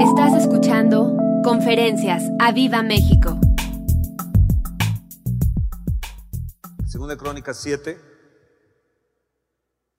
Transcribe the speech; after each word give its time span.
Estás 0.00 0.34
escuchando 0.34 1.16
Conferencias 1.42 2.22
a 2.38 2.52
Viva 2.52 2.82
México. 2.82 3.38
Segunda 6.86 7.14
de 7.14 7.18
Crónicas 7.18 7.58
7, 7.62 7.98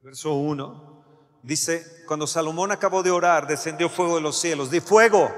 verso 0.01 0.33
1, 0.35 1.39
dice, 1.41 2.03
cuando 2.05 2.27
Salomón 2.27 2.71
acabó 2.71 3.01
de 3.01 3.09
orar, 3.09 3.47
descendió 3.47 3.89
fuego 3.89 4.15
de 4.15 4.21
los 4.21 4.37
cielos. 4.37 4.69
Di 4.69 4.81
fuego. 4.81 5.33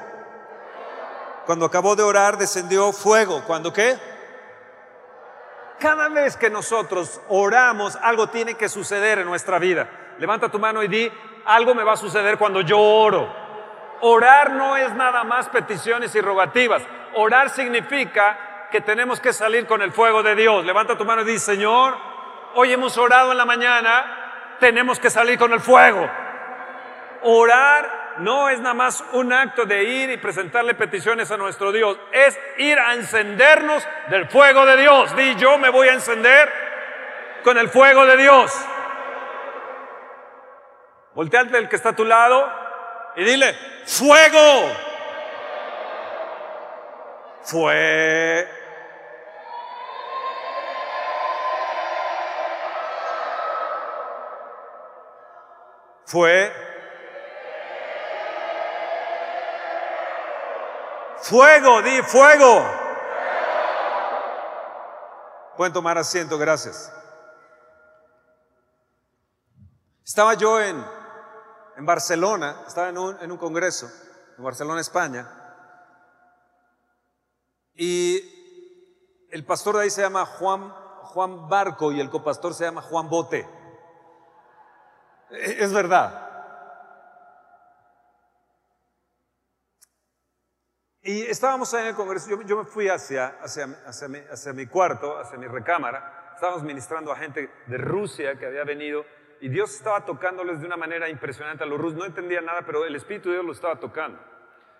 Cuando 1.45 1.65
acabó 1.65 1.95
de 1.95 2.03
orar, 2.03 2.37
descendió 2.37 2.91
fuego. 2.91 3.43
¿Cuándo 3.47 3.71
qué? 3.71 3.97
Cada 5.79 6.09
vez 6.09 6.35
que 6.35 6.49
nosotros 6.49 7.21
oramos, 7.29 7.95
algo 8.01 8.27
tiene 8.27 8.55
que 8.55 8.67
suceder 8.67 9.19
en 9.19 9.25
nuestra 9.25 9.57
vida. 9.57 9.89
Levanta 10.19 10.51
tu 10.51 10.59
mano 10.59 10.83
y 10.83 10.89
di, 10.89 11.09
algo 11.45 11.73
me 11.73 11.85
va 11.85 11.93
a 11.93 11.97
suceder 11.97 12.37
cuando 12.37 12.59
yo 12.59 12.77
oro. 12.77 13.38
Orar 14.01 14.51
no 14.51 14.77
es 14.77 14.93
nada 14.93 15.23
más 15.23 15.49
peticiones 15.49 16.15
y 16.15 16.21
rogativas. 16.21 16.83
Orar 17.15 17.49
significa 17.49 18.67
que 18.71 18.81
tenemos 18.81 19.19
que 19.19 19.33
salir 19.33 19.65
con 19.65 19.81
el 19.81 19.91
fuego 19.91 20.23
de 20.23 20.35
Dios. 20.35 20.65
Levanta 20.65 20.97
tu 20.97 21.05
mano 21.05 21.21
y 21.23 21.25
dice, 21.25 21.53
Señor, 21.53 21.97
hoy 22.55 22.71
hemos 22.71 22.97
orado 22.97 23.31
en 23.31 23.37
la 23.37 23.45
mañana, 23.45 24.55
tenemos 24.59 24.99
que 24.99 25.09
salir 25.09 25.37
con 25.37 25.51
el 25.53 25.59
fuego. 25.59 26.09
Orar 27.23 28.15
no 28.19 28.49
es 28.49 28.59
nada 28.59 28.73
más 28.73 29.03
un 29.13 29.33
acto 29.33 29.65
de 29.65 29.83
ir 29.83 30.09
y 30.09 30.17
presentarle 30.17 30.73
peticiones 30.75 31.31
a 31.31 31.37
nuestro 31.37 31.71
Dios, 31.71 31.97
es 32.11 32.39
ir 32.57 32.77
a 32.79 32.93
encendernos 32.93 33.85
del 34.09 34.27
fuego 34.29 34.65
de 34.65 34.77
Dios. 34.77 35.15
Di, 35.15 35.35
yo 35.35 35.57
me 35.57 35.69
voy 35.69 35.89
a 35.89 35.93
encender 35.93 36.51
con 37.43 37.57
el 37.57 37.69
fuego 37.69 38.05
de 38.05 38.17
Dios. 38.17 38.53
Volteate 41.15 41.57
el 41.57 41.67
que 41.67 41.75
está 41.75 41.89
a 41.89 41.95
tu 41.95 42.05
lado 42.05 42.68
y 43.19 43.23
dile, 43.25 43.53
fuego. 43.85 44.73
Fue. 47.43 48.47
Fue. 56.05 56.53
Fuego, 61.21 61.81
di 61.81 62.01
fuego. 62.03 62.63
Pueden 65.57 65.73
tomar 65.73 65.97
asiento, 65.97 66.37
gracias. 66.37 66.89
Estaba 70.05 70.35
yo 70.35 70.61
en 70.61 70.98
en 71.79 71.85
Barcelona, 71.85 72.65
estaba 72.67 72.89
en 72.89 73.31
un, 73.31 73.37
congreso, 73.37 73.89
en 74.37 74.43
Barcelona, 74.43 74.81
España, 74.81 75.25
y 77.73 79.27
el 79.31 79.45
pastor 79.45 79.77
de 79.77 79.83
ahí 79.83 79.89
se 79.89 80.01
llama 80.01 80.25
Juan, 80.25 80.71
Juan 81.03 81.47
Barco 81.47 81.93
y 81.93 82.01
el 82.01 82.09
copastor 82.09 82.53
se 82.53 82.65
llama 82.65 82.81
Juan 82.81 83.07
Bote. 83.07 83.47
E, 85.29 85.63
es 85.63 85.71
verdad. 85.71 86.27
Y 91.01 91.21
estábamos 91.27 91.73
ahí 91.73 91.83
en 91.83 91.87
el 91.87 91.95
Congreso, 91.95 92.41
yo, 92.45 92.57
me 92.57 92.65
fui 92.65 92.89
hacia, 92.89 93.37
hacia, 93.41 93.81
hacia, 93.85 94.09
mi, 94.09 94.17
hacia 94.17 94.51
mi 94.51 94.67
cuarto, 94.67 95.17
hacia 95.17 95.37
mi 95.37 95.47
recámara, 95.47 96.33
estábamos 96.35 96.61
ministrando 96.63 97.09
a 97.13 97.15
gente 97.15 97.49
de 97.67 97.77
Rusia 97.77 98.37
que 98.37 98.45
había 98.45 98.65
venido 98.65 99.05
y 99.41 99.49
Dios 99.49 99.73
estaba 99.73 100.05
tocándoles 100.05 100.59
de 100.59 100.65
una 100.65 100.77
manera 100.77 101.07
impresionante 101.09 101.63
a 101.63 101.67
los 101.67 101.79
rusos. 101.79 101.97
No 101.97 102.05
entendía 102.05 102.41
nada, 102.41 102.63
pero 102.65 102.85
el 102.85 102.95
Espíritu 102.95 103.29
de 103.29 103.35
Dios 103.35 103.45
lo 103.45 103.53
estaba 103.53 103.79
tocando. 103.79 104.19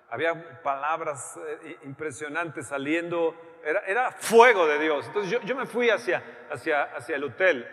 Había 0.10 0.62
palabras 0.62 1.40
eh, 1.64 1.78
impresionantes 1.84 2.68
saliendo, 2.68 3.36
era, 3.64 3.82
era, 3.82 4.12
fuego 4.12 4.66
de 4.68 4.80
Dios. 4.80 5.06
Entonces 5.08 5.32
yo, 5.32 5.40
yo, 5.42 5.56
me 5.56 5.66
fui 5.66 5.90
hacia, 5.90 6.24
hacia, 6.50 6.84
hacia 6.96 7.16
el 7.16 7.24
hotel 7.24 7.68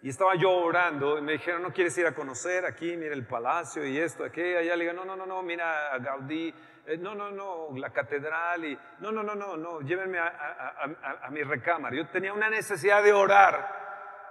y 0.00 0.08
estaba 0.08 0.36
yo 0.36 0.50
orando 0.52 1.18
y 1.18 1.22
me 1.22 1.32
dijeron, 1.32 1.62
¿no 1.62 1.72
quieres 1.72 1.96
ir 1.98 2.06
a 2.06 2.14
conocer 2.14 2.64
aquí? 2.64 2.96
Mira 2.96 3.14
el 3.14 3.26
palacio 3.26 3.84
y 3.84 3.98
esto, 3.98 4.24
aquí, 4.24 4.42
allá. 4.42 4.76
Le 4.76 4.84
digo, 4.84 4.94
no, 4.94 5.04
no, 5.04 5.16
no, 5.16 5.26
no, 5.26 5.42
mira 5.42 5.92
a 5.92 5.98
Gaudí, 5.98 6.54
eh, 6.86 6.96
no, 6.98 7.14
no, 7.14 7.30
no, 7.30 7.76
la 7.76 7.90
catedral 7.90 8.64
y 8.64 8.78
no, 9.00 9.10
no, 9.10 9.22
no, 9.22 9.34
no, 9.34 9.56
no, 9.56 9.80
llévenme 9.80 10.18
a, 10.18 10.26
a, 10.26 11.26
a 11.26 11.30
mi 11.30 11.42
recámara. 11.42 11.96
Yo 11.96 12.06
tenía 12.08 12.32
una 12.32 12.48
necesidad 12.48 13.02
de 13.02 13.12
orar 13.12 13.83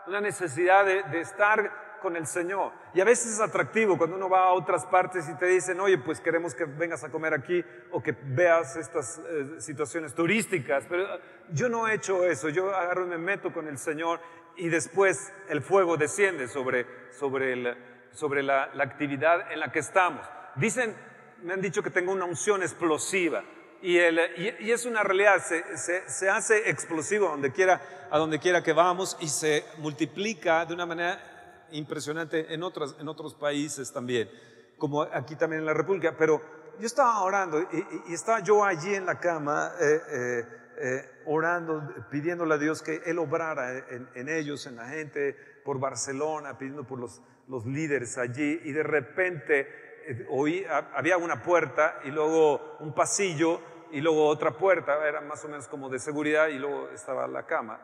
una 0.07 0.21
necesidad 0.21 0.85
de, 0.85 1.19
estar 1.19 1.99
con 2.01 2.15
el 2.15 2.27
Señor. 2.27 2.73
Y 2.93 3.01
a 3.01 3.05
veces 3.05 3.33
es 3.33 3.39
atractivo 3.39 3.97
cuando 3.97 4.17
uno 4.17 4.29
va 4.29 4.45
a 4.45 4.53
otras 4.53 4.85
partes 4.85 5.27
y 5.29 5.35
te 5.35 5.45
dicen, 5.45 5.79
oye, 5.79 5.97
pues 5.97 6.19
queremos 6.19 6.53
que 6.53 6.65
vengas 6.65 7.03
a 7.03 7.09
comer 7.09 7.33
aquí 7.33 7.63
o 7.91 8.03
que 8.03 8.15
veas 8.25 8.75
estas 8.75 9.19
eh, 9.19 9.59
situaciones 9.59 10.13
turísticas. 10.13 10.85
Pero 10.89 11.05
ah, 11.05 11.19
yo 11.51 11.69
no 11.69 11.87
he 11.87 11.95
hecho 11.95 12.25
eso, 12.25 12.49
yo 12.49 12.75
agarro 12.75 13.05
y 13.05 13.09
me 13.09 13.17
meto 13.17 13.53
con 13.53 13.67
el 13.67 13.77
Señor 13.77 14.19
y 14.55 14.69
después 14.69 15.33
el 15.49 15.61
fuego 15.61 15.97
desciende 15.97 16.47
sobre, 16.47 16.85
sobre, 17.11 17.75
sobre 18.11 18.43
la, 18.43 18.69
actividad 18.79 19.51
en 19.51 19.59
la 19.59 19.71
que 19.71 19.79
estamos. 19.79 20.27
Dicen, 20.55 20.95
me 21.41 21.53
han 21.53 21.61
dicho 21.61 21.81
que 21.81 21.89
tengo 21.89 22.11
una 22.11 22.25
unción 22.25 22.61
explosiva. 22.61 23.43
Y, 23.83 23.97
el, 23.97 24.17
y, 24.61 24.71
es 24.71 24.85
una 24.85 25.03
realidad, 25.03 25.43
se, 25.43 25.77
se, 25.77 26.09
se, 26.09 26.29
hace 26.29 26.69
explosivo 26.69 27.27
donde, 27.27 27.51
quiera, 27.51 27.81
a 28.09 28.17
donde 28.17 28.39
quiera 28.39 28.63
que 28.63 28.71
vamos 28.71 29.17
y 29.19 29.27
se 29.27 29.65
multiplica 29.79 30.65
de 30.65 30.73
una 30.73 30.85
manera 30.85 31.67
impresionante 31.73 32.53
en, 32.53 32.63
otras, 32.63 32.95
en 32.97 33.09
otros 33.09 33.35
países 33.35 33.91
también, 33.91 34.29
como 34.77 35.01
aquí 35.01 35.35
también 35.35 35.59
en 35.59 35.65
la 35.65 35.73
República. 35.73 36.15
Pero 36.17 36.41
yo 36.79 36.85
estaba 36.85 37.21
orando 37.23 37.59
y, 37.59 38.13
estaba 38.13 38.39
yo 38.39 38.63
allí 38.63 38.95
en 38.95 39.05
la 39.05 39.19
cama 39.19 39.73
eh, 39.81 40.01
eh, 40.09 40.47
eh, 40.77 41.09
orando, 41.25 41.83
pidiéndole 42.09 42.53
a 42.53 42.57
Dios 42.57 42.81
que 42.81 43.01
Él 43.05 43.19
obrara 43.19 43.79
en, 43.89 44.07
en, 44.15 44.29
ellos, 44.29 44.65
en 44.65 44.77
la 44.77 44.87
gente, 44.87 45.35
por 45.65 45.77
Barcelona, 45.77 46.57
pidiendo 46.57 46.87
por 46.87 46.99
los, 46.99 47.21
los 47.49 47.65
líderes 47.65 48.17
allí 48.17 48.61
y 48.63 48.71
de 48.71 48.83
repente 48.83 49.83
oí, 50.29 50.65
había 50.93 51.17
una 51.17 51.41
puerta 51.41 51.99
y 52.03 52.11
luego 52.11 52.77
un 52.79 52.93
pasillo 52.93 53.72
y 53.93 54.01
luego 54.01 54.27
otra 54.27 54.49
puerta, 54.49 55.07
era 55.07 55.21
más 55.21 55.45
o 55.45 55.47
menos 55.47 55.67
como 55.67 55.87
de 55.87 55.99
seguridad 55.99 56.47
y 56.47 56.57
luego 56.57 56.89
estaba 56.89 57.27
la 57.27 57.45
cama. 57.45 57.79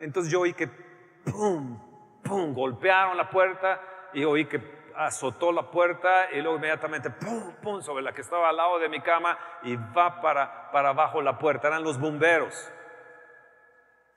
Entonces 0.00 0.32
yo 0.32 0.40
oí 0.40 0.54
que 0.54 0.66
pum, 0.66 1.78
pum, 2.24 2.54
golpearon 2.54 3.14
la 3.14 3.28
puerta 3.28 3.78
y 4.14 4.24
oí 4.24 4.46
que 4.46 4.58
azotó 4.96 5.52
la 5.52 5.70
puerta 5.70 6.32
y 6.32 6.40
luego 6.40 6.56
inmediatamente 6.56 7.10
pum, 7.10 7.52
pum, 7.62 7.82
sobre 7.82 8.02
la 8.02 8.14
que 8.14 8.22
estaba 8.22 8.48
al 8.48 8.56
lado 8.56 8.78
de 8.78 8.88
mi 8.88 9.02
cama 9.02 9.38
y 9.62 9.76
va 9.76 10.22
para, 10.22 10.70
para 10.72 10.88
abajo 10.88 11.20
la 11.20 11.38
puerta. 11.38 11.68
Eran 11.68 11.84
los 11.84 12.00
bomberos. 12.00 12.72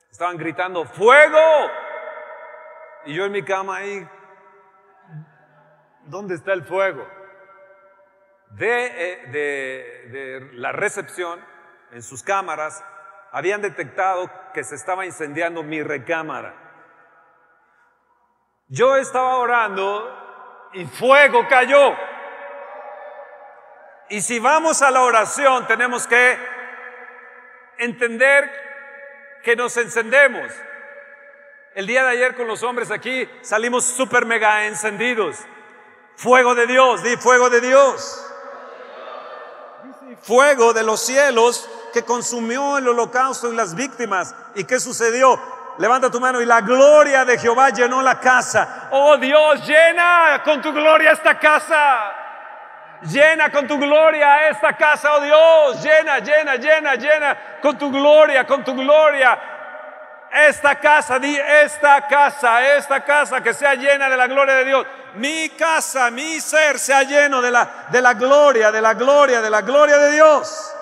Estaban 0.10 0.38
gritando, 0.38 0.86
¡fuego! 0.86 1.70
Y 3.04 3.16
yo 3.16 3.26
en 3.26 3.34
mi 3.34 3.44
cama 3.44 3.78
ahí, 3.78 4.08
¿dónde 6.06 6.36
está 6.36 6.54
el 6.54 6.64
fuego? 6.64 7.06
Eh, 8.60 9.30
de, 10.12 10.50
la 10.54 10.72
recepción, 10.72 11.44
en 11.92 12.04
sus 12.04 12.24
cámaras, 12.24 12.84
habían 13.32 13.62
detectado 13.62 14.30
que 14.54 14.64
se 14.64 14.76
estaba 14.76 15.06
incendiando 15.06 15.64
mi 15.64 15.82
recámara. 15.82 16.56
Yo 18.68 18.96
estaba 18.96 19.38
orando 19.38 20.70
y 20.74 20.86
fuego 20.86 21.48
cayó. 21.48 21.96
Y 24.10 24.22
si 24.22 24.40
vamos 24.40 24.82
a 24.82 24.92
la 24.92 25.02
oración, 25.02 25.66
tenemos 25.68 26.08
que 26.08 26.38
entender 27.80 28.52
que 29.44 29.56
nos 29.56 29.76
encendemos. 29.78 30.52
El 31.76 31.88
día 31.88 32.04
de 32.04 32.10
ayer 32.10 32.36
con 32.36 32.48
los 32.48 32.62
hombres 32.62 32.92
aquí 32.92 33.28
salimos 33.42 33.84
súper 33.84 34.26
mega 34.26 34.66
encendidos. 34.66 35.40
Fuego 36.16 36.54
de 36.54 36.68
Dios, 36.68 37.02
di 37.02 37.18
fuego 37.18 37.50
de 37.50 37.62
Dios 37.62 38.33
fuego 40.24 40.74
de 40.74 40.84
los 40.84 41.02
cielos 41.02 41.70
que 41.94 42.04
consumió 42.04 42.78
el 42.78 42.88
holocausto 42.88 43.52
y 43.52 43.56
las 43.56 43.76
víctimas. 43.76 44.34
¿Y 44.56 44.64
qué 44.64 44.80
sucedió? 44.80 45.40
Levanta 45.78 46.10
tu 46.10 46.20
mano 46.20 46.42
y 46.42 46.46
la 46.46 46.62
gloria 46.62 47.26
de 47.26 47.38
Jehová 47.38 47.70
llenó 47.70 48.02
la 48.02 48.20
casa. 48.20 48.90
Oh 48.92 49.18
Dios, 49.18 49.66
llena 49.68 50.42
con 50.44 50.62
tu 50.62 50.72
gloria 50.72 51.12
esta 51.12 51.38
casa. 51.38 52.14
Llena 53.02 53.52
con 53.52 53.68
tu 53.68 53.78
gloria 53.78 54.48
esta 54.48 54.78
casa, 54.78 55.14
oh 55.16 55.22
Dios. 55.22 55.84
Llena, 55.84 56.20
llena, 56.20 56.56
llena, 56.56 56.96
llena 56.96 57.38
con 57.62 57.78
tu 57.78 57.92
gloria, 57.92 58.48
con 58.48 58.64
tu 58.64 58.74
gloria. 58.74 59.53
Esta 60.34 60.80
casa, 60.80 61.20
di 61.20 61.38
esta 61.38 62.08
casa, 62.08 62.76
esta 62.76 63.04
casa 63.06 63.42
que 63.42 63.54
sea 63.54 63.76
llena 63.76 64.10
de 64.10 64.18
la 64.18 64.28
gloria 64.28 64.56
de 64.56 64.66
Dios 64.66 64.88
mi 65.16 65.50
casa, 65.50 66.10
mi 66.10 66.40
ser 66.40 66.80
sea 66.80 67.04
lleno 67.04 67.42
de 67.42 67.52
la, 67.52 67.88
de 67.92 68.02
la 68.02 68.14
gloria, 68.16 68.72
de 68.72 68.82
la 68.82 68.94
gloria, 68.94 69.42
de 69.42 69.50
la 69.50 69.62
gloria 69.62 69.98
de 69.98 70.12
Dios. 70.12 70.76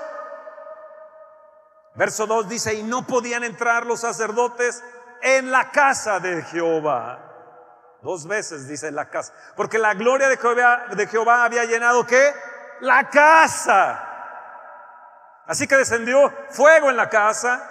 Verso 1.95 2.25
2 2.25 2.47
dice, 2.47 2.73
y 2.73 2.83
no 2.83 3.05
podían 3.05 3.43
entrar 3.43 3.85
los 3.85 3.99
sacerdotes 3.99 4.83
en 5.21 5.51
la 5.51 5.69
casa 5.71 6.19
de 6.19 6.41
Jehová. 6.43 7.27
Dos 8.01 8.25
veces 8.25 8.67
dice 8.67 8.87
en 8.87 8.95
la 8.95 9.09
casa, 9.09 9.33
porque 9.55 9.77
la 9.77 9.93
gloria 9.93 10.29
de 10.29 10.37
Jehová, 10.37 10.85
de 10.91 11.07
Jehová 11.07 11.43
había 11.43 11.65
llenado 11.65 12.05
qué? 12.07 12.33
la 12.81 13.09
casa. 13.09 14.07
Así 15.45 15.67
que 15.67 15.77
descendió 15.77 16.31
fuego 16.49 16.89
en 16.89 16.97
la 16.97 17.09
casa, 17.09 17.70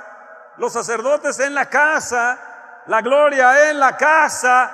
los 0.60 0.74
sacerdotes 0.74 1.40
en 1.40 1.54
la 1.54 1.70
casa, 1.70 2.82
la 2.86 3.00
gloria 3.00 3.70
en 3.70 3.80
la 3.80 3.96
casa. 3.96 4.70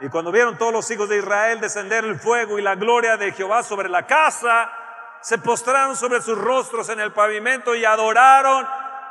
Y 0.00 0.08
cuando 0.08 0.30
vieron 0.30 0.56
todos 0.56 0.72
los 0.72 0.88
hijos 0.92 1.08
de 1.08 1.18
Israel 1.18 1.60
descender 1.60 2.04
el 2.04 2.20
fuego 2.20 2.56
y 2.56 2.62
la 2.62 2.76
gloria 2.76 3.16
de 3.16 3.32
Jehová 3.32 3.64
sobre 3.64 3.88
la 3.88 4.06
casa, 4.06 4.70
se 5.20 5.38
postraron 5.38 5.96
sobre 5.96 6.22
sus 6.22 6.38
rostros 6.38 6.88
en 6.88 7.00
el 7.00 7.12
pavimento 7.12 7.74
y 7.74 7.84
adoraron 7.84 8.64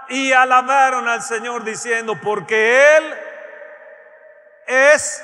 y 0.07 0.31
alabaron 0.31 1.09
al 1.09 1.21
Señor 1.23 1.65
diciendo, 1.65 2.17
porque 2.23 2.97
Él 2.97 3.13
es 4.67 5.21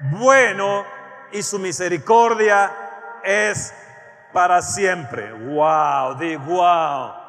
bueno 0.00 0.86
y 1.30 1.42
su 1.42 1.58
misericordia 1.58 2.74
es 3.22 3.74
para 4.32 4.62
siempre. 4.62 5.30
Wow, 5.30 6.14
di 6.14 6.36
wow. 6.36 7.23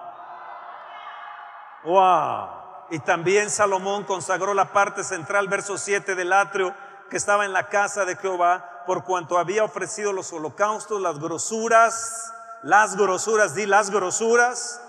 Wow. 1.86 2.50
Y 2.90 3.00
también 3.00 3.50
Salomón 3.50 4.04
consagró 4.04 4.54
la 4.54 4.74
parte 4.74 5.04
central, 5.04 5.48
verso 5.48 5.78
7 5.78 6.16
del 6.16 6.34
atrio 6.34 6.74
que 7.10 7.18
estaba 7.18 7.46
en 7.46 7.54
la 7.54 7.70
casa 7.70 8.06
de 8.06 8.16
Jehová, 8.16 8.84
por 8.86 9.04
cuanto 9.04 9.38
había 9.38 9.64
ofrecido 9.64 10.12
los 10.12 10.34
holocaustos, 10.34 11.02
las 11.02 11.20
grosuras, 11.20 12.34
las 12.64 12.96
grosuras, 12.96 13.56
di 13.56 13.66
las 13.66 13.92
grosuras 13.92 14.82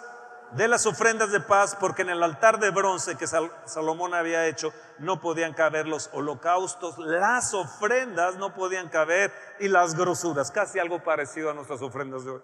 de 0.52 0.68
las 0.68 0.86
ofrendas 0.86 1.30
de 1.32 1.40
paz, 1.40 1.76
porque 1.78 2.02
en 2.02 2.10
el 2.10 2.22
altar 2.22 2.58
de 2.58 2.70
bronce 2.70 3.16
que 3.16 3.26
Salomón 3.26 4.14
había 4.14 4.46
hecho 4.46 4.72
no 4.98 5.20
podían 5.20 5.52
caber 5.52 5.86
los 5.86 6.08
holocaustos, 6.12 6.98
las 6.98 7.52
ofrendas 7.52 8.36
no 8.36 8.54
podían 8.54 8.88
caber 8.88 9.32
y 9.60 9.68
las 9.68 9.94
grosuras, 9.94 10.50
casi 10.50 10.78
algo 10.78 11.02
parecido 11.02 11.50
a 11.50 11.54
nuestras 11.54 11.82
ofrendas 11.82 12.24
de 12.24 12.30
hoy. 12.30 12.42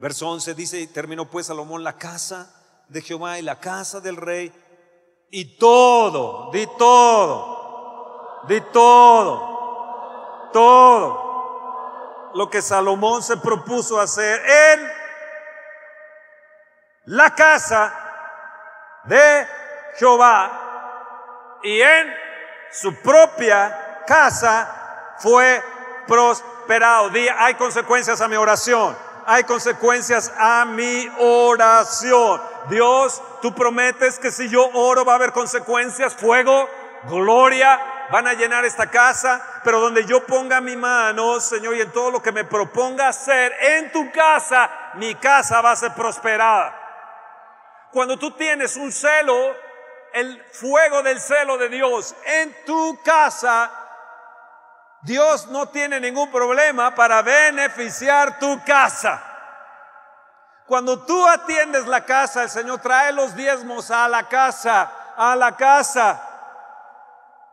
Verso 0.00 0.28
11 0.30 0.54
dice, 0.54 0.80
y 0.80 0.86
terminó 0.86 1.26
pues 1.26 1.48
Salomón 1.48 1.84
la 1.84 1.98
casa 1.98 2.50
de 2.88 3.02
Jehová 3.02 3.38
y 3.38 3.42
la 3.42 3.60
casa 3.60 4.00
del 4.00 4.16
rey 4.16 4.50
y 5.30 5.58
todo, 5.58 6.50
di 6.50 6.66
todo, 6.78 8.40
di 8.48 8.62
todo, 8.72 10.48
todo 10.54 12.30
lo 12.34 12.48
que 12.48 12.62
Salomón 12.62 13.22
se 13.22 13.36
propuso 13.36 14.00
hacer 14.00 14.40
en 14.40 14.90
la 17.04 17.34
casa 17.34 17.92
de 19.04 19.46
Jehová 19.98 21.60
y 21.62 21.78
en 21.78 22.10
su 22.72 22.94
propia 23.02 24.02
casa 24.06 25.14
fue 25.18 25.62
prosperado. 26.06 27.10
Di, 27.10 27.28
hay 27.28 27.52
consecuencias 27.56 28.18
a 28.22 28.28
mi 28.28 28.36
oración 28.36 29.09
hay 29.30 29.44
consecuencias 29.44 30.32
a 30.36 30.64
mi 30.64 31.08
oración. 31.20 32.42
Dios, 32.68 33.22
tú 33.40 33.54
prometes 33.54 34.18
que 34.18 34.32
si 34.32 34.48
yo 34.48 34.68
oro 34.74 35.04
va 35.04 35.12
a 35.12 35.14
haber 35.14 35.30
consecuencias, 35.30 36.16
fuego, 36.16 36.68
gloria, 37.04 38.08
van 38.10 38.26
a 38.26 38.34
llenar 38.34 38.64
esta 38.64 38.90
casa, 38.90 39.40
pero 39.62 39.78
donde 39.78 40.04
yo 40.04 40.26
ponga 40.26 40.60
mi 40.60 40.74
mano, 40.74 41.38
Señor, 41.38 41.76
y 41.76 41.80
en 41.80 41.92
todo 41.92 42.10
lo 42.10 42.20
que 42.20 42.32
me 42.32 42.42
proponga 42.42 43.06
hacer 43.06 43.54
en 43.60 43.92
tu 43.92 44.10
casa, 44.10 44.68
mi 44.94 45.14
casa 45.14 45.60
va 45.60 45.70
a 45.70 45.76
ser 45.76 45.94
prosperada. 45.94 46.76
Cuando 47.92 48.18
tú 48.18 48.32
tienes 48.32 48.74
un 48.74 48.90
celo, 48.90 49.54
el 50.12 50.44
fuego 50.50 51.04
del 51.04 51.20
celo 51.20 51.56
de 51.56 51.68
Dios 51.68 52.16
en 52.26 52.64
tu 52.66 53.00
casa, 53.04 53.79
Dios 55.02 55.46
no 55.48 55.66
tiene 55.66 55.98
ningún 55.98 56.30
problema 56.30 56.94
para 56.94 57.22
beneficiar 57.22 58.38
tu 58.38 58.62
casa. 58.64 59.22
Cuando 60.66 61.00
tú 61.00 61.26
atiendes 61.26 61.86
la 61.86 62.04
casa, 62.04 62.44
el 62.44 62.50
Señor 62.50 62.80
trae 62.80 63.12
los 63.12 63.34
diezmos 63.34 63.90
a 63.90 64.08
la 64.08 64.28
casa, 64.28 64.90
a 65.16 65.34
la 65.34 65.56
casa. 65.56 66.26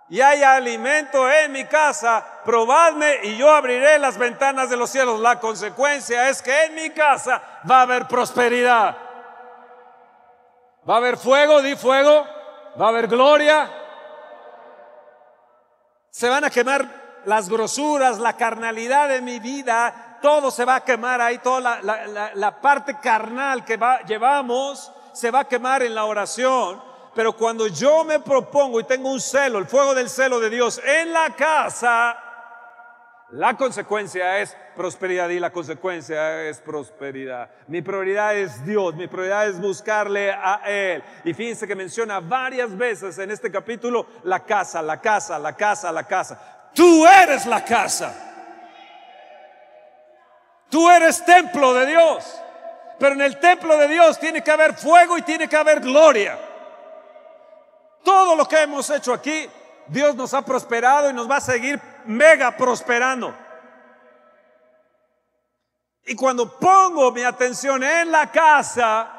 Y 0.09 0.21
hay 0.21 0.43
alimento 0.43 1.29
en 1.29 1.51
mi 1.51 1.65
casa, 1.65 2.23
probadme 2.45 3.19
y 3.23 3.35
yo 3.35 3.51
abriré 3.51 3.97
las 3.97 4.17
ventanas 4.17 4.69
de 4.69 4.77
los 4.77 4.89
cielos. 4.89 5.19
La 5.19 5.39
consecuencia 5.39 6.29
es 6.29 6.41
que 6.41 6.65
en 6.65 6.75
mi 6.75 6.91
casa 6.91 7.41
va 7.69 7.79
a 7.79 7.81
haber 7.81 8.07
prosperidad. 8.07 8.95
Va 10.87 10.93
a 10.93 10.97
haber 10.97 11.17
fuego, 11.17 11.61
di 11.61 11.75
fuego. 11.75 12.25
Va 12.79 12.85
a 12.85 12.89
haber 12.89 13.07
gloria. 13.07 13.69
Se 16.11 16.29
van 16.29 16.43
a 16.45 16.49
quemar 16.49 17.06
las 17.27 17.49
grosuras, 17.49 18.19
la 18.19 18.37
carnalidad 18.37 19.09
de 19.09 19.21
mi 19.21 19.39
vida, 19.39 20.17
todo 20.21 20.49
se 20.49 20.63
va 20.63 20.75
a 20.75 20.83
quemar 20.85 21.19
ahí, 21.19 21.39
toda 21.39 21.81
la, 21.81 22.61
parte 22.61 22.97
carnal 23.01 23.65
que 23.65 23.77
llevamos 24.07 24.89
se 25.11 25.29
va 25.29 25.41
a 25.41 25.47
quemar 25.47 25.83
en 25.83 25.93
la 25.93 26.05
oración. 26.05 26.81
Pero 27.13 27.33
cuando 27.33 27.67
yo 27.67 28.05
me 28.05 28.21
propongo 28.21 28.79
y 28.79 28.85
tengo 28.85 29.11
un 29.11 29.19
celo, 29.19 29.59
el 29.59 29.65
fuego 29.65 29.93
del 29.93 30.09
celo 30.09 30.39
de 30.39 30.49
Dios 30.49 30.79
en 30.81 31.11
la 31.11 31.31
casa, 31.31 32.17
la 33.31 33.57
consecuencia 33.57 34.39
es 34.39 34.55
prosperidad 34.73 35.27
y 35.27 35.41
la 35.41 35.51
consecuencia 35.51 36.43
es 36.43 36.61
prosperidad. 36.61 37.49
Mi 37.67 37.81
prioridad 37.81 38.37
es 38.37 38.65
Dios, 38.65 38.95
mi 38.95 39.07
prioridad 39.07 39.49
es 39.49 39.59
buscarle 39.59 40.31
a 40.31 40.61
Él. 40.65 41.03
Y 41.25 41.33
fíjense 41.33 41.67
que 41.67 41.75
menciona 41.75 42.21
varias 42.21 42.77
veces 42.77 43.17
en 43.17 43.31
este 43.31 43.51
capítulo 43.51 44.07
la 44.23 44.45
casa, 44.45 44.81
la 44.81 45.01
casa, 45.01 45.37
la 45.37 45.57
casa, 45.57 45.91
la 45.91 46.03
casa. 46.03 46.56
Tú 46.77 47.07
eres 47.07 47.47
la 47.47 47.65
casa. 47.65 48.13
Tú 50.69 50.87
eres 50.91 51.25
templo 51.25 51.73
de 51.73 51.87
Dios. 51.87 52.39
Pero 52.99 53.13
en 53.15 53.21
el 53.21 53.39
templo 53.39 53.75
de 53.77 53.87
Dios 53.87 54.19
tiene 54.19 54.43
que 54.43 54.51
haber 54.51 54.75
fuego 54.75 55.17
y 55.17 55.23
tiene 55.23 55.49
que 55.49 55.57
haber 55.57 55.79
gloria. 55.79 56.37
Todo 58.03 58.35
lo 58.35 58.47
que 58.47 58.61
hemos 58.61 58.87
hecho 58.91 59.11
aquí, 59.11 59.49
Dios 59.87 60.13
nos 60.13 60.35
ha 60.35 60.43
prosperado 60.43 61.09
y 61.09 61.13
nos 61.13 61.27
va 61.27 61.37
a 61.37 61.41
seguir 61.41 61.81
mega 62.05 62.55
prosperando. 62.55 63.33
Y 66.05 66.15
cuando 66.15 66.59
pongo 66.59 67.11
mi 67.11 67.23
atención 67.23 67.83
en 67.83 68.11
la 68.11 68.31
casa, 68.31 69.09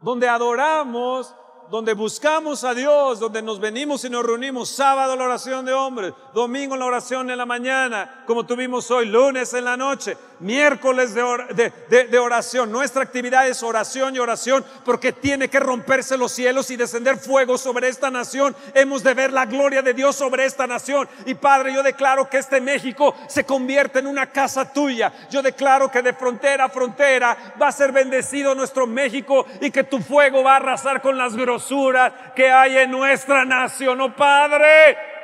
donde 0.00 0.28
adoramos, 0.28 1.34
donde 1.70 1.94
buscamos 1.94 2.64
a 2.64 2.74
Dios, 2.74 3.20
donde 3.20 3.42
nos 3.42 3.60
venimos 3.60 4.04
y 4.04 4.10
nos 4.10 4.24
reunimos, 4.24 4.68
sábado 4.68 5.16
la 5.16 5.24
oración 5.24 5.64
de 5.64 5.72
hombres, 5.72 6.14
domingo 6.34 6.76
la 6.76 6.86
oración 6.86 7.30
en 7.30 7.38
la 7.38 7.46
mañana, 7.46 8.22
como 8.26 8.44
tuvimos 8.44 8.90
hoy, 8.90 9.06
lunes 9.06 9.52
en 9.54 9.64
la 9.64 9.76
noche, 9.76 10.16
miércoles 10.40 11.14
de, 11.14 12.18
oración. 12.18 12.70
Nuestra 12.70 13.02
actividad 13.02 13.48
es 13.48 13.62
oración 13.62 14.14
y 14.14 14.18
oración 14.18 14.64
porque 14.84 15.12
tiene 15.12 15.48
que 15.48 15.60
romperse 15.60 16.16
los 16.16 16.32
cielos 16.32 16.70
y 16.70 16.76
descender 16.76 17.18
fuego 17.18 17.58
sobre 17.58 17.88
esta 17.88 18.10
nación. 18.10 18.54
Hemos 18.74 19.02
de 19.02 19.14
ver 19.14 19.32
la 19.32 19.46
gloria 19.46 19.82
de 19.82 19.94
Dios 19.94 20.16
sobre 20.16 20.44
esta 20.44 20.66
nación. 20.66 21.08
Y 21.26 21.34
Padre, 21.34 21.74
yo 21.74 21.82
declaro 21.82 22.28
que 22.28 22.38
este 22.38 22.60
México 22.60 23.14
se 23.28 23.44
convierte 23.44 23.98
en 23.98 24.06
una 24.06 24.30
casa 24.30 24.72
tuya. 24.72 25.12
Yo 25.30 25.42
declaro 25.42 25.90
que 25.90 26.02
de 26.02 26.12
frontera 26.12 26.64
a 26.64 26.68
frontera 26.68 27.54
va 27.60 27.68
a 27.68 27.72
ser 27.72 27.92
bendecido 27.92 28.54
nuestro 28.54 28.86
México 28.86 29.46
y 29.60 29.70
que 29.70 29.84
tu 29.84 30.00
fuego 30.00 30.42
va 30.42 30.54
a 30.54 30.56
arrasar 30.56 31.00
con 31.00 31.16
las 31.16 31.36
grosuras 31.36 32.12
que 32.34 32.50
hay 32.50 32.78
en 32.78 32.90
nuestra 32.90 33.44
nación. 33.44 34.00
Oh 34.00 34.14
Padre. 34.14 35.17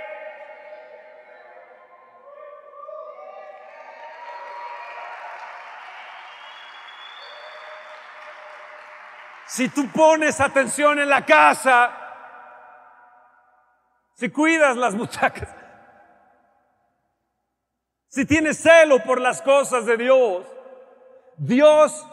Si 9.54 9.68
tú 9.68 9.88
pones 9.92 10.40
atención 10.40 10.98
en 10.98 11.08
la 11.08 11.24
casa, 11.24 11.96
si 14.14 14.28
cuidas 14.28 14.76
las 14.76 14.96
butacas, 14.96 15.48
si 18.08 18.26
tienes 18.26 18.60
celo 18.60 19.00
por 19.04 19.20
las 19.20 19.40
cosas 19.42 19.86
de 19.86 19.96
Dios, 19.96 20.44
Dios, 21.36 22.04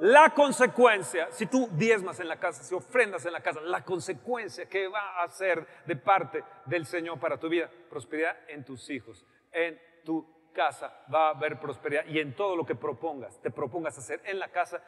la 0.00 0.34
consecuencia, 0.34 1.28
si 1.30 1.46
tú 1.46 1.70
diezmas 1.72 2.20
en 2.20 2.28
la 2.28 2.38
casa, 2.38 2.62
si 2.62 2.74
ofrendas 2.74 3.24
en 3.24 3.32
la 3.32 3.40
casa, 3.40 3.62
la 3.62 3.82
consecuencia 3.82 4.68
que 4.68 4.86
va 4.86 5.22
a 5.22 5.28
ser 5.30 5.66
de 5.86 5.96
parte 5.96 6.44
del 6.66 6.84
Señor 6.84 7.18
para 7.18 7.40
tu 7.40 7.48
vida, 7.48 7.70
prosperidad 7.88 8.36
en 8.48 8.62
tus 8.62 8.90
hijos, 8.90 9.24
en 9.52 9.80
tu 10.04 10.52
casa 10.52 10.94
va 11.10 11.28
a 11.28 11.30
haber 11.30 11.58
prosperidad 11.58 12.04
y 12.04 12.18
en 12.18 12.36
todo 12.36 12.56
lo 12.56 12.66
que 12.66 12.74
propongas, 12.74 13.40
te 13.40 13.50
propongas 13.50 13.96
hacer 13.96 14.20
en 14.26 14.38
la 14.38 14.50
casa, 14.50 14.82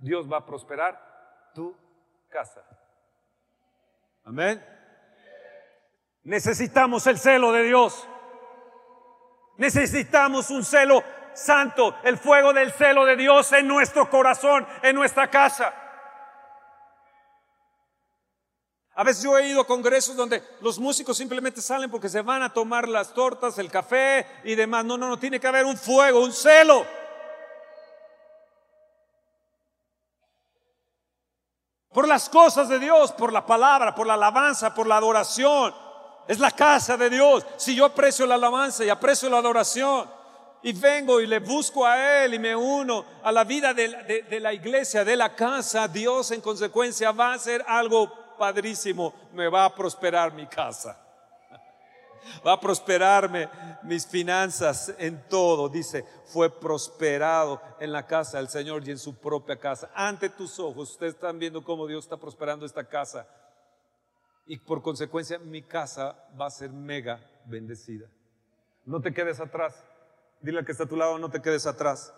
Dios 0.00 0.28
va 0.28 0.38
a 0.38 0.46
prosperar 0.46 1.13
tu 1.54 1.74
casa. 2.28 2.62
Amén. 4.24 4.62
Necesitamos 6.24 7.06
el 7.06 7.18
celo 7.18 7.52
de 7.52 7.62
Dios. 7.62 8.08
Necesitamos 9.56 10.50
un 10.50 10.64
celo 10.64 11.02
santo, 11.34 11.94
el 12.02 12.18
fuego 12.18 12.52
del 12.52 12.72
celo 12.72 13.04
de 13.04 13.16
Dios 13.16 13.52
en 13.52 13.68
nuestro 13.68 14.10
corazón, 14.10 14.66
en 14.82 14.96
nuestra 14.96 15.30
casa. 15.30 15.72
A 18.96 19.02
veces 19.02 19.24
yo 19.24 19.36
he 19.36 19.48
ido 19.48 19.60
a 19.60 19.66
congresos 19.66 20.14
donde 20.16 20.42
los 20.60 20.78
músicos 20.78 21.16
simplemente 21.16 21.60
salen 21.60 21.90
porque 21.90 22.08
se 22.08 22.22
van 22.22 22.42
a 22.42 22.52
tomar 22.52 22.88
las 22.88 23.12
tortas, 23.12 23.58
el 23.58 23.70
café 23.70 24.24
y 24.44 24.54
demás. 24.54 24.84
No, 24.84 24.96
no, 24.96 25.08
no, 25.08 25.18
tiene 25.18 25.40
que 25.40 25.48
haber 25.48 25.64
un 25.64 25.76
fuego, 25.76 26.22
un 26.22 26.32
celo. 26.32 26.86
Por 31.94 32.08
las 32.08 32.28
cosas 32.28 32.68
de 32.68 32.80
Dios, 32.80 33.12
por 33.12 33.32
la 33.32 33.46
palabra, 33.46 33.94
por 33.94 34.04
la 34.04 34.14
alabanza, 34.14 34.74
por 34.74 34.88
la 34.88 34.96
adoración. 34.96 35.72
Es 36.26 36.40
la 36.40 36.50
casa 36.50 36.96
de 36.96 37.08
Dios. 37.08 37.46
Si 37.56 37.76
yo 37.76 37.84
aprecio 37.84 38.26
la 38.26 38.34
alabanza 38.34 38.84
y 38.84 38.88
aprecio 38.88 39.30
la 39.30 39.38
adoración 39.38 40.10
y 40.60 40.72
vengo 40.72 41.20
y 41.20 41.28
le 41.28 41.38
busco 41.38 41.86
a 41.86 42.24
Él 42.24 42.34
y 42.34 42.40
me 42.40 42.56
uno 42.56 43.04
a 43.22 43.30
la 43.30 43.44
vida 43.44 43.72
de, 43.72 44.40
la 44.40 44.52
iglesia, 44.52 45.04
de 45.04 45.14
la 45.14 45.36
casa, 45.36 45.86
Dios 45.86 46.32
en 46.32 46.40
consecuencia 46.40 47.12
va 47.12 47.30
a 47.30 47.34
hacer 47.34 47.64
algo 47.68 48.12
padrísimo, 48.36 49.14
me 49.32 49.46
va 49.46 49.66
a 49.66 49.72
prosperar 49.72 50.32
mi 50.32 50.46
casa. 50.46 50.98
Va 52.46 52.52
a 52.52 52.60
prosperarme 52.60 53.48
mis 53.82 54.06
finanzas 54.06 54.94
en 54.98 55.28
todo. 55.28 55.68
Dice, 55.68 56.04
fue 56.26 56.50
prosperado 56.50 57.60
en 57.80 57.92
la 57.92 58.06
casa 58.06 58.38
del 58.38 58.48
Señor 58.48 58.86
y 58.86 58.90
en 58.90 58.98
su 58.98 59.16
propia 59.16 59.56
casa. 59.56 59.90
Ante 59.94 60.28
tus 60.28 60.58
ojos, 60.58 60.92
ustedes 60.92 61.14
están 61.14 61.38
viendo 61.38 61.62
cómo 61.64 61.86
Dios 61.86 62.04
está 62.04 62.16
prosperando 62.16 62.66
esta 62.66 62.84
casa. 62.84 63.26
Y 64.46 64.58
por 64.58 64.82
consecuencia, 64.82 65.38
mi 65.38 65.62
casa 65.62 66.16
va 66.38 66.46
a 66.46 66.50
ser 66.50 66.70
mega 66.70 67.20
bendecida. 67.46 68.06
No 68.84 69.00
te 69.00 69.12
quedes 69.12 69.40
atrás. 69.40 69.74
Dile 70.40 70.58
al 70.58 70.66
que 70.66 70.72
está 70.72 70.84
a 70.84 70.88
tu 70.88 70.96
lado, 70.96 71.18
no 71.18 71.30
te 71.30 71.40
quedes 71.40 71.66
atrás. 71.66 72.12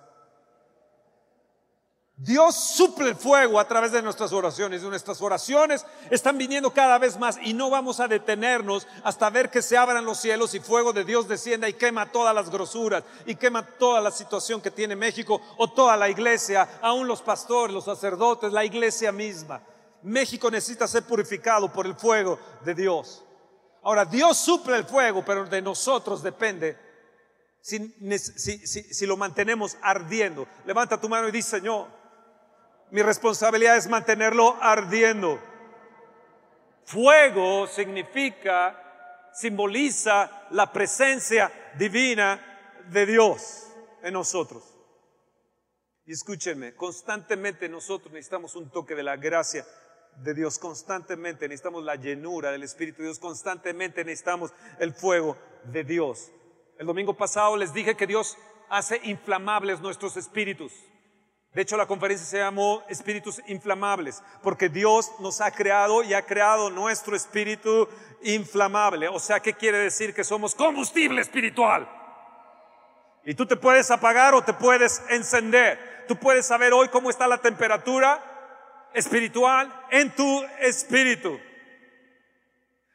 Dios 2.18 2.54
suple 2.54 3.10
el 3.10 3.14
fuego 3.14 3.60
a 3.60 3.68
través 3.68 3.92
de 3.92 4.00
nuestras 4.00 4.32
oraciones. 4.32 4.82
Nuestras 4.82 5.20
oraciones 5.20 5.84
están 6.10 6.38
viniendo 6.38 6.70
cada 6.70 6.96
vez 6.98 7.18
más 7.18 7.36
y 7.42 7.52
no 7.52 7.68
vamos 7.68 8.00
a 8.00 8.08
detenernos 8.08 8.86
hasta 9.04 9.28
ver 9.28 9.50
que 9.50 9.60
se 9.60 9.76
abran 9.76 10.02
los 10.02 10.18
cielos 10.18 10.54
y 10.54 10.60
fuego 10.60 10.94
de 10.94 11.04
Dios 11.04 11.28
descienda 11.28 11.68
y 11.68 11.74
quema 11.74 12.10
todas 12.10 12.34
las 12.34 12.48
grosuras 12.48 13.04
y 13.26 13.34
quema 13.34 13.66
toda 13.66 14.00
la 14.00 14.10
situación 14.10 14.62
que 14.62 14.70
tiene 14.70 14.96
México 14.96 15.42
o 15.58 15.70
toda 15.70 15.94
la 15.94 16.08
iglesia, 16.08 16.78
aún 16.80 17.06
los 17.06 17.20
pastores, 17.20 17.74
los 17.74 17.84
sacerdotes, 17.84 18.50
la 18.50 18.64
iglesia 18.64 19.12
misma. 19.12 19.60
México 20.02 20.50
necesita 20.50 20.88
ser 20.88 21.02
purificado 21.02 21.70
por 21.70 21.84
el 21.84 21.96
fuego 21.96 22.38
de 22.64 22.74
Dios. 22.74 23.24
Ahora, 23.82 24.06
Dios 24.06 24.38
suple 24.38 24.76
el 24.76 24.84
fuego, 24.84 25.22
pero 25.22 25.44
de 25.44 25.60
nosotros 25.60 26.22
depende 26.22 26.78
si, 27.60 27.78
si 27.86 29.06
lo 29.06 29.18
mantenemos 29.18 29.76
ardiendo. 29.82 30.46
Levanta 30.64 30.98
tu 30.98 31.08
mano 31.08 31.28
y 31.28 31.32
dice, 31.32 31.58
Señor, 31.58 31.95
mi 32.90 33.02
responsabilidad 33.02 33.76
es 33.76 33.88
mantenerlo 33.88 34.56
ardiendo. 34.60 35.40
Fuego 36.84 37.66
significa, 37.66 39.30
simboliza 39.32 40.46
la 40.50 40.72
presencia 40.72 41.50
divina 41.76 42.84
de 42.88 43.06
Dios 43.06 43.66
en 44.02 44.12
nosotros. 44.12 44.62
Y 46.04 46.12
escúchenme, 46.12 46.74
constantemente 46.74 47.68
nosotros 47.68 48.12
necesitamos 48.12 48.54
un 48.54 48.70
toque 48.70 48.94
de 48.94 49.02
la 49.02 49.16
gracia 49.16 49.66
de 50.22 50.34
Dios, 50.34 50.58
constantemente 50.58 51.48
necesitamos 51.48 51.82
la 51.82 51.96
llenura 51.96 52.52
del 52.52 52.62
Espíritu 52.62 52.98
de 52.98 53.08
Dios, 53.08 53.18
constantemente 53.18 54.04
necesitamos 54.04 54.52
el 54.78 54.94
fuego 54.94 55.36
de 55.64 55.82
Dios. 55.82 56.30
El 56.78 56.86
domingo 56.86 57.16
pasado 57.16 57.56
les 57.56 57.72
dije 57.72 57.96
que 57.96 58.06
Dios 58.06 58.38
hace 58.68 59.00
inflamables 59.02 59.80
nuestros 59.80 60.16
espíritus. 60.16 60.72
De 61.56 61.62
hecho, 61.62 61.78
la 61.78 61.86
conferencia 61.86 62.26
se 62.26 62.36
llamó 62.36 62.82
Espíritus 62.86 63.40
Inflamables, 63.46 64.22
porque 64.42 64.68
Dios 64.68 65.10
nos 65.20 65.40
ha 65.40 65.50
creado 65.50 66.02
y 66.02 66.12
ha 66.12 66.20
creado 66.20 66.68
nuestro 66.68 67.16
espíritu 67.16 67.88
inflamable. 68.22 69.08
O 69.08 69.18
sea, 69.18 69.40
¿qué 69.40 69.54
quiere 69.54 69.78
decir? 69.78 70.12
Que 70.12 70.22
somos 70.22 70.54
combustible 70.54 71.22
espiritual. 71.22 71.88
Y 73.24 73.32
tú 73.32 73.46
te 73.46 73.56
puedes 73.56 73.90
apagar 73.90 74.34
o 74.34 74.44
te 74.44 74.52
puedes 74.52 75.02
encender. 75.08 76.04
Tú 76.06 76.16
puedes 76.16 76.44
saber 76.44 76.74
hoy 76.74 76.88
cómo 76.88 77.08
está 77.08 77.26
la 77.26 77.38
temperatura 77.38 78.22
espiritual 78.92 79.72
en 79.90 80.14
tu 80.14 80.44
espíritu. 80.60 81.40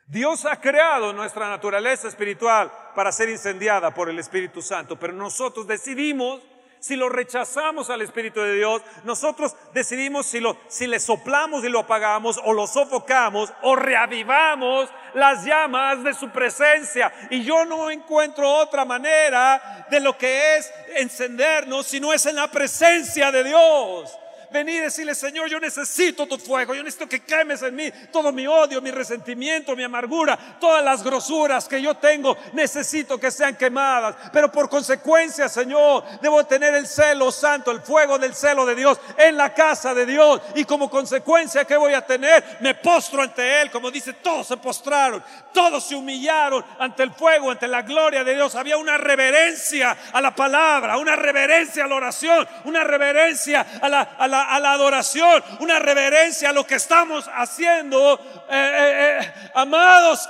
Dios 0.05 0.45
ha 0.45 0.61
creado 0.61 1.13
nuestra 1.13 1.49
naturaleza 1.49 2.07
espiritual 2.07 2.71
para 2.93 3.11
ser 3.11 3.27
incendiada 3.29 3.91
por 3.91 4.07
el 4.07 4.19
Espíritu 4.19 4.61
Santo, 4.61 4.99
pero 4.99 5.13
nosotros 5.13 5.65
decidimos 5.65 6.43
si 6.81 6.95
lo 6.95 7.09
rechazamos 7.09 7.91
al 7.91 8.01
Espíritu 8.01 8.41
de 8.41 8.55
Dios, 8.55 8.81
nosotros 9.03 9.55
decidimos 9.71 10.25
si, 10.25 10.39
lo, 10.39 10.57
si 10.67 10.87
le 10.87 10.99
soplamos 10.99 11.63
y 11.63 11.69
lo 11.69 11.81
apagamos 11.81 12.41
o 12.43 12.53
lo 12.53 12.65
sofocamos 12.65 13.53
o 13.61 13.75
reavivamos 13.75 14.89
las 15.13 15.45
llamas 15.45 16.03
de 16.03 16.15
su 16.15 16.29
presencia. 16.29 17.13
Y 17.29 17.43
yo 17.43 17.65
no 17.65 17.91
encuentro 17.91 18.51
otra 18.51 18.83
manera 18.83 19.85
de 19.91 19.99
lo 19.99 20.17
que 20.17 20.57
es 20.57 20.73
encendernos 20.95 21.85
si 21.85 21.99
no 21.99 22.13
es 22.13 22.25
en 22.25 22.35
la 22.35 22.49
presencia 22.49 23.31
de 23.31 23.43
Dios 23.43 24.17
venir 24.51 24.75
y 24.75 24.79
decirle, 24.79 25.15
Señor, 25.15 25.49
yo 25.49 25.59
necesito 25.59 26.27
tu 26.27 26.37
fuego, 26.37 26.75
yo 26.75 26.83
necesito 26.83 27.07
que 27.07 27.21
quemes 27.21 27.61
en 27.61 27.75
mí 27.75 27.91
todo 28.11 28.31
mi 28.31 28.45
odio, 28.47 28.81
mi 28.81 28.91
resentimiento, 28.91 29.75
mi 29.75 29.83
amargura, 29.83 30.37
todas 30.59 30.83
las 30.83 31.03
grosuras 31.03 31.67
que 31.67 31.81
yo 31.81 31.95
tengo, 31.95 32.37
necesito 32.53 33.19
que 33.19 33.31
sean 33.31 33.55
quemadas. 33.55 34.15
Pero 34.31 34.51
por 34.51 34.69
consecuencia, 34.69 35.47
Señor, 35.47 36.03
debo 36.21 36.43
tener 36.45 36.73
el 36.75 36.87
celo 36.87 37.31
santo, 37.31 37.71
el 37.71 37.81
fuego 37.81 38.19
del 38.19 38.35
celo 38.35 38.65
de 38.65 38.75
Dios 38.75 38.99
en 39.17 39.37
la 39.37 39.53
casa 39.53 39.93
de 39.93 40.05
Dios. 40.05 40.41
Y 40.55 40.65
como 40.65 40.89
consecuencia, 40.89 41.65
¿qué 41.65 41.77
voy 41.77 41.93
a 41.93 42.05
tener? 42.05 42.43
Me 42.59 42.75
postro 42.75 43.21
ante 43.21 43.61
Él, 43.61 43.71
como 43.71 43.89
dice, 43.89 44.13
todos 44.13 44.47
se 44.47 44.57
postraron, 44.57 45.23
todos 45.53 45.83
se 45.85 45.95
humillaron 45.95 46.63
ante 46.79 47.03
el 47.03 47.11
fuego, 47.11 47.51
ante 47.51 47.67
la 47.67 47.81
gloria 47.83 48.23
de 48.23 48.35
Dios. 48.35 48.55
Había 48.55 48.77
una 48.77 48.97
reverencia 48.97 49.97
a 50.11 50.21
la 50.21 50.35
palabra, 50.35 50.97
una 50.97 51.15
reverencia 51.15 51.85
a 51.85 51.87
la 51.87 51.95
oración, 51.95 52.47
una 52.65 52.83
reverencia 52.83 53.65
a 53.81 53.89
la, 53.89 54.01
a 54.01 54.27
la 54.27 54.40
a 54.43 54.59
la 54.59 54.73
adoración, 54.73 55.43
una 55.59 55.79
reverencia 55.79 56.49
a 56.49 56.53
lo 56.53 56.65
que 56.65 56.75
estamos 56.75 57.29
haciendo, 57.33 58.19
eh, 58.49 58.51
eh, 58.51 59.19
eh, 59.21 59.51
amados. 59.55 60.29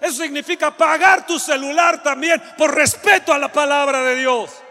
Eso 0.00 0.22
significa 0.22 0.70
pagar 0.70 1.26
tu 1.26 1.38
celular 1.38 2.02
también 2.02 2.40
por 2.56 2.74
respeto 2.74 3.32
a 3.32 3.38
la 3.38 3.48
palabra 3.48 4.02
de 4.02 4.16
Dios. 4.16 4.61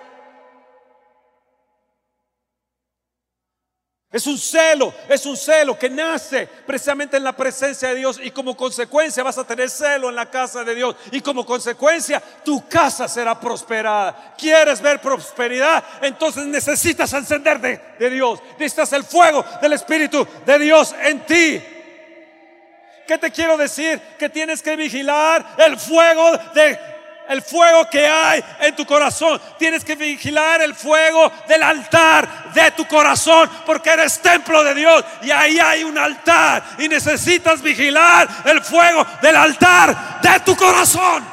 Es 4.11 4.27
un 4.27 4.37
celo, 4.37 4.93
es 5.07 5.25
un 5.25 5.37
celo 5.37 5.79
que 5.79 5.89
nace 5.89 6.45
precisamente 6.65 7.15
en 7.15 7.23
la 7.23 7.31
presencia 7.31 7.87
de 7.89 7.95
Dios 7.95 8.19
y 8.21 8.29
como 8.31 8.57
consecuencia 8.57 9.23
vas 9.23 9.37
a 9.37 9.45
tener 9.45 9.69
celo 9.69 10.09
en 10.09 10.15
la 10.15 10.29
casa 10.29 10.65
de 10.65 10.75
Dios 10.75 10.97
y 11.11 11.21
como 11.21 11.45
consecuencia 11.45 12.21
tu 12.43 12.67
casa 12.67 13.07
será 13.07 13.39
prosperada. 13.39 14.33
¿Quieres 14.37 14.81
ver 14.81 14.99
prosperidad? 14.99 15.81
Entonces 16.01 16.45
necesitas 16.45 17.13
encender 17.13 17.61
de, 17.61 17.79
de 17.97 18.09
Dios. 18.09 18.41
Necesitas 18.59 18.91
el 18.91 19.05
fuego 19.05 19.45
del 19.61 19.71
Espíritu 19.73 20.27
de 20.45 20.59
Dios 20.59 20.93
en 21.03 21.25
ti. 21.25 21.63
¿Qué 23.07 23.17
te 23.17 23.31
quiero 23.31 23.55
decir? 23.55 23.97
Que 24.19 24.27
tienes 24.27 24.61
que 24.61 24.75
vigilar 24.75 25.55
el 25.57 25.79
fuego 25.79 26.37
de 26.53 26.77
el 27.31 27.41
fuego 27.41 27.89
que 27.89 28.05
hay 28.05 28.43
en 28.59 28.75
tu 28.75 28.85
corazón. 28.85 29.41
Tienes 29.57 29.85
que 29.85 29.95
vigilar 29.95 30.61
el 30.61 30.75
fuego 30.75 31.31
del 31.47 31.63
altar 31.63 32.51
de 32.53 32.71
tu 32.71 32.85
corazón 32.85 33.49
porque 33.65 33.89
eres 33.89 34.21
templo 34.21 34.61
de 34.65 34.75
Dios 34.75 35.05
y 35.21 35.31
ahí 35.31 35.57
hay 35.57 35.85
un 35.85 35.97
altar 35.97 36.61
y 36.77 36.89
necesitas 36.89 37.61
vigilar 37.61 38.27
el 38.43 38.61
fuego 38.61 39.07
del 39.21 39.37
altar 39.37 40.19
de 40.21 40.39
tu 40.41 40.57
corazón. 40.57 41.25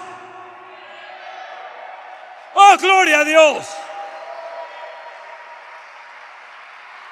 Oh, 2.55 2.76
gloria 2.78 3.19
a 3.19 3.25
Dios. 3.25 3.67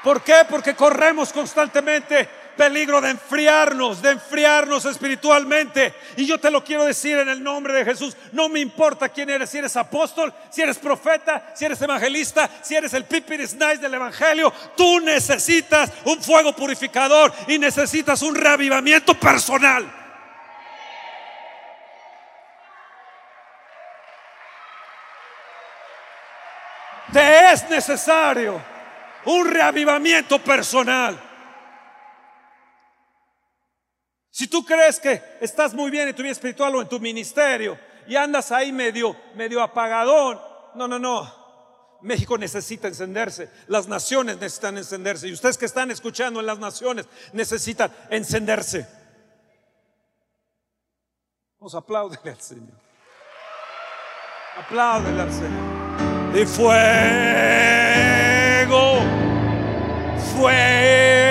¿Por 0.05 0.23
qué? 0.23 0.47
Porque 0.49 0.77
corremos 0.77 1.33
constantemente 1.33 2.46
peligro 2.57 3.01
de 3.01 3.11
enfriarnos, 3.11 4.03
de 4.03 4.13
enfriarnos 4.13 4.85
espiritualmente. 4.85 5.95
Y 6.17 6.27
yo 6.27 6.39
te 6.39 6.51
lo 6.51 6.65
quiero 6.65 6.85
decir 6.85 7.19
en 7.19 7.29
el 7.29 7.43
nombre 7.43 7.75
de 7.75 7.85
Jesús. 7.85 8.17
No 8.33 8.49
me 8.49 8.61
importa 8.61 9.09
quién 9.09 9.31
eres, 9.31 9.51
si 9.51 9.59
eres 9.59 9.77
apóstol, 9.77 10.33
si 10.51 10.63
eres 10.63 10.79
profeta, 10.79 11.53
si 11.55 11.65
eres 11.65 11.81
evangelista, 11.81 12.49
si 12.63 12.75
eres 12.75 12.95
el 12.95 13.05
pipiris 13.05 13.55
nice 13.55 13.79
del 13.79 13.95
evangelio. 13.95 14.53
Tú 14.77 15.01
necesitas 15.01 15.91
un 16.05 16.23
fuego 16.23 16.53
purificador 16.55 17.33
y 17.47 17.59
necesitas 17.59 18.23
un 18.23 18.35
reavivamiento 18.35 19.15
personal. 19.15 19.93
Te 27.13 27.53
es 27.53 27.69
necesario 27.71 28.61
un 29.25 29.47
reavivamiento 29.51 30.39
personal. 30.39 31.26
Si 34.37 34.49
tú 34.49 34.67
crees 34.67 35.01
que 35.01 35.23
estás 35.41 35.73
muy 35.73 35.91
bien 35.91 36.09
en 36.09 36.15
tu 36.15 36.21
vida 36.21 36.33
espiritual 36.33 36.75
o 36.75 36.83
en 36.83 36.89
tu 36.91 37.01
ministerio 37.01 37.79
y 38.07 38.17
andas 38.17 38.53
ahí 38.53 38.71
medio, 38.71 39.17
medio 39.35 39.63
apagadón, 39.63 40.39
no, 40.75 40.87
no, 40.87 40.99
no. 40.99 41.35
México 42.03 42.37
necesita 42.37 42.87
encenderse, 42.87 43.49
las 43.67 43.89
naciones 43.89 44.37
necesitan 44.37 44.77
encenderse 44.77 45.27
y 45.27 45.33
ustedes 45.33 45.57
que 45.57 45.65
están 45.65 45.91
escuchando 45.91 46.41
en 46.41 46.45
las 46.45 46.59
naciones 46.59 47.07
necesitan 47.33 47.91
encenderse. 48.11 48.87
Vamos, 51.59 51.75
apláudele 51.75 52.33
al 52.33 52.43
Señor. 52.43 52.79
Apláudele 54.59 55.23
al 55.23 55.33
Señor. 55.33 56.37
Y 56.37 56.45
fuego, 56.45 56.77
fuego. 60.35 61.26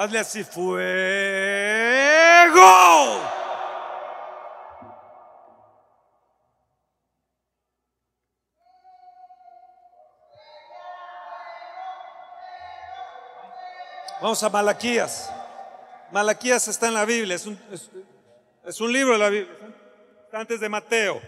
Hazle 0.00 0.18
así, 0.18 0.42
fuego. 0.44 0.70
Vamos 14.22 14.42
a 14.42 14.48
Malaquías. 14.48 15.30
Malaquías 16.10 16.66
está 16.68 16.88
en 16.88 16.94
la 16.94 17.04
Biblia, 17.04 17.36
es 17.36 17.44
un, 18.80 18.90
libro 18.90 19.12
de 19.12 19.18
la 19.18 19.28
Biblia, 19.28 19.54
está 20.24 20.40
antes 20.40 20.60
de 20.60 20.68
Mateo. 20.70 21.20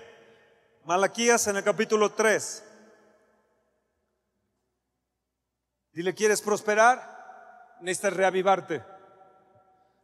Malaquías 0.86 1.46
en 1.46 1.58
el 1.58 1.62
capítulo 1.62 2.10
3. 2.12 2.64
Dile, 5.92 6.14
¿quieres 6.14 6.40
prosperar? 6.40 7.21
Necesitas 7.82 8.16
reavivarte. 8.16 8.82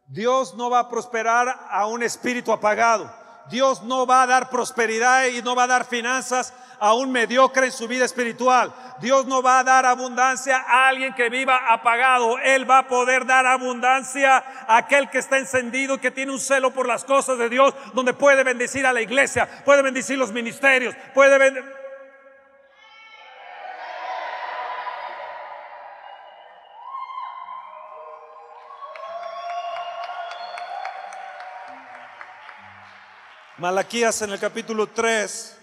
Dios 0.07 0.55
no 0.55 0.69
va 0.69 0.79
a 0.79 0.89
prosperar 0.89 1.67
a 1.69 1.87
un 1.87 2.03
espíritu 2.03 2.51
apagado. 2.51 3.09
Dios 3.49 3.83
no 3.83 4.05
va 4.05 4.23
a 4.23 4.27
dar 4.27 4.49
prosperidad 4.49 5.25
y 5.27 5.41
no 5.41 5.55
va 5.55 5.63
a 5.63 5.67
dar 5.67 5.85
finanzas 5.85 6.53
a 6.79 6.93
un 6.93 7.11
mediocre 7.11 7.67
en 7.67 7.71
su 7.71 7.87
vida 7.87 8.05
espiritual. 8.05 8.73
Dios 9.01 9.25
no 9.25 9.41
va 9.41 9.59
a 9.59 9.63
dar 9.63 9.85
abundancia 9.85 10.57
a 10.57 10.87
alguien 10.87 11.13
que 11.13 11.29
viva 11.29 11.57
apagado. 11.69 12.37
Él 12.39 12.69
va 12.69 12.79
a 12.79 12.87
poder 12.87 13.25
dar 13.25 13.45
abundancia 13.45 14.37
a 14.67 14.77
aquel 14.77 15.09
que 15.09 15.19
está 15.19 15.37
encendido, 15.37 15.99
que 15.99 16.11
tiene 16.11 16.31
un 16.31 16.39
celo 16.39 16.71
por 16.71 16.87
las 16.87 17.05
cosas 17.05 17.37
de 17.37 17.49
Dios, 17.49 17.73
donde 17.93 18.13
puede 18.13 18.43
bendecir 18.43 18.85
a 18.85 18.93
la 18.93 19.01
iglesia, 19.01 19.47
puede 19.65 19.81
bendecir 19.81 20.17
los 20.17 20.31
ministerios, 20.31 20.95
puede 21.13 21.37
bendecir... 21.37 21.78
Malaquías 33.59 34.21
en 34.21 34.31
el 34.31 34.39
capítulo 34.39 34.87
3. 34.87 35.57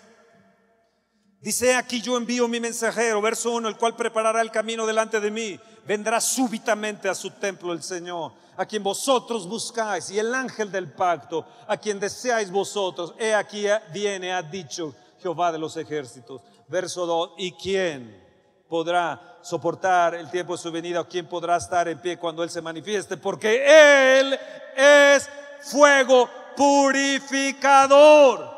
Dice, 1.40 1.74
aquí 1.74 2.02
yo 2.02 2.18
envío 2.18 2.46
mi 2.46 2.60
mensajero, 2.60 3.22
verso 3.22 3.52
1, 3.52 3.68
el 3.68 3.76
cual 3.76 3.96
preparará 3.96 4.42
el 4.42 4.50
camino 4.50 4.86
delante 4.86 5.18
de 5.18 5.30
mí. 5.30 5.58
Vendrá 5.86 6.20
súbitamente 6.20 7.08
a 7.08 7.14
su 7.14 7.30
templo 7.30 7.72
el 7.72 7.82
Señor, 7.82 8.32
a 8.58 8.66
quien 8.66 8.82
vosotros 8.82 9.48
buscáis, 9.48 10.10
y 10.10 10.18
el 10.18 10.34
ángel 10.34 10.70
del 10.70 10.92
pacto, 10.92 11.46
a 11.66 11.78
quien 11.78 11.98
deseáis 11.98 12.50
vosotros. 12.50 13.14
He 13.18 13.34
aquí 13.34 13.64
viene, 13.94 14.30
ha 14.30 14.42
dicho 14.42 14.94
Jehová 15.22 15.50
de 15.50 15.58
los 15.58 15.74
ejércitos. 15.78 16.42
Verso 16.68 17.06
2, 17.06 17.30
¿y 17.38 17.52
quién 17.52 18.22
podrá 18.68 19.38
soportar 19.40 20.16
el 20.16 20.30
tiempo 20.30 20.54
de 20.54 20.62
su 20.62 20.70
venida 20.70 21.00
o 21.00 21.08
quién 21.08 21.26
podrá 21.26 21.56
estar 21.56 21.88
en 21.88 21.98
pie 21.98 22.18
cuando 22.18 22.42
Él 22.42 22.50
se 22.50 22.60
manifieste? 22.60 23.16
Porque 23.16 24.18
Él 24.18 24.38
es 24.76 25.30
fuego 25.62 26.28
purificador. 26.56 28.56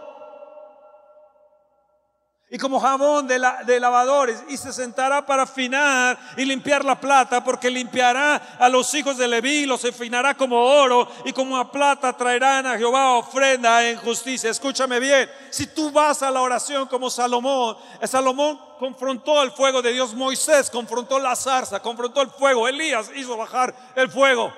Y 2.50 2.57
como 2.57 2.81
jabón 2.81 3.28
de, 3.28 3.38
lavadores, 3.78 4.43
y 4.49 4.56
se 4.56 4.73
sentará 4.73 5.26
para 5.26 5.43
afinar 5.43 6.19
y 6.34 6.47
limpiar 6.47 6.82
la 6.82 6.99
plata, 6.99 7.45
porque 7.45 7.71
limpiará 7.71 8.56
a 8.58 8.71
los 8.71 8.95
hijos 8.95 9.19
de 9.19 9.28
Leví, 9.28 9.67
los 9.67 9.84
afinará 9.84 10.32
como 10.32 10.56
oro, 10.56 11.06
y 11.26 11.32
como 11.34 11.71
plata 11.71 12.15
traerán 12.15 12.67
a 12.67 12.78
Jehová 12.78 13.17
ofrenda 13.17 13.87
en 13.87 13.99
justicia. 13.99 14.49
Escúchame 14.49 14.99
bien, 14.99 15.28
si 15.50 15.67
tú 15.67 15.91
vas 15.91 16.23
a 16.23 16.30
la 16.30 16.41
oración 16.41 16.89
como 16.89 17.11
Salomón, 17.11 17.76
Salomón 18.04 18.58
confrontó 18.78 19.43
el 19.43 19.50
fuego 19.50 19.82
de 19.82 19.93
Dios, 19.93 20.15
Moisés 20.15 20.71
confrontó 20.71 21.19
la 21.19 21.37
zarza, 21.37 21.80
confrontó 21.80 22.23
el 22.23 22.30
fuego, 22.30 22.67
Elías 22.67 23.11
hizo 23.15 23.37
bajar 23.37 23.75
el 23.95 24.11
fuego. 24.11 24.54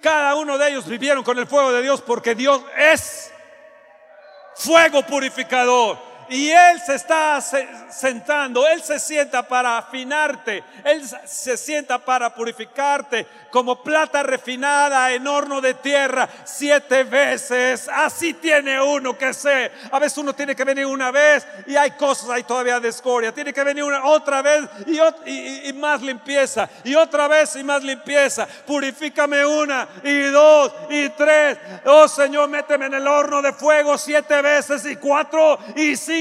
Cada 0.00 0.34
uno 0.34 0.56
de 0.56 0.70
ellos 0.70 0.86
vivieron 0.86 1.22
con 1.22 1.38
el 1.38 1.46
fuego 1.46 1.72
de 1.72 1.82
Dios 1.82 2.00
porque 2.00 2.34
Dios 2.34 2.62
es 2.78 3.30
fuego 4.54 5.02
purificador. 5.02 6.09
Y 6.30 6.48
Él 6.48 6.80
se 6.86 6.94
está 6.94 7.40
sentando, 7.40 8.64
Él 8.68 8.80
se 8.84 9.00
sienta 9.00 9.42
para 9.42 9.78
afinarte, 9.78 10.62
Él 10.84 11.02
se 11.26 11.56
sienta 11.56 11.98
para 11.98 12.32
purificarte 12.32 13.26
como 13.50 13.82
plata 13.82 14.22
refinada 14.22 15.10
en 15.12 15.26
horno 15.26 15.60
de 15.60 15.74
tierra 15.74 16.28
siete 16.44 17.02
veces. 17.02 17.88
Así 17.92 18.34
tiene 18.34 18.80
uno 18.80 19.18
que 19.18 19.34
ser. 19.34 19.72
A 19.90 19.98
veces 19.98 20.18
uno 20.18 20.32
tiene 20.32 20.54
que 20.54 20.62
venir 20.62 20.86
una 20.86 21.10
vez 21.10 21.44
y 21.66 21.74
hay 21.74 21.90
cosas 21.92 22.30
ahí 22.30 22.44
todavía 22.44 22.78
de 22.78 22.90
escoria. 22.90 23.34
Tiene 23.34 23.52
que 23.52 23.64
venir 23.64 23.82
otra 24.04 24.40
vez 24.40 24.68
y, 24.86 25.68
y 25.68 25.72
más 25.72 26.00
limpieza. 26.00 26.70
Y 26.84 26.94
otra 26.94 27.26
vez 27.26 27.56
y 27.56 27.64
más 27.64 27.82
limpieza. 27.82 28.46
Purifícame 28.64 29.44
una 29.44 29.88
y 30.04 30.20
dos 30.26 30.72
y 30.90 31.08
tres. 31.08 31.58
Oh 31.86 32.06
Señor, 32.06 32.48
méteme 32.48 32.86
en 32.86 32.94
el 32.94 33.08
horno 33.08 33.42
de 33.42 33.52
fuego 33.52 33.98
siete 33.98 34.40
veces 34.42 34.86
y 34.86 34.94
cuatro 34.94 35.58
y 35.74 35.96
cinco 35.96 36.19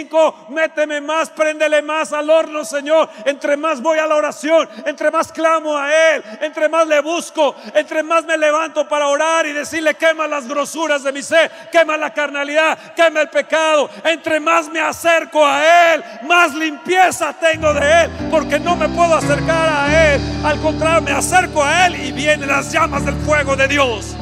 méteme 0.49 1.01
más, 1.01 1.29
préndele 1.29 1.81
más 1.81 2.13
al 2.13 2.29
horno, 2.29 2.63
Señor. 2.63 3.09
Entre 3.25 3.57
más 3.57 3.81
voy 3.81 3.99
a 3.99 4.07
la 4.07 4.15
oración, 4.15 4.67
entre 4.85 5.11
más 5.11 5.31
clamo 5.31 5.77
a 5.77 5.89
Él, 5.93 6.23
entre 6.41 6.69
más 6.69 6.87
le 6.87 7.01
busco, 7.01 7.55
entre 7.73 8.03
más 8.03 8.25
me 8.25 8.37
levanto 8.37 8.87
para 8.87 9.07
orar 9.07 9.45
y 9.45 9.53
decirle, 9.53 9.95
quema 9.95 10.27
las 10.27 10.47
grosuras 10.47 11.03
de 11.03 11.11
mi 11.11 11.21
ser, 11.21 11.51
quema 11.71 11.97
la 11.97 12.13
carnalidad, 12.13 12.93
quema 12.95 13.21
el 13.21 13.29
pecado. 13.29 13.89
Entre 14.03 14.39
más 14.39 14.69
me 14.69 14.79
acerco 14.79 15.45
a 15.45 15.93
Él, 15.93 16.03
más 16.23 16.53
limpieza 16.53 17.33
tengo 17.33 17.73
de 17.73 18.03
Él, 18.03 18.11
porque 18.29 18.59
no 18.59 18.75
me 18.75 18.89
puedo 18.89 19.15
acercar 19.15 19.69
a 19.69 20.13
Él. 20.13 20.21
Al 20.43 20.59
contrario, 20.59 21.01
me 21.01 21.11
acerco 21.11 21.63
a 21.63 21.87
Él 21.87 21.95
y 21.95 22.11
vienen 22.11 22.47
las 22.47 22.71
llamas 22.71 23.05
del 23.05 23.15
fuego 23.15 23.55
de 23.55 23.67
Dios. 23.67 24.15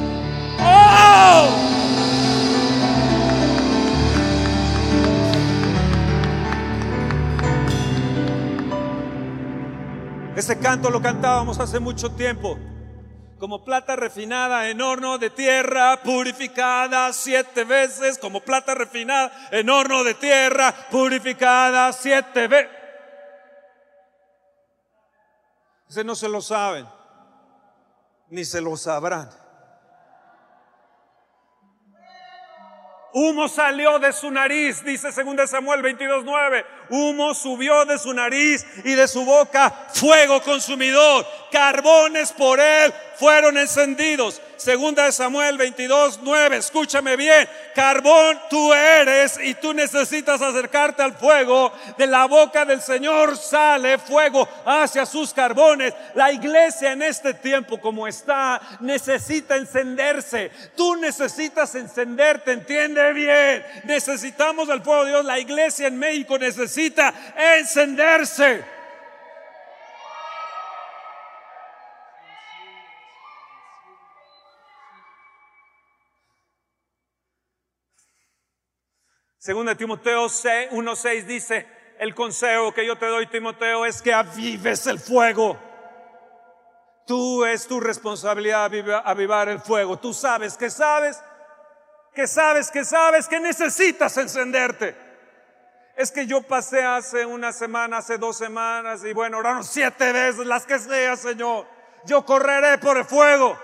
¡Oh! 0.60 2.17
Ese 10.38 10.56
canto 10.60 10.88
lo 10.88 11.02
cantábamos 11.02 11.58
hace 11.58 11.80
mucho 11.80 12.12
tiempo. 12.12 12.56
Como 13.40 13.64
plata 13.64 13.96
refinada 13.96 14.68
en 14.68 14.80
horno 14.80 15.18
de 15.18 15.30
tierra, 15.30 16.00
purificada 16.04 17.12
siete 17.12 17.64
veces. 17.64 18.18
Como 18.18 18.40
plata 18.42 18.72
refinada 18.76 19.32
en 19.50 19.68
horno 19.68 20.04
de 20.04 20.14
tierra, 20.14 20.72
purificada 20.92 21.92
siete 21.92 22.46
veces. 22.46 22.70
Ese 25.88 26.04
no 26.04 26.14
se 26.14 26.28
lo 26.28 26.40
saben, 26.40 26.86
ni 28.28 28.44
se 28.44 28.60
lo 28.60 28.76
sabrán. 28.76 29.30
Humo 33.12 33.48
salió 33.48 33.98
de 33.98 34.12
su 34.12 34.30
nariz, 34.30 34.84
dice 34.84 35.08
2 35.10 35.48
Samuel 35.48 35.82
22:9. 35.82 36.64
Humo 36.90 37.34
subió 37.34 37.84
de 37.86 37.98
su 37.98 38.12
nariz 38.12 38.66
y 38.84 38.94
de 38.94 39.08
su 39.08 39.24
boca 39.24 39.88
fuego 39.94 40.42
consumidor. 40.42 41.26
Carbones 41.50 42.32
por 42.32 42.60
él 42.60 42.92
fueron 43.18 43.56
encendidos. 43.56 44.42
Segunda 44.58 45.04
de 45.04 45.12
Samuel 45.12 45.56
22, 45.56 46.18
9. 46.22 46.56
Escúchame 46.56 47.16
bien. 47.16 47.48
Carbón 47.76 48.40
tú 48.50 48.74
eres 48.74 49.38
y 49.42 49.54
tú 49.54 49.72
necesitas 49.72 50.42
acercarte 50.42 51.00
al 51.00 51.14
fuego. 51.14 51.72
De 51.96 52.08
la 52.08 52.26
boca 52.26 52.64
del 52.64 52.82
Señor 52.82 53.36
sale 53.36 53.98
fuego 53.98 54.48
hacia 54.66 55.06
sus 55.06 55.32
carbones. 55.32 55.94
La 56.14 56.32
iglesia 56.32 56.92
en 56.92 57.02
este 57.02 57.34
tiempo 57.34 57.80
como 57.80 58.08
está 58.08 58.60
necesita 58.80 59.56
encenderse. 59.56 60.50
Tú 60.76 60.96
necesitas 60.96 61.72
encenderte, 61.76 62.50
entiende 62.50 63.12
bien. 63.12 63.64
Necesitamos 63.84 64.68
el 64.70 64.82
fuego 64.82 65.04
de 65.04 65.10
Dios. 65.10 65.24
La 65.24 65.38
iglesia 65.38 65.86
en 65.86 65.98
México 65.98 66.36
necesita 66.36 67.14
encenderse. 67.56 68.77
Segunda 79.48 79.74
Timoteo 79.74 80.26
1.6 80.26 81.24
dice, 81.24 81.66
el 81.98 82.14
consejo 82.14 82.74
que 82.74 82.84
yo 82.84 82.98
te 82.98 83.06
doy, 83.06 83.26
Timoteo, 83.28 83.86
es 83.86 84.02
que 84.02 84.12
avives 84.12 84.86
el 84.86 84.98
fuego. 84.98 85.58
Tú 87.06 87.46
es 87.46 87.66
tu 87.66 87.80
responsabilidad 87.80 88.70
avivar 89.06 89.48
el 89.48 89.58
fuego. 89.58 89.98
Tú 89.98 90.12
sabes 90.12 90.54
que 90.54 90.68
sabes, 90.68 91.18
que 92.14 92.26
sabes, 92.26 92.70
que 92.70 92.84
sabes 92.84 93.26
que 93.26 93.40
necesitas 93.40 94.18
encenderte. 94.18 94.94
Es 95.96 96.12
que 96.12 96.26
yo 96.26 96.42
pasé 96.42 96.84
hace 96.84 97.24
una 97.24 97.50
semana, 97.50 97.96
hace 97.96 98.18
dos 98.18 98.36
semanas, 98.36 99.02
y 99.02 99.14
bueno, 99.14 99.38
oraron 99.38 99.64
siete 99.64 100.12
veces, 100.12 100.44
las 100.44 100.66
que 100.66 100.78
sea, 100.78 101.16
Señor. 101.16 101.66
Yo 102.04 102.22
correré 102.22 102.76
por 102.76 102.98
el 102.98 103.06
fuego. 103.06 103.58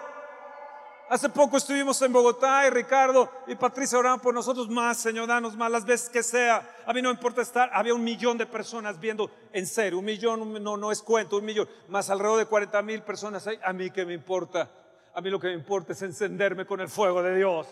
Hace 1.14 1.29
poco 1.29 1.57
estuvimos 1.57 2.03
en 2.03 2.12
Bogotá 2.12 2.66
y 2.66 2.70
Ricardo 2.70 3.31
y 3.46 3.55
Patricia 3.55 3.96
oraban 3.96 4.18
por 4.18 4.35
nosotros 4.35 4.68
más, 4.68 4.96
Señor, 4.96 5.29
danos 5.29 5.55
más 5.55 5.70
las 5.70 5.85
veces 5.85 6.09
que 6.09 6.24
sea. 6.24 6.68
A 6.85 6.92
mí 6.92 7.00
no 7.00 7.09
me 7.09 7.14
importa 7.14 7.40
estar, 7.40 7.70
había 7.72 7.94
un 7.94 8.03
millón 8.03 8.37
de 8.37 8.46
personas 8.46 8.98
viendo 8.98 9.31
en 9.53 9.64
serio, 9.64 10.00
un 10.00 10.05
millón, 10.07 10.61
no, 10.61 10.77
no 10.77 10.90
es 10.90 11.03
cuento, 11.03 11.37
un 11.37 11.44
millón, 11.44 11.68
más 11.87 12.11
alrededor 12.11 12.40
de 12.40 12.46
40 12.46 12.83
mil 12.83 13.03
personas. 13.03 13.48
A 13.62 13.72
mí 13.72 13.92
que 13.92 14.05
me 14.05 14.12
importa, 14.12 14.68
a 15.14 15.20
mí 15.20 15.31
lo 15.31 15.38
que 15.38 15.46
me 15.46 15.53
importa 15.53 15.92
es 15.92 16.03
encenderme 16.03 16.66
con 16.66 16.81
el 16.81 16.88
fuego 16.88 17.22
de 17.22 17.37
Dios. 17.37 17.68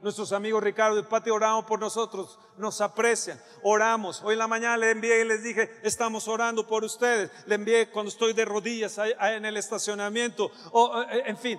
Nuestros 0.00 0.30
amigos 0.32 0.62
Ricardo 0.62 0.98
y 1.00 1.02
Pati 1.02 1.30
oraban 1.30 1.66
por 1.66 1.80
nosotros, 1.80 2.38
nos 2.56 2.80
aprecian, 2.80 3.40
oramos. 3.64 4.22
Hoy 4.22 4.34
en 4.34 4.38
la 4.38 4.46
mañana 4.46 4.76
le 4.76 4.92
envié 4.92 5.22
y 5.22 5.24
les 5.24 5.42
dije, 5.42 5.80
estamos 5.82 6.28
orando 6.28 6.64
por 6.66 6.84
ustedes. 6.84 7.32
Le 7.46 7.56
envié 7.56 7.90
cuando 7.90 8.10
estoy 8.10 8.32
de 8.32 8.44
rodillas 8.44 8.96
en 8.98 9.44
el 9.44 9.56
estacionamiento. 9.56 10.52
O, 10.70 11.02
eh, 11.02 11.24
en 11.26 11.38
fin, 11.38 11.58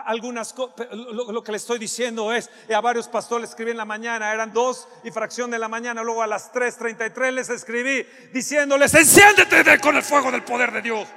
algunas 0.00 0.52
cosas, 0.52 0.88
lo, 0.92 1.42
que 1.42 1.52
le 1.52 1.56
estoy 1.56 1.78
diciendo 1.78 2.32
es, 2.32 2.50
a 2.74 2.80
varios 2.80 3.08
pastores 3.08 3.50
escribí 3.50 3.70
en 3.70 3.76
la 3.76 3.84
mañana, 3.84 4.32
eran 4.32 4.52
dos 4.52 4.88
y 5.04 5.10
fracción 5.10 5.50
de 5.50 5.58
la 5.58 5.68
mañana, 5.68 6.02
luego 6.02 6.22
a 6.22 6.26
las 6.26 6.52
3.33 6.52 7.30
les 7.30 7.48
escribí 7.48 8.04
diciéndoles, 8.32 8.92
enciéndete 8.94 9.78
con 9.78 9.96
el 9.96 10.02
fuego 10.02 10.30
del 10.30 10.42
poder 10.42 10.72
de 10.72 10.82
Dios. 10.82 11.08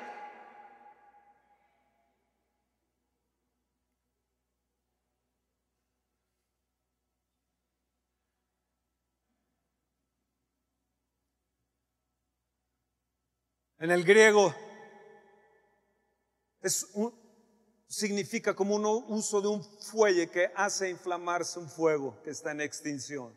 En 13.80 13.92
el 13.92 14.04
griego 14.04 14.56
es 16.62 16.90
un, 16.94 17.27
significa 17.88 18.54
como 18.54 18.76
un 18.76 18.86
uso 19.08 19.42
de 19.42 19.48
un 19.48 19.64
fuelle 19.64 20.30
que 20.30 20.52
hace 20.56 20.90
inflamarse 20.90 21.60
un 21.60 21.70
fuego 21.70 22.22
que 22.24 22.32
está 22.32 22.52
en 22.52 22.62
extinción. 22.62 23.34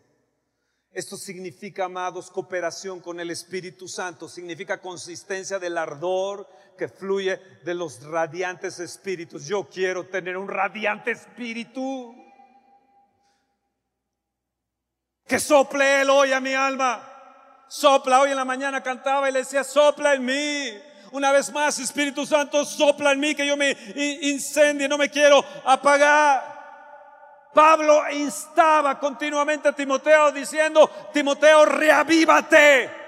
Esto 0.92 1.16
significa, 1.16 1.84
amados, 1.84 2.32
cooperación 2.32 2.98
con 2.98 3.20
el 3.20 3.30
Espíritu 3.30 3.86
Santo, 3.86 4.28
significa 4.28 4.80
consistencia 4.80 5.60
del 5.60 5.78
ardor 5.78 6.48
que 6.76 6.88
fluye 6.88 7.38
de 7.64 7.74
los 7.74 8.02
radiantes 8.02 8.80
espíritus. 8.80 9.46
Yo 9.46 9.68
quiero 9.68 10.08
tener 10.08 10.36
un 10.36 10.48
radiante 10.48 11.12
espíritu. 11.12 12.12
Que 15.24 15.38
sople 15.38 16.00
Él 16.00 16.10
hoy 16.10 16.32
a 16.32 16.40
mi 16.40 16.54
alma. 16.54 17.06
Sopla, 17.68 18.22
hoy 18.22 18.30
en 18.30 18.36
la 18.36 18.44
mañana 18.44 18.82
cantaba 18.82 19.28
y 19.28 19.32
le 19.32 19.40
decía, 19.40 19.62
sopla 19.62 20.14
en 20.14 20.24
mí 20.24 20.89
una 21.12 21.32
vez 21.32 21.52
más, 21.52 21.78
Espíritu 21.78 22.26
Santo, 22.26 22.64
sopla 22.64 23.12
en 23.12 23.20
mí 23.20 23.34
que 23.34 23.46
yo 23.46 23.56
me 23.56 23.76
incendie, 24.22 24.88
no 24.88 24.98
me 24.98 25.10
quiero 25.10 25.44
apagar. 25.64 26.60
Pablo 27.52 28.08
instaba 28.12 28.98
continuamente 28.98 29.68
a 29.68 29.72
Timoteo 29.72 30.30
diciendo, 30.30 30.88
Timoteo, 31.12 31.64
reavívate. 31.64 33.00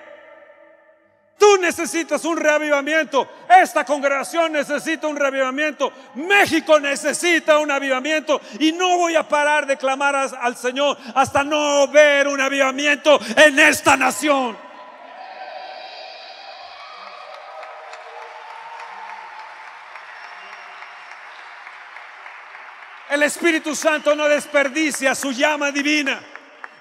Tú 1.39 1.57
necesitas 1.61 2.25
un 2.25 2.37
reavivamiento. 2.37 3.27
Esta 3.49 3.85
congregación 3.85 4.53
necesita 4.53 5.09
un 5.09 5.17
reavivamiento. 5.17 5.93
México 6.15 6.79
necesita 6.79 7.59
un 7.59 7.71
avivamiento. 7.71 8.41
Y 8.61 8.73
no 8.73 8.97
voy 8.97 9.17
a 9.17 9.29
parar 9.29 9.67
de 9.67 9.77
clamar 9.77 10.15
al 10.15 10.57
Señor 10.57 10.97
hasta 11.15 11.43
no 11.43 11.89
ver 11.89 12.29
un 12.29 12.41
avivamiento 12.41 13.19
en 13.37 13.59
esta 13.59 13.97
nación. 13.97 14.57
El 23.13 23.23
Espíritu 23.25 23.77
Santo 23.77 24.17
no 24.17 24.27
desperdicia 24.27 25.15
su 25.15 25.33
llama 25.33 25.71
divina 25.71 26.19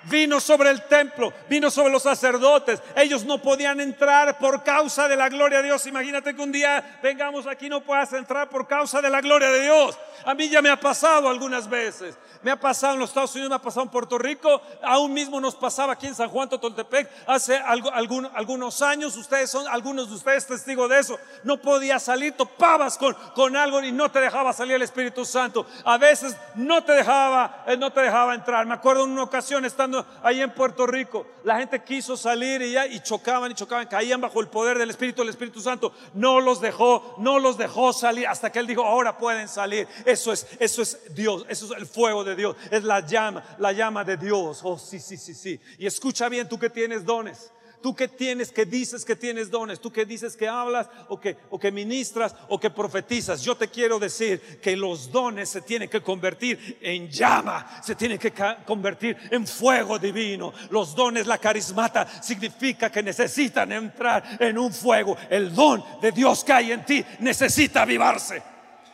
vino 0.03 0.39
sobre 0.39 0.69
el 0.69 0.83
templo, 0.83 1.33
vino 1.49 1.69
sobre 1.69 1.91
los 1.91 2.03
sacerdotes. 2.03 2.81
Ellos 2.95 3.25
no 3.25 3.41
podían 3.41 3.79
entrar 3.79 4.37
por 4.37 4.63
causa 4.63 5.07
de 5.07 5.15
la 5.15 5.29
gloria 5.29 5.59
de 5.59 5.65
Dios. 5.65 5.85
Imagínate 5.87 6.35
que 6.35 6.41
un 6.41 6.51
día 6.51 6.99
vengamos 7.03 7.47
aquí 7.47 7.69
no 7.69 7.81
puedas 7.81 8.13
entrar 8.13 8.49
por 8.49 8.67
causa 8.67 9.01
de 9.01 9.09
la 9.09 9.21
gloria 9.21 9.51
de 9.51 9.61
Dios. 9.61 9.97
A 10.25 10.33
mí 10.33 10.49
ya 10.49 10.61
me 10.61 10.69
ha 10.69 10.79
pasado 10.79 11.29
algunas 11.29 11.69
veces. 11.69 12.17
Me 12.43 12.51
ha 12.51 12.59
pasado 12.59 12.93
en 12.93 12.99
los 12.99 13.09
Estados 13.09 13.33
Unidos, 13.33 13.49
me 13.49 13.55
ha 13.55 13.61
pasado 13.61 13.83
en 13.83 13.89
Puerto 13.89 14.17
Rico, 14.17 14.61
aún 14.81 15.13
mismo 15.13 15.39
nos 15.39 15.55
pasaba 15.55 15.93
aquí 15.93 16.07
en 16.07 16.15
San 16.15 16.29
Juan 16.29 16.49
Totoltepec 16.49 17.09
hace 17.27 17.57
algunos 17.57 18.81
años. 18.81 19.15
Ustedes 19.15 19.49
son, 19.49 19.67
algunos 19.67 20.09
de 20.09 20.15
ustedes 20.15 20.47
testigos 20.47 20.89
de 20.89 20.99
eso. 20.99 21.19
No 21.43 21.57
podía 21.57 21.99
salir, 21.99 22.33
topabas 22.33 22.97
con, 22.97 23.15
con 23.35 23.55
algo 23.55 23.81
y 23.81 23.91
no 23.91 24.09
te 24.09 24.19
dejaba 24.19 24.53
salir 24.53 24.75
el 24.75 24.81
Espíritu 24.81 25.25
Santo. 25.25 25.65
A 25.85 25.97
veces 25.97 26.35
no 26.55 26.83
te 26.83 26.93
dejaba, 26.93 27.63
eh, 27.67 27.77
no 27.77 27.91
te 27.91 28.01
dejaba 28.01 28.33
entrar. 28.33 28.65
Me 28.65 28.73
acuerdo 28.73 29.03
en 29.03 29.11
una 29.11 29.23
ocasión 29.23 29.65
estando 29.65 30.05
ahí 30.23 30.41
en 30.41 30.51
Puerto 30.51 30.87
Rico, 30.87 31.25
la 31.43 31.57
gente 31.57 31.83
quiso 31.83 32.17
salir 32.17 32.61
y, 32.61 32.71
ya, 32.71 32.85
y 32.85 32.99
chocaban 33.01 33.51
y 33.51 33.55
chocaban, 33.55 33.87
caían 33.87 34.21
bajo 34.21 34.41
el 34.41 34.47
poder 34.47 34.77
del 34.77 34.89
Espíritu, 34.89 35.21
el 35.21 35.29
Espíritu 35.29 35.61
Santo 35.61 35.93
no 36.13 36.39
los 36.39 36.61
dejó, 36.61 37.15
no 37.17 37.39
los 37.39 37.57
dejó 37.57 37.93
salir 37.93 38.27
hasta 38.27 38.51
que 38.51 38.59
Él 38.59 38.67
dijo, 38.67 38.83
ahora 38.83 39.17
pueden 39.17 39.47
salir. 39.47 39.87
Eso 40.05 40.31
es, 40.31 40.47
eso 40.59 40.81
es 40.81 41.13
Dios, 41.13 41.45
eso 41.49 41.65
es 41.65 41.71
el 41.71 41.85
fuego 41.85 42.23
de 42.23 42.30
Dios, 42.35 42.55
es 42.69 42.83
la 42.83 43.05
llama, 43.05 43.43
la 43.59 43.71
llama 43.71 44.03
de 44.03 44.17
Dios. 44.17 44.61
Oh, 44.63 44.77
sí, 44.77 44.99
sí, 44.99 45.17
sí, 45.17 45.33
sí. 45.33 45.59
Y 45.77 45.85
escucha 45.85 46.29
bien, 46.29 46.47
tú 46.47 46.57
que 46.57 46.69
tienes 46.69 47.05
dones 47.05 47.51
tú 47.81 47.95
que 47.95 48.07
tienes, 48.07 48.51
que 48.51 48.65
dices 48.65 49.03
que 49.03 49.15
tienes 49.15 49.49
dones, 49.49 49.79
tú 49.79 49.91
que 49.91 50.05
dices 50.05 50.37
que 50.37 50.47
hablas 50.47 50.87
o 51.09 51.19
que, 51.19 51.37
o 51.49 51.59
que 51.59 51.71
ministras 51.71 52.35
o 52.47 52.59
que 52.59 52.69
profetizas, 52.69 53.41
yo 53.41 53.55
te 53.55 53.67
quiero 53.67 53.99
decir 53.99 54.59
que 54.61 54.75
los 54.77 55.11
dones 55.11 55.49
se 55.49 55.61
tienen 55.61 55.89
que 55.89 56.01
convertir 56.01 56.77
en 56.81 57.09
llama, 57.09 57.81
se 57.83 57.95
tienen 57.95 58.17
que 58.17 58.33
convertir 58.65 59.17
en 59.31 59.45
fuego 59.47 59.97
divino. 59.99 60.53
Los 60.69 60.95
dones, 60.95 61.27
la 61.27 61.37
carismata, 61.37 62.07
significa 62.21 62.91
que 62.91 63.03
necesitan 63.03 63.71
entrar 63.71 64.37
en 64.39 64.57
un 64.57 64.71
fuego. 64.71 65.17
El 65.29 65.53
don 65.53 65.83
de 66.01 66.11
Dios 66.11 66.43
que 66.43 66.53
hay 66.53 66.71
en 66.71 66.85
ti 66.85 67.03
necesita 67.19 67.81
avivarse 67.81 68.50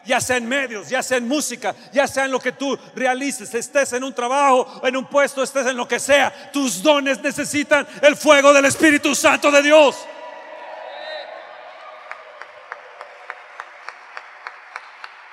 ya 0.07 0.21
sea 0.21 0.37
en 0.37 0.47
medios, 0.47 0.89
ya 0.89 1.03
sea 1.03 1.17
en 1.17 1.27
música, 1.27 1.75
ya 1.91 2.07
sea 2.07 2.25
en 2.25 2.31
lo 2.31 2.39
que 2.39 2.53
tú 2.53 2.77
realices, 2.95 3.53
estés 3.53 3.93
en 3.93 4.03
un 4.03 4.13
trabajo, 4.13 4.81
en 4.83 4.95
un 4.95 5.05
puesto, 5.05 5.43
estés 5.43 5.67
en 5.67 5.77
lo 5.77 5.87
que 5.87 5.99
sea, 5.99 6.51
tus 6.51 6.81
dones 6.81 7.21
necesitan 7.21 7.85
el 8.01 8.15
fuego 8.15 8.53
del 8.53 8.65
Espíritu 8.65 9.13
Santo 9.13 9.51
de 9.51 9.61
Dios. 9.61 9.97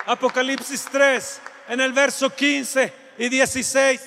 Apocalipsis 0.06 0.86
3, 0.90 1.40
en 1.68 1.80
el 1.80 1.92
verso 1.92 2.28
15 2.28 2.92
y 3.18 3.28
16. 3.28 4.00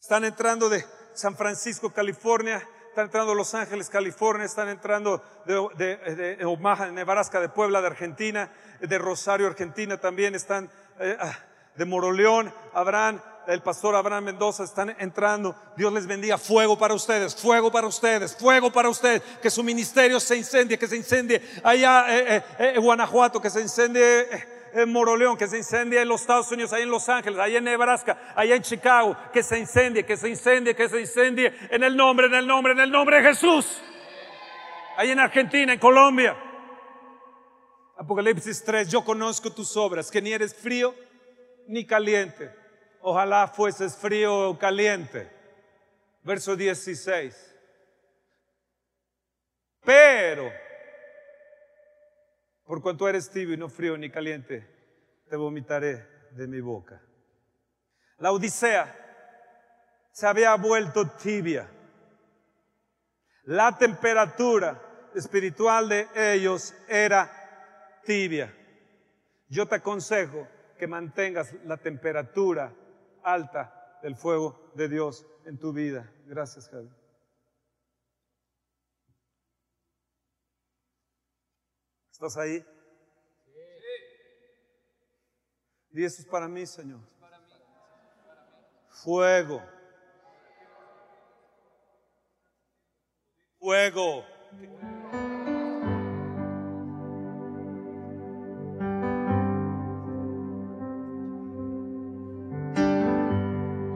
Están 0.00 0.24
entrando 0.24 0.68
de 0.68 0.84
San 1.14 1.34
Francisco, 1.34 1.90
California, 1.90 2.68
están 2.94 3.06
entrando 3.06 3.34
Los 3.34 3.56
Ángeles, 3.56 3.90
California, 3.90 4.46
están 4.46 4.68
entrando 4.68 5.20
de, 5.44 6.36
de, 6.38 6.44
Omaha, 6.44 6.92
Nebraska, 6.92 7.40
de 7.40 7.48
Puebla, 7.48 7.80
de 7.80 7.88
Argentina, 7.88 8.48
de 8.78 8.98
Rosario, 8.98 9.48
Argentina 9.48 9.96
también, 9.96 10.36
están 10.36 10.70
eh, 11.00 11.16
ah, 11.18 11.36
de 11.74 11.84
Moroleón, 11.86 12.54
Abraham, 12.72 13.20
el 13.48 13.62
pastor 13.62 13.96
Abraham 13.96 14.26
Mendoza, 14.26 14.62
están 14.62 14.94
entrando. 15.00 15.56
Dios 15.76 15.92
les 15.92 16.06
bendiga. 16.06 16.38
Fuego 16.38 16.78
para 16.78 16.94
ustedes, 16.94 17.34
fuego 17.34 17.72
para 17.72 17.88
ustedes, 17.88 18.36
fuego 18.36 18.70
para 18.70 18.88
ustedes. 18.88 19.22
Que 19.42 19.50
su 19.50 19.64
ministerio 19.64 20.20
se 20.20 20.36
incendie, 20.36 20.78
que 20.78 20.86
se 20.86 20.96
incendie 20.96 21.42
allá 21.64 22.16
en 22.16 22.32
eh, 22.32 22.44
eh, 22.60 22.78
Guanajuato, 22.78 23.42
que 23.42 23.50
se 23.50 23.60
incendie 23.60 24.28
en 24.74 24.90
Moroleón, 24.90 25.36
que 25.36 25.46
se 25.46 25.58
incendie 25.58 26.00
en 26.00 26.08
los 26.08 26.22
Estados 26.22 26.50
Unidos, 26.50 26.72
ahí 26.72 26.82
en 26.82 26.90
Los 26.90 27.08
Ángeles, 27.08 27.38
ahí 27.38 27.56
en 27.56 27.64
Nebraska, 27.64 28.32
allá 28.34 28.56
en 28.56 28.62
Chicago, 28.62 29.16
que 29.32 29.42
se 29.42 29.58
incendie, 29.58 30.04
que 30.04 30.16
se 30.16 30.28
incendie, 30.28 30.74
que 30.74 30.88
se 30.88 31.00
incendie 31.00 31.54
en 31.70 31.84
el 31.84 31.96
nombre, 31.96 32.26
en 32.26 32.34
el 32.34 32.46
nombre, 32.46 32.72
en 32.72 32.80
el 32.80 32.90
nombre 32.90 33.22
de 33.22 33.28
Jesús. 33.28 33.80
Ahí 34.96 35.10
en 35.10 35.20
Argentina, 35.20 35.72
en 35.72 35.78
Colombia. 35.78 36.36
Apocalipsis 37.96 38.64
3, 38.64 38.90
yo 38.90 39.04
conozco 39.04 39.52
tus 39.52 39.76
obras, 39.76 40.10
que 40.10 40.20
ni 40.20 40.32
eres 40.32 40.54
frío 40.54 40.94
ni 41.68 41.86
caliente. 41.86 42.50
Ojalá 43.00 43.46
fueses 43.46 43.96
frío 43.96 44.50
o 44.50 44.58
caliente. 44.58 45.30
Verso 46.22 46.56
16. 46.56 47.54
Pero 49.84 50.50
por 52.64 52.82
cuanto 52.82 53.08
eres 53.08 53.30
tibio 53.30 53.54
y 53.54 53.58
no 53.58 53.68
frío 53.68 53.96
ni 53.96 54.10
caliente, 54.10 54.66
te 55.28 55.36
vomitaré 55.36 56.06
de 56.32 56.46
mi 56.46 56.60
boca. 56.60 57.00
La 58.18 58.32
Odisea 58.32 59.00
se 60.12 60.26
había 60.26 60.54
vuelto 60.56 61.08
tibia. 61.10 61.68
La 63.44 63.76
temperatura 63.76 64.80
espiritual 65.14 65.88
de 65.88 66.08
ellos 66.14 66.74
era 66.88 67.30
tibia. 68.04 68.54
Yo 69.48 69.66
te 69.66 69.76
aconsejo 69.76 70.48
que 70.78 70.86
mantengas 70.86 71.52
la 71.64 71.76
temperatura 71.76 72.72
alta 73.22 73.98
del 74.02 74.16
fuego 74.16 74.72
de 74.74 74.88
Dios 74.88 75.26
en 75.44 75.58
tu 75.58 75.72
vida. 75.72 76.10
Gracias, 76.26 76.68
Javi. 76.68 76.88
¿Estás 82.26 82.42
ahí? 82.42 82.64
Es 85.92 86.24
para 86.24 86.48
mí, 86.48 86.64
Señor. 86.64 87.00
Fuego. 88.88 89.60
Fuego. 93.58 94.24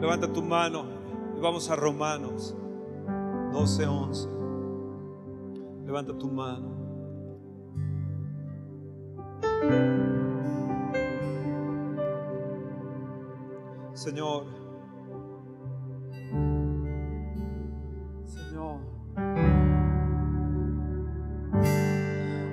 Levanta 0.03 0.31
tu 0.31 0.43
mano 0.43 0.85
y 1.35 1.41
vamos 1.41 1.71
a 1.71 1.77
Romanos 1.77 2.55
12, 3.53 3.87
11. 3.87 4.29
Levanta 5.87 6.12
tu 6.19 6.29
mano. 6.29 6.78
Señor, 13.94 14.47
Señor, 18.27 18.79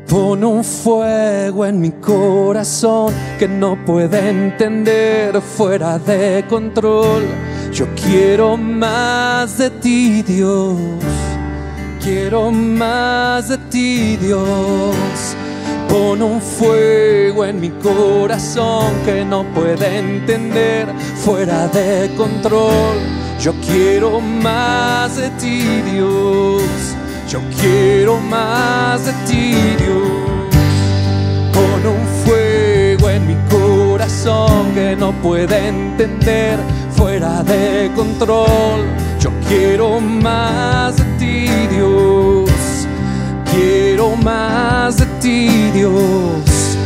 Pon 0.08 0.44
un 0.44 0.64
fuego 0.64 1.66
en 1.66 1.80
mi 1.80 1.92
corazón 1.92 3.14
que 3.38 3.48
no 3.48 3.78
puede 3.86 4.30
entender 4.30 5.42
fuera 5.42 6.00
de 6.00 6.46
control. 6.48 7.24
Yo 7.72 7.86
quiero 7.96 8.56
más 8.56 9.58
de 9.58 9.70
ti, 9.70 10.22
Dios. 10.22 10.78
Quiero 12.02 12.52
más 12.52 13.50
de 13.50 13.58
ti, 13.58 14.16
Dios. 14.18 15.35
Pon 15.96 16.22
un 16.22 16.42
fuego 16.42 17.46
en 17.46 17.62
mi 17.62 17.70
corazón 17.70 18.94
que 19.06 19.24
no 19.24 19.46
puede 19.54 20.00
entender 20.00 20.94
fuera 21.24 21.70
de 21.70 22.14
control. 22.18 22.98
Yo 23.40 23.54
quiero 23.66 24.20
más 24.20 25.16
de 25.16 25.30
ti, 25.40 25.62
Dios. 25.90 26.64
Yo 27.30 27.40
quiero 27.62 28.18
más 28.18 29.06
de 29.06 29.14
ti, 29.26 29.54
Dios. 29.78 30.54
Pon 31.54 31.88
un 31.88 32.06
fuego 32.26 33.10
en 33.10 33.28
mi 33.28 33.38
corazón 33.50 34.74
que 34.74 34.98
no 34.98 35.14
puede 35.22 35.70
entender 35.70 36.60
fuera 36.92 37.42
de 37.42 37.90
control. 37.96 38.82
Yo 39.22 39.32
quiero 39.48 40.02
más 40.02 40.98
de 40.98 41.06
ti, 41.20 41.48
Dios. 41.74 42.50
Quiero 43.56 44.18
más 44.18 44.98
de 44.98 45.05
Dios. 45.76 46.78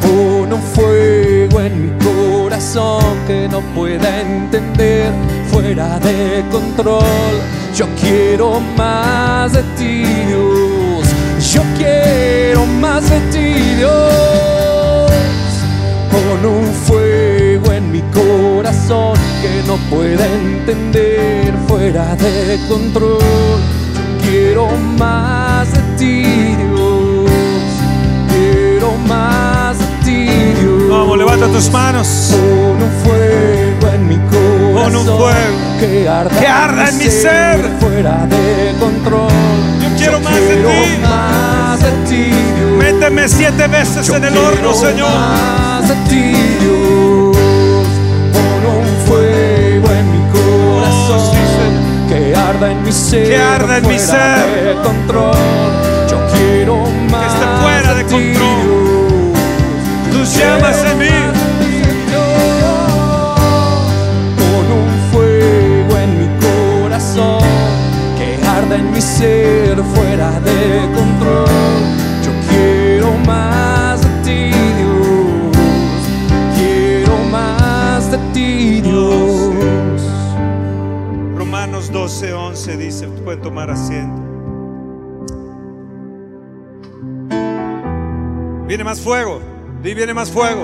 Pon 0.00 0.52
un 0.52 0.62
fuego 0.62 1.60
en 1.60 1.82
mi 1.82 1.90
corazón 2.04 3.02
que 3.26 3.48
no 3.48 3.60
pueda 3.74 4.20
entender 4.20 5.12
fuera 5.50 5.98
de 5.98 6.44
control. 6.50 7.02
Yo 7.74 7.86
quiero 8.00 8.60
más 8.76 9.52
de 9.52 9.62
ti, 9.76 10.04
Dios. 10.28 11.08
Yo 11.52 11.62
quiero 11.76 12.66
más 12.66 13.02
de 13.10 13.20
ti, 13.32 13.74
Dios. 13.78 15.10
Pon 16.12 16.46
un 16.46 16.72
fuego 16.86 17.72
en 17.72 17.90
mi 17.90 18.02
corazón 18.14 19.14
que 19.42 19.62
no 19.66 19.76
pueda 19.90 20.24
entender 20.26 21.52
fuera 21.66 22.14
de 22.14 22.60
control. 22.68 23.18
Yo 23.18 24.30
quiero 24.30 24.68
más 24.98 25.39
vamos, 30.90 31.18
levanta 31.18 31.46
tus 31.48 31.70
manos. 31.70 32.30
Pon 32.30 32.82
un 32.82 32.90
fuego 33.02 33.94
en 33.94 34.08
mi 34.08 34.16
corazón. 34.16 34.74
Pon 34.74 34.96
un 34.96 35.06
fuego 35.06 35.78
que 35.78 36.08
arda, 36.08 36.40
que 36.40 36.46
arda 36.46 36.88
en 36.88 36.98
mi 36.98 37.04
ser. 37.04 37.70
Fuera 37.80 38.26
de 38.26 38.74
control. 38.78 39.30
Yo 39.80 39.88
quiero 39.96 40.20
más 40.20 40.34
de 40.34 40.56
ti. 40.56 40.98
más 41.02 41.80
de 41.80 41.90
ti, 42.08 42.24
Dios. 42.24 42.78
Méteme 42.78 43.28
siete 43.28 43.66
veces 43.68 44.06
Yo 44.06 44.16
en 44.16 44.24
el 44.24 44.36
horno, 44.36 44.74
Señor. 44.74 45.10
Más 45.10 45.88
de 45.88 45.94
ti, 46.08 46.32
Dios. 46.60 47.36
Pon 48.32 48.62
un 48.78 49.06
fuego 49.06 49.88
en 49.90 50.12
mi 50.12 50.32
corazón. 50.32 51.20
Oh, 51.20 51.32
sí, 51.32 51.38
Señor. 51.56 52.08
que 52.08 52.36
arda 52.36 52.70
en 52.72 52.82
mi 52.82 52.92
ser. 52.92 53.28
Que 53.28 53.36
arda 53.36 53.78
en 53.78 53.88
mi 53.88 53.98
ser. 53.98 54.64
de 54.64 54.82
control. 54.82 55.34
Yo 56.10 56.18
quiero 56.34 56.84
más. 57.10 57.32
esté 57.32 57.46
fuera 57.62 57.94
de 57.94 58.04
ti, 58.04 58.10
control. 58.10 58.59
Llamas 60.22 60.84
en 60.84 60.98
mí. 60.98 61.06
Con 64.36 64.64
un 64.70 64.90
fuego 65.10 65.96
en 65.96 66.18
mi 66.18 66.28
corazón 66.38 67.40
que 68.18 68.38
arda 68.46 68.76
en 68.76 68.92
mi 68.92 69.00
ser 69.00 69.82
fuera 69.94 70.38
de 70.40 70.90
control. 70.94 71.46
Yo 72.22 72.32
quiero 72.50 73.16
más 73.26 74.02
de 74.02 74.10
ti, 74.22 74.50
Dios. 74.76 76.06
Quiero 76.54 77.16
más 77.30 78.10
de 78.10 78.18
ti, 78.34 78.82
Dios. 78.82 80.02
Romanos 81.34 81.90
12, 81.90 82.34
11 82.34 82.76
dice, 82.76 83.06
pueden 83.24 83.40
tomar 83.40 83.70
asiento. 83.70 84.20
Viene 88.68 88.84
más 88.84 89.00
fuego, 89.00 89.40
di 89.82 89.94
viene 89.94 90.14
más 90.14 90.30
fuego. 90.30 90.62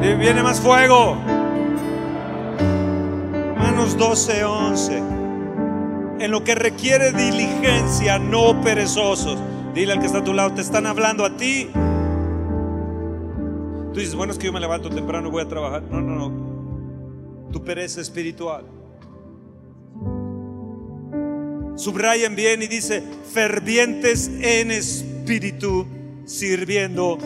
Di 0.00 0.14
viene 0.14 0.42
más 0.42 0.60
fuego. 0.60 1.16
Romanos 3.56 3.96
12, 3.96 4.44
11. 4.44 4.98
En 6.20 6.30
lo 6.30 6.44
que 6.44 6.54
requiere 6.54 7.12
diligencia, 7.12 8.18
no 8.18 8.60
perezosos. 8.60 9.38
Dile 9.74 9.92
al 9.92 10.00
que 10.00 10.06
está 10.06 10.18
a 10.18 10.24
tu 10.24 10.32
lado, 10.32 10.54
te 10.54 10.60
están 10.60 10.86
hablando 10.86 11.24
a 11.24 11.36
ti. 11.36 11.68
Tú 13.92 14.00
dices, 14.00 14.14
bueno, 14.14 14.32
es 14.32 14.38
que 14.38 14.46
yo 14.46 14.52
me 14.52 14.60
levanto 14.60 14.88
temprano 14.90 15.30
voy 15.30 15.42
a 15.42 15.48
trabajar. 15.48 15.82
No, 15.82 16.00
no, 16.00 16.28
no. 16.28 17.50
Tu 17.52 17.62
pereza 17.62 18.00
espiritual. 18.00 18.64
Subrayen 21.76 22.36
bien 22.36 22.62
y 22.62 22.68
dice, 22.68 23.02
fervientes 23.32 24.28
en 24.40 24.70
espíritu, 24.70 25.86
sirviendo 26.24 27.18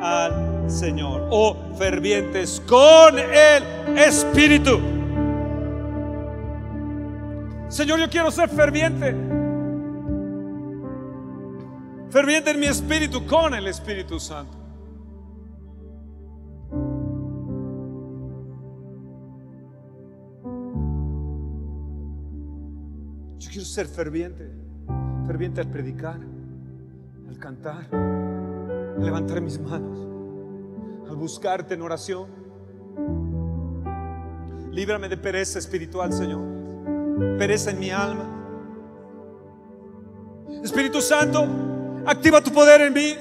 al 0.00 0.70
Señor. 0.70 1.28
O 1.30 1.56
fervientes 1.76 2.62
con 2.66 3.18
el 3.18 3.98
espíritu. 3.98 4.80
Señor, 7.68 8.00
yo 8.00 8.10
quiero 8.10 8.30
ser 8.30 8.48
ferviente. 8.48 9.14
Ferviente 12.10 12.50
en 12.50 12.60
mi 12.60 12.66
espíritu 12.66 13.26
con 13.26 13.54
el 13.54 13.66
Espíritu 13.66 14.20
Santo. 14.20 14.58
Yo 23.38 23.50
quiero 23.50 23.64
ser 23.64 23.86
ferviente, 23.86 24.50
ferviente 25.26 25.62
al 25.62 25.68
predicar, 25.68 26.20
cantar, 27.42 27.88
al 27.92 29.04
levantar 29.04 29.40
mis 29.40 29.58
manos, 29.58 29.98
al 31.10 31.16
buscarte 31.16 31.74
en 31.74 31.82
oración. 31.82 32.28
Líbrame 34.70 35.08
de 35.08 35.16
pereza 35.16 35.58
espiritual, 35.58 36.12
Señor, 36.12 36.40
pereza 37.38 37.72
en 37.72 37.80
mi 37.80 37.90
alma. 37.90 38.24
Espíritu 40.62 41.00
Santo, 41.00 41.44
activa 42.06 42.40
tu 42.40 42.52
poder 42.52 42.80
en 42.82 42.92
mí, 42.92 43.16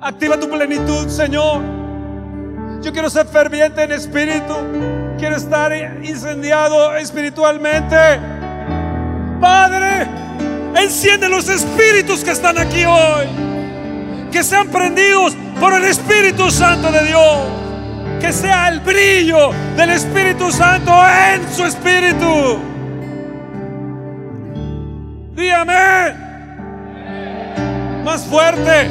activa 0.00 0.38
tu 0.38 0.48
plenitud, 0.48 1.08
Señor. 1.08 1.62
Yo 2.80 2.92
quiero 2.92 3.10
ser 3.10 3.26
ferviente 3.26 3.82
en 3.82 3.90
espíritu, 3.90 4.54
quiero 5.18 5.34
estar 5.34 5.72
incendiado 6.04 6.94
espiritualmente. 6.94 7.96
Padre, 9.40 9.83
enciende 10.76 11.28
los 11.28 11.48
espíritus 11.48 12.24
que 12.24 12.30
están 12.30 12.58
aquí 12.58 12.84
hoy. 12.84 13.26
Que 14.32 14.42
sean 14.42 14.68
prendidos 14.68 15.36
por 15.60 15.72
el 15.72 15.84
Espíritu 15.84 16.50
Santo 16.50 16.90
de 16.90 17.04
Dios. 17.06 17.38
que 18.20 18.32
sea 18.32 18.68
el 18.68 18.80
brillo 18.80 19.50
del 19.76 19.90
Espíritu 19.90 20.50
Santo 20.50 20.92
en 21.06 21.54
su 21.54 21.64
espíritu. 21.64 22.58
Dígame. 25.34 26.14
Más 28.02 28.24
fuerte. 28.24 28.88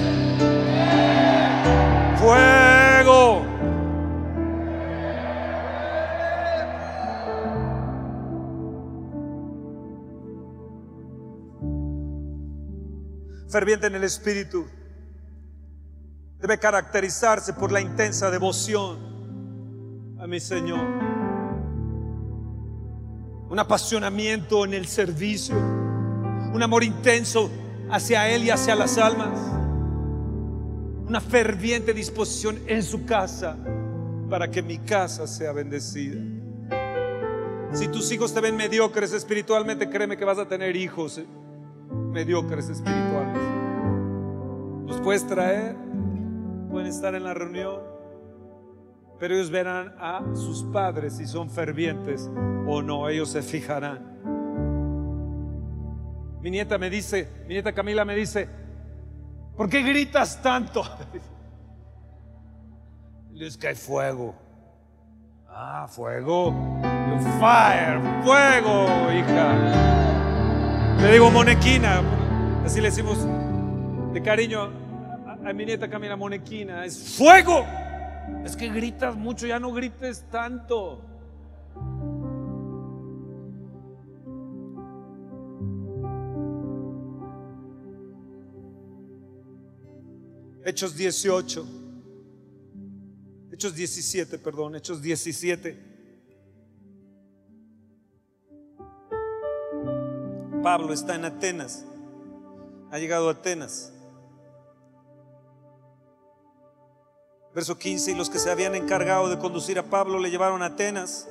Ferviente 13.53 13.85
en 13.85 13.93
el 13.93 14.03
Espíritu 14.03 14.65
debe 16.39 16.57
caracterizarse 16.57 17.53
por 17.53 17.71
la 17.71 17.81
intensa 17.81 18.31
devoción 18.31 20.17
a 20.19 20.25
mi 20.25 20.39
Señor. 20.39 20.79
Un 23.51 23.59
apasionamiento 23.59 24.65
en 24.65 24.73
el 24.73 24.87
servicio, 24.87 25.55
un 25.55 26.63
amor 26.63 26.83
intenso 26.83 27.51
hacia 27.91 28.27
Él 28.27 28.45
y 28.45 28.49
hacia 28.49 28.73
las 28.73 28.97
almas, 28.97 29.39
una 31.07 31.21
ferviente 31.21 31.93
disposición 31.93 32.59
en 32.65 32.81
su 32.81 33.05
casa 33.05 33.55
para 34.31 34.49
que 34.49 34.63
mi 34.63 34.79
casa 34.79 35.27
sea 35.27 35.51
bendecida. 35.51 36.19
Si 37.71 37.87
tus 37.89 38.11
hijos 38.11 38.33
te 38.33 38.41
ven 38.41 38.55
mediocres 38.55 39.13
espiritualmente, 39.13 39.91
créeme 39.91 40.17
que 40.17 40.25
vas 40.25 40.39
a 40.39 40.47
tener 40.47 40.75
hijos 40.75 41.19
eh, 41.19 41.27
mediocres 41.89 42.69
espirituales. 42.69 43.41
Los 44.85 45.01
puedes 45.01 45.25
traer 45.25 45.75
pueden 46.73 46.87
estar 46.87 47.13
en 47.13 47.23
la 47.23 47.35
reunión, 47.35 47.81
pero 49.19 49.35
ellos 49.35 49.51
verán 49.51 49.93
a 49.99 50.23
sus 50.33 50.63
padres 50.63 51.17
si 51.17 51.27
son 51.27 51.51
fervientes 51.51 52.31
o 52.67 52.81
no, 52.81 53.07
ellos 53.09 53.29
se 53.29 53.43
fijarán. 53.43 54.11
Mi 56.41 56.49
nieta 56.49 56.79
me 56.79 56.89
dice, 56.89 57.29
mi 57.47 57.53
nieta 57.53 57.73
Camila 57.73 58.03
me 58.03 58.15
dice, 58.15 58.49
¿por 59.55 59.69
qué 59.69 59.83
gritas 59.83 60.41
tanto? 60.41 60.83
Les 63.33 63.55
cae 63.55 63.75
fuego. 63.75 64.33
Ah, 65.47 65.87
fuego. 65.87 66.51
Fire, 67.39 68.01
fuego, 68.23 69.11
hija. 69.11 70.02
Le 71.01 71.11
digo 71.11 71.29
monequina, 71.31 72.01
así 72.65 72.79
le 72.79 72.89
decimos 72.89 73.17
de 74.13 74.21
cariño 74.21 74.69
a 75.45 75.51
mi 75.51 75.65
nieta 75.65 75.89
Camila 75.89 76.15
Monequina, 76.15 76.85
es 76.85 77.17
fuego. 77.17 77.65
Es 78.45 78.55
que 78.55 78.69
gritas 78.69 79.15
mucho, 79.15 79.45
ya 79.45 79.59
no 79.59 79.73
grites 79.73 80.25
tanto. 80.31 81.01
Hechos 90.65 90.95
18. 90.95 91.65
Hechos 93.51 93.75
17, 93.75 94.39
perdón, 94.39 94.75
Hechos 94.75 95.01
17. 95.01 95.92
Pablo 100.63 100.93
está 100.93 101.15
en 101.15 101.25
Atenas. 101.25 101.83
Ha 102.89 102.97
llegado 102.97 103.27
a 103.27 103.33
Atenas. 103.33 103.91
Verso 107.53 107.77
15, 107.77 108.11
y 108.11 108.15
los 108.15 108.29
que 108.29 108.39
se 108.39 108.49
habían 108.49 108.73
encargado 108.73 109.29
de 109.29 109.37
conducir 109.37 109.77
a 109.77 109.83
Pablo 109.83 110.17
le 110.19 110.31
llevaron 110.31 110.63
a 110.63 110.67
Atenas. 110.67 111.27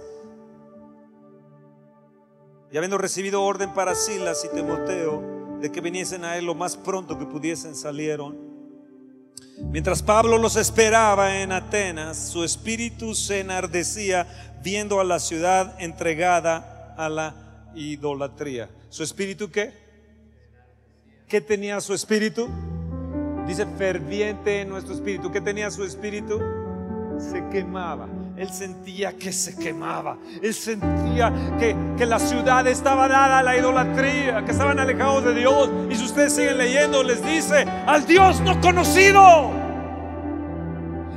Y 2.71 2.77
habiendo 2.77 2.99
recibido 2.99 3.43
orden 3.43 3.73
para 3.73 3.95
Silas 3.95 4.45
y 4.45 4.55
Timoteo 4.55 5.23
de 5.61 5.73
que 5.73 5.81
viniesen 5.81 6.25
a 6.25 6.37
él 6.37 6.45
lo 6.45 6.55
más 6.55 6.77
pronto 6.77 7.19
que 7.19 7.25
pudiesen, 7.25 7.75
salieron. 7.75 8.37
Mientras 9.59 10.03
Pablo 10.03 10.37
los 10.37 10.57
esperaba 10.57 11.41
en 11.41 11.53
Atenas, 11.53 12.19
su 12.19 12.45
espíritu 12.45 13.15
se 13.15 13.41
enardecía 13.41 14.27
viendo 14.63 15.01
a 15.01 15.05
la 15.05 15.19
ciudad 15.19 15.75
entregada 15.81 16.95
a 16.99 17.09
la 17.09 17.35
idolatría. 17.75 18.69
¿Su 18.93 19.03
espíritu 19.03 19.51
qué? 19.51 19.73
¿Qué 21.27 21.41
tenía 21.41 21.81
su 21.81 21.95
espíritu? 21.95 22.47
Dice 23.47 23.65
ferviente 23.79 24.61
en 24.61 24.69
nuestro 24.69 24.93
espíritu. 24.93 25.33
¿Qué 25.33 25.41
tenía 25.41 25.71
su 25.71 25.83
espíritu? 25.83 26.39
Se 27.19 27.43
quemaba. 27.49 28.07
Él 28.37 28.51
sentía 28.51 29.17
que 29.17 29.33
se 29.33 29.57
quemaba. 29.57 30.19
Él 30.43 30.53
sentía 30.53 31.33
que, 31.59 31.75
que, 31.97 32.05
la 32.05 32.19
ciudad 32.19 32.67
estaba 32.67 33.09
dada 33.09 33.39
a 33.39 33.43
la 33.43 33.57
idolatría, 33.57 34.45
que 34.45 34.51
estaban 34.51 34.79
alejados 34.79 35.25
de 35.25 35.37
Dios. 35.37 35.71
Y 35.89 35.95
si 35.95 36.05
ustedes 36.05 36.35
siguen 36.35 36.59
leyendo, 36.59 37.03
les 37.03 37.25
dice, 37.25 37.65
al 37.87 38.05
Dios 38.05 38.43
no 38.43 38.61
conocido. 38.61 39.53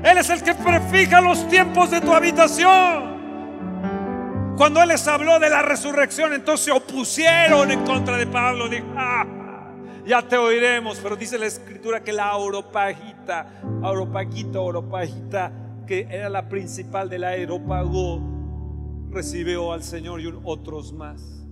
Él 0.02 0.18
es 0.18 0.30
el 0.30 0.42
que 0.42 0.54
prefija 0.54 1.20
los 1.20 1.46
tiempos 1.50 1.92
de 1.92 2.00
tu 2.00 2.14
habitación. 2.14 3.15
Cuando 4.58 4.82
Él 4.82 4.88
les 4.88 5.06
habló 5.08 5.38
de 5.40 5.50
la 5.50 5.62
resurrección, 5.62 6.34
entonces 6.34 6.66
se 6.66 6.72
opusieron 6.72 7.72
en 7.72 7.84
contra 7.84 8.18
de 8.18 8.26
Pablo. 8.26 8.70
Dijo, 8.70 8.86
ah, 8.96 9.26
ya 10.06 10.22
te 10.22 10.38
oiremos. 10.38 11.00
Pero 11.04 11.18
dice 11.18 11.38
la 11.38 11.46
escritura 11.46 12.02
que 12.02 12.14
la 12.14 12.30
Auropagita, 12.30 13.48
Auropagita, 13.84 14.60
Auropagita, 14.60 15.52
que 15.86 16.08
era 16.10 16.30
la 16.30 16.48
principal 16.48 17.10
del 17.10 17.26
aeropago, 17.26 18.22
recibió 19.12 19.74
al 19.74 19.84
Señor 19.84 20.22
y 20.22 20.34
otros 20.44 20.94
más. 20.94 21.46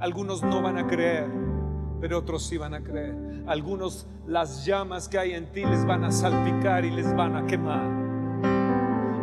Algunos 0.00 0.42
no 0.42 0.62
van 0.62 0.78
a 0.78 0.86
creer, 0.86 1.28
pero 2.00 2.18
otros 2.18 2.44
sí 2.44 2.56
van 2.56 2.74
a 2.74 2.82
creer. 2.82 3.14
Algunos 3.46 4.08
las 4.26 4.66
llamas 4.66 5.08
que 5.08 5.18
hay 5.18 5.32
en 5.32 5.46
ti 5.52 5.64
les 5.64 5.86
van 5.86 6.04
a 6.04 6.10
salpicar 6.10 6.84
y 6.84 6.90
les 6.90 7.14
van 7.14 7.36
a 7.36 7.46
quemar. 7.46 8.05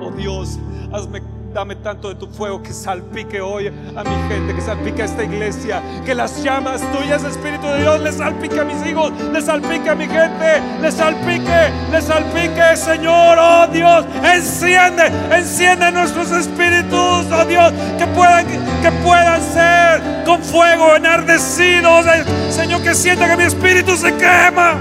Oh 0.03 0.11
Dios, 0.11 0.59
hazme 0.91 1.21
Dame 1.53 1.75
tanto 1.75 2.09
de 2.09 2.15
tu 2.15 2.25
fuego 2.25 2.63
que 2.63 2.73
salpique 2.73 3.39
hoy 3.39 3.67
a 3.67 4.03
mi 4.03 4.27
gente, 4.27 4.55
que 4.55 4.61
salpique 4.61 5.03
a 5.03 5.05
esta 5.05 5.23
iglesia, 5.23 5.83
que 6.03 6.15
las 6.15 6.41
llamas 6.41 6.81
tuyas, 6.91 7.23
Espíritu 7.23 7.67
de 7.67 7.81
Dios, 7.81 8.01
le 8.01 8.11
salpique 8.11 8.59
a 8.59 8.63
mis 8.63 8.83
hijos, 8.87 9.11
le 9.31 9.39
salpique 9.39 9.87
a 9.87 9.93
mi 9.93 10.07
gente, 10.07 10.61
le 10.81 10.91
salpique, 10.91 11.71
le 11.91 12.01
salpique, 12.01 12.75
Señor, 12.75 13.37
oh 13.39 13.67
Dios, 13.67 14.03
enciende, 14.23 15.03
enciende 15.31 15.91
nuestros 15.91 16.31
espíritus, 16.31 17.27
oh 17.31 17.45
Dios, 17.47 17.71
que 17.99 18.07
puedan, 18.07 18.47
que 18.81 18.91
puedan 19.03 19.39
ser 19.39 20.23
con 20.25 20.41
fuego 20.41 20.95
enardecidos, 20.95 22.07
Señor, 22.49 22.81
que 22.81 22.95
sienta 22.95 23.29
que 23.29 23.37
mi 23.37 23.43
espíritu 23.43 23.95
se 23.95 24.11
quema. 24.15 24.73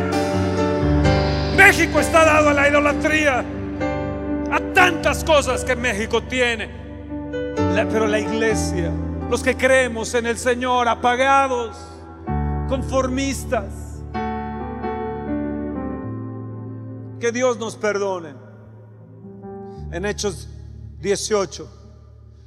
México 1.54 2.00
está 2.00 2.24
dado 2.24 2.48
a 2.48 2.54
la 2.54 2.68
idolatría 2.70 3.44
tantas 4.74 5.24
cosas 5.24 5.64
que 5.64 5.76
México 5.76 6.22
tiene. 6.22 6.70
Pero 7.90 8.06
la 8.06 8.18
iglesia, 8.18 8.92
los 9.28 9.42
que 9.42 9.56
creemos 9.56 10.14
en 10.14 10.26
el 10.26 10.38
Señor, 10.38 10.88
apagados, 10.88 11.76
conformistas, 12.68 14.02
que 17.20 17.30
Dios 17.32 17.58
nos 17.58 17.76
perdone. 17.76 18.34
En 19.92 20.06
Hechos 20.06 20.48
18, 21.00 21.68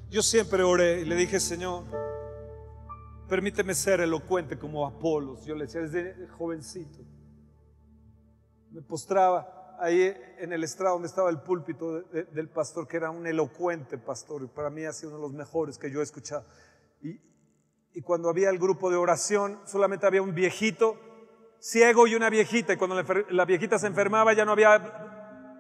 yo 0.10 0.22
siempre 0.22 0.64
oré 0.64 1.02
y 1.02 1.06
le 1.06 1.16
dije, 1.16 1.40
Señor, 1.40 1.84
permíteme 3.30 3.74
ser 3.74 4.02
elocuente 4.02 4.58
como 4.58 4.86
Apolos. 4.86 5.46
Yo 5.46 5.56
le 5.56 5.66
decía 5.66 5.82
desde 5.82 6.28
jovencito, 6.28 7.00
me 8.72 8.82
postraba 8.82 9.65
ahí 9.80 10.14
en 10.38 10.54
el 10.54 10.64
estrado 10.64 10.96
donde 10.96 11.08
estaba 11.08 11.30
el 11.30 11.42
púlpito 11.42 12.02
del 12.02 12.50
pastor, 12.50 12.88
que 12.88 12.98
era 12.98 13.10
un 13.12 13.28
elocuente 13.28 13.98
pastor, 13.98 14.44
y 14.44 14.48
para 14.48 14.70
mí 14.70 14.86
ha 14.86 14.94
sido 14.94 15.10
uno 15.10 15.18
de 15.18 15.24
los 15.24 15.34
mejores 15.34 15.78
que 15.78 15.92
yo 15.92 16.00
he 16.02 16.04
escuchado. 16.04 16.46
Y, 17.02 17.20
y 17.94 18.02
cuando 18.02 18.30
había 18.30 18.50
el 18.50 18.60
grupo 18.60 18.90
de 18.90 18.98
oración, 18.98 19.60
solamente 19.66 20.06
había 20.06 20.22
un 20.22 20.36
viejito 20.36 21.00
ciego 21.60 22.08
y 22.08 22.16
una 22.16 22.30
viejita, 22.30 22.74
y 22.74 22.78
cuando 22.78 23.02
la 23.30 23.46
viejita 23.46 23.80
se 23.80 23.88
enfermaba 23.88 24.34
ya 24.34 24.46
no 24.46 24.52
había 24.52 25.15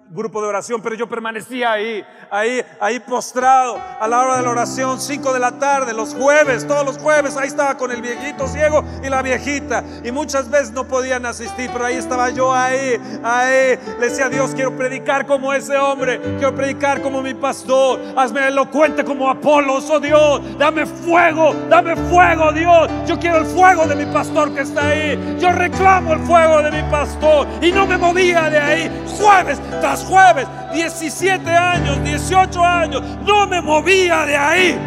grupo 0.10 0.40
de 0.42 0.48
oración, 0.48 0.82
pero 0.82 0.96
yo 0.96 1.08
permanecía 1.08 1.72
ahí, 1.72 2.06
ahí, 2.30 2.62
ahí 2.80 3.00
postrado 3.00 3.80
a 4.00 4.08
la 4.08 4.20
hora 4.22 4.38
de 4.38 4.44
la 4.44 4.52
oración, 4.52 5.02
5 5.02 5.34
de 5.34 5.40
la 5.40 5.54
tarde, 5.54 5.94
los 5.94 6.14
jueves, 6.14 6.68
todos 6.68 6.86
los 6.86 7.00
jueves, 7.00 7.36
ahí 7.38 7.48
estaba 7.48 7.76
con 7.76 7.92
el 7.92 8.02
viejito 8.04 8.48
ciego 8.48 8.84
y 9.04 9.10
la 9.10 9.24
viejita, 9.24 9.84
y 10.04 10.12
muchas 10.12 10.50
veces 10.50 10.72
no 10.72 10.88
podían 10.88 11.26
asistir, 11.26 11.72
pero 11.74 11.86
ahí 11.86 11.96
estaba 11.96 12.30
yo 12.30 12.54
ahí, 12.54 13.02
ahí, 13.24 13.80
le 14.00 14.10
decía 14.10 14.30
Dios, 14.30 14.52
quiero 14.54 14.78
predicar 14.78 15.26
como 15.26 15.52
ese 15.54 15.76
hombre, 15.76 16.20
quiero 16.38 16.54
predicar 16.54 17.02
como 17.02 17.24
mi 17.24 17.34
pastor, 17.34 18.00
hazme 18.16 18.48
elocuente 18.48 19.04
como 19.04 19.28
Apolos, 19.28 19.90
oh 19.90 20.00
Dios, 20.00 20.42
dame 20.60 20.86
fuego, 20.86 21.56
dame 21.68 21.96
fuego, 21.96 22.52
Dios, 22.52 22.90
yo 23.08 23.18
quiero 23.20 23.38
el 23.38 23.46
fuego 23.46 23.88
de 23.88 23.96
mi 23.96 24.06
pastor 24.14 24.54
que 24.54 24.62
está 24.62 24.88
ahí, 24.88 25.38
yo 25.40 25.52
reclamo 25.52 26.14
el 26.14 26.20
fuego 26.20 26.62
de 26.62 26.72
mi 26.72 26.92
pastor, 26.92 27.48
y 27.60 27.72
no 27.72 27.88
me 27.88 27.98
movía 27.98 28.52
de 28.52 28.60
ahí, 28.60 29.06
jueves 29.18 29.60
tras 29.82 29.95
jueves, 30.04 30.48
17 30.74 31.50
años, 31.50 32.04
18 32.04 32.64
años, 32.64 33.02
no 33.26 33.48
me 33.48 33.62
movía 33.62 34.26
de 34.26 34.36
ahí. 34.36 34.80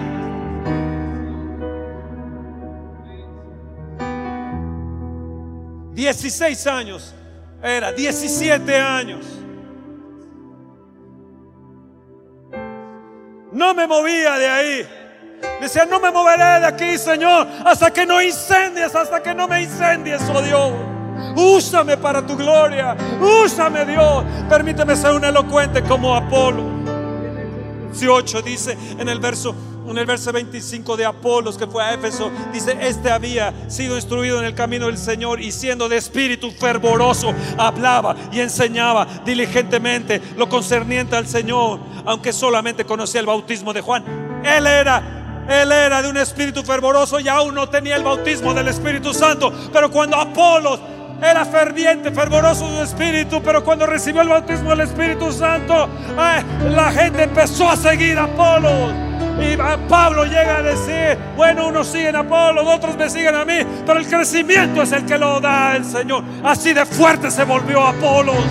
Dieciséis 5.93 6.67
años, 6.67 7.15
era 7.63 7.93
17 7.93 8.77
años. 8.77 9.25
No 13.53 13.75
me 13.75 13.87
movía 13.87 14.39
de 14.39 14.47
ahí. 14.47 14.89
Decía, 15.61 15.85
no 15.85 15.99
me 15.99 16.11
moveré 16.11 16.61
de 16.61 16.67
aquí, 16.67 16.99
Señor, 16.99 17.49
hasta 17.65 17.93
que 17.93 18.07
no 18.07 18.23
incendies, 18.23 18.95
hasta 18.95 19.23
que 19.23 19.35
no 19.35 19.49
me 19.49 19.63
incendies, 19.63 20.23
oh 20.33 20.43
Dios. 20.43 20.98
Úsame 21.37 21.97
para 21.97 22.27
tu 22.27 22.37
gloria. 22.37 22.97
Úsame, 23.45 23.85
Dios. 23.85 24.25
Permíteme 24.49 24.97
ser 24.97 25.15
un 25.15 25.25
elocuente 25.25 25.83
como 25.83 26.15
Apolo. 26.15 26.79
18 27.93 28.43
dice 28.43 28.77
en 28.99 29.09
el 29.09 29.19
verso 29.19 29.55
en 29.91 29.97
el 29.97 30.07
verso 30.07 30.33
25 30.33 30.97
de 30.97 31.07
Apolos 31.07 31.57
que 31.57 31.67
fue 31.67 31.83
a 31.83 31.95
Éfeso, 31.95 32.31
dice, 32.53 32.77
este 32.81 33.11
había 33.11 33.55
sido 33.71 33.97
instruido 33.97 34.39
en 34.39 34.45
el 34.45 34.55
camino 34.55 34.85
del 34.87 34.99
Señor 34.99 35.41
y 35.41 35.51
siendo 35.51 35.89
de 35.89 35.97
espíritu 35.97 36.51
fervoroso, 36.51 37.33
hablaba 37.57 38.15
y 38.31 38.41
enseñaba 38.41 39.07
diligentemente 39.25 40.21
lo 40.37 40.49
concerniente 40.49 41.17
al 41.17 41.27
Señor, 41.27 41.81
aunque 42.05 42.33
solamente 42.33 42.85
conocía 42.85 43.21
el 43.21 43.27
bautismo 43.27 43.73
de 43.73 43.81
Juan. 43.81 44.05
Él 44.45 44.67
era 44.67 45.15
él 45.49 45.73
era 45.73 46.03
de 46.03 46.11
un 46.11 46.19
espíritu 46.19 46.63
fervoroso 46.63 47.19
y 47.21 47.29
aún 47.29 47.55
no 47.55 47.71
tenía 47.71 47.97
el 47.97 48.05
bautismo 48.05 48.53
del 48.53 48.69
Espíritu 48.69 49.15
Santo. 49.15 49.51
Pero 49.73 49.91
cuando 49.91 50.19
Apolos 50.19 50.79
era 51.23 51.45
ferviente, 51.45 52.11
fervoroso 52.11 52.69
su 52.69 52.83
espíritu, 52.83 53.43
pero 53.43 53.65
cuando 53.65 53.87
recibió 53.87 54.23
el 54.23 54.29
bautismo 54.29 54.71
del 54.71 54.81
Espíritu 54.81 55.33
Santo, 55.33 55.89
la 56.17 56.93
gente 56.93 57.25
empezó 57.25 57.69
a 57.69 57.77
seguir 57.77 58.19
a 58.19 58.25
Apolos. 58.25 59.09
Y 59.41 59.57
Pablo 59.89 60.25
llega 60.25 60.59
a 60.59 60.63
decir, 60.63 61.17
bueno, 61.37 61.69
unos 61.69 61.87
siguen 61.87 62.17
a 62.17 62.21
Apolo, 62.21 62.69
otros 62.69 62.97
me 62.97 63.09
siguen 63.09 63.37
a 63.37 63.45
mí, 63.45 63.59
pero 63.87 64.01
el 64.01 64.07
crecimiento 64.07 64.83
es 64.83 64.91
el 64.91 65.07
que 65.07 65.17
lo 65.17 65.41
da 65.41 65.77
el 65.77 65.85
Señor. 65.85 66.25
Así 66.43 66.73
de 66.73 66.85
fuerte 66.85 67.31
se 67.31 67.45
volvió 67.45 67.87
Apolos. 67.87 68.45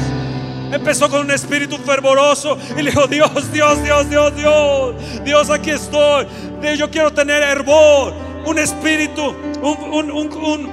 Empezó 0.72 1.10
con 1.10 1.22
un 1.22 1.32
espíritu 1.32 1.78
fervoroso 1.78 2.58
y 2.78 2.82
le 2.82 2.92
dijo, 2.92 3.08
Dios, 3.08 3.52
Dios, 3.52 3.84
Dios, 3.84 4.10
Dios, 4.10 4.36
Dios, 4.36 4.96
Dios, 5.24 5.50
aquí 5.50 5.72
estoy. 5.72 6.28
Yo 6.78 6.90
quiero 6.90 7.12
tener 7.12 7.42
hervor, 7.42 8.14
un 8.46 8.58
espíritu, 8.58 9.36
un, 9.62 10.12
un, 10.12 10.38
un, 10.38 10.72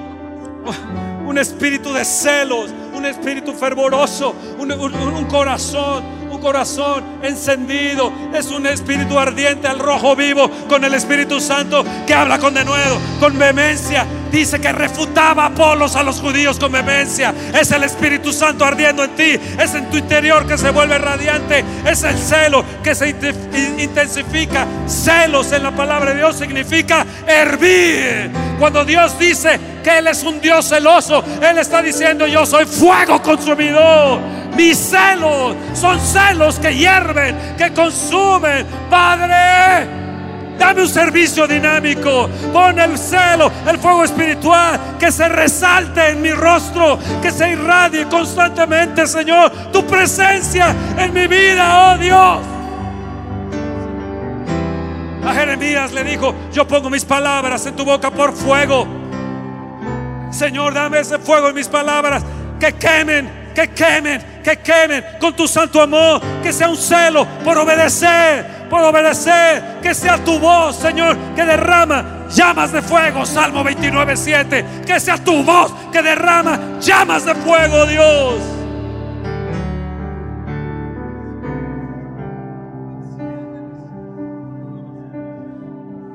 espíritu 1.38 1.92
de 1.92 2.04
celos, 2.04 2.70
un 2.94 3.04
espíritu 3.06 3.52
fervoroso, 3.52 4.34
un 4.58 5.24
corazón 5.26 6.24
corazón 6.44 7.02
encendido. 7.22 8.12
Es 8.34 8.50
un 8.50 8.66
espíritu 8.66 9.18
ardiente 9.18 9.66
al 9.66 9.78
rojo 9.78 10.14
vivo 10.14 10.50
con 10.68 10.84
el 10.84 10.94
Espíritu 10.94 11.40
Santo 11.40 11.84
que 12.06 12.14
habla 12.14 12.38
con 12.38 12.54
denuedo, 12.54 12.98
con 13.18 13.38
vehemencia. 13.38 14.06
Dice 14.34 14.60
que 14.60 14.72
refutaba 14.72 15.44
a 15.44 15.46
Apolos 15.46 15.94
a 15.94 16.02
los 16.02 16.20
judíos 16.20 16.58
con 16.58 16.72
vehemencia. 16.72 17.32
Es 17.54 17.70
el 17.70 17.84
Espíritu 17.84 18.32
Santo 18.32 18.64
ardiendo 18.64 19.04
en 19.04 19.10
ti. 19.14 19.38
Es 19.60 19.76
en 19.76 19.88
tu 19.88 19.96
interior 19.96 20.44
que 20.44 20.58
se 20.58 20.70
vuelve 20.70 20.98
radiante. 20.98 21.64
Es 21.86 22.02
el 22.02 22.18
celo 22.18 22.64
que 22.82 22.96
se 22.96 23.14
intensifica. 23.78 24.66
Celos 24.88 25.52
en 25.52 25.62
la 25.62 25.70
palabra 25.70 26.10
de 26.10 26.16
Dios 26.16 26.36
significa 26.36 27.06
hervir. 27.28 28.32
Cuando 28.58 28.84
Dios 28.84 29.16
dice 29.20 29.60
que 29.84 29.98
Él 29.98 30.08
es 30.08 30.24
un 30.24 30.40
Dios 30.40 30.68
celoso, 30.68 31.22
Él 31.40 31.58
está 31.58 31.80
diciendo 31.80 32.26
yo 32.26 32.44
soy 32.44 32.66
fuego 32.66 33.22
consumidor. 33.22 34.18
Mis 34.56 34.76
celos 34.76 35.54
son 35.74 36.00
celos 36.00 36.58
que 36.58 36.74
hierven, 36.74 37.36
que 37.56 37.72
consumen. 37.72 38.66
Padre, 38.90 40.03
dame 40.58 40.82
un 40.82 40.88
servicio 40.88 41.46
dinámico. 41.46 42.28
Pon 42.52 42.78
el 42.78 42.98
celo, 42.98 43.50
el 43.68 43.78
fuego 43.78 44.04
espiritual 44.04 44.96
que 44.98 45.10
se 45.10 45.28
resalte 45.28 46.10
en 46.10 46.22
mi 46.22 46.32
rostro, 46.32 46.98
que 47.22 47.30
se 47.30 47.50
irradie 47.50 48.06
constantemente, 48.06 49.06
Señor, 49.06 49.50
tu 49.72 49.84
presencia 49.86 50.74
en 50.98 51.12
mi 51.12 51.26
vida, 51.26 51.92
oh 51.92 51.98
Dios. 51.98 52.38
A 55.26 55.32
Jeremías 55.32 55.92
le 55.92 56.04
dijo, 56.04 56.34
yo 56.52 56.66
pongo 56.66 56.90
mis 56.90 57.04
palabras 57.04 57.64
en 57.66 57.74
tu 57.74 57.84
boca 57.84 58.10
por 58.10 58.34
fuego. 58.34 58.86
Señor, 60.30 60.74
dame 60.74 61.00
ese 61.00 61.18
fuego 61.18 61.48
en 61.48 61.54
mis 61.54 61.68
palabras 61.68 62.22
que 62.60 62.72
quemen 62.74 63.44
que 63.54 63.68
quemen, 63.68 64.42
que 64.42 64.56
quemen 64.56 65.04
con 65.20 65.34
tu 65.34 65.46
santo 65.46 65.80
amor, 65.80 66.20
que 66.42 66.52
sea 66.52 66.68
un 66.68 66.76
celo 66.76 67.26
por 67.44 67.56
obedecer, 67.56 68.44
por 68.68 68.82
obedecer, 68.82 69.80
que 69.82 69.94
sea 69.94 70.18
tu 70.18 70.38
voz, 70.38 70.76
Señor, 70.76 71.16
que 71.34 71.44
derrama 71.44 72.26
llamas 72.30 72.72
de 72.72 72.82
fuego, 72.82 73.24
Salmo 73.26 73.62
29, 73.62 74.16
7, 74.16 74.64
que 74.86 75.00
sea 75.00 75.22
tu 75.22 75.42
voz 75.42 75.72
que 75.92 76.02
derrama 76.02 76.58
llamas 76.80 77.24
de 77.24 77.34
fuego, 77.36 77.86
Dios. 77.86 78.34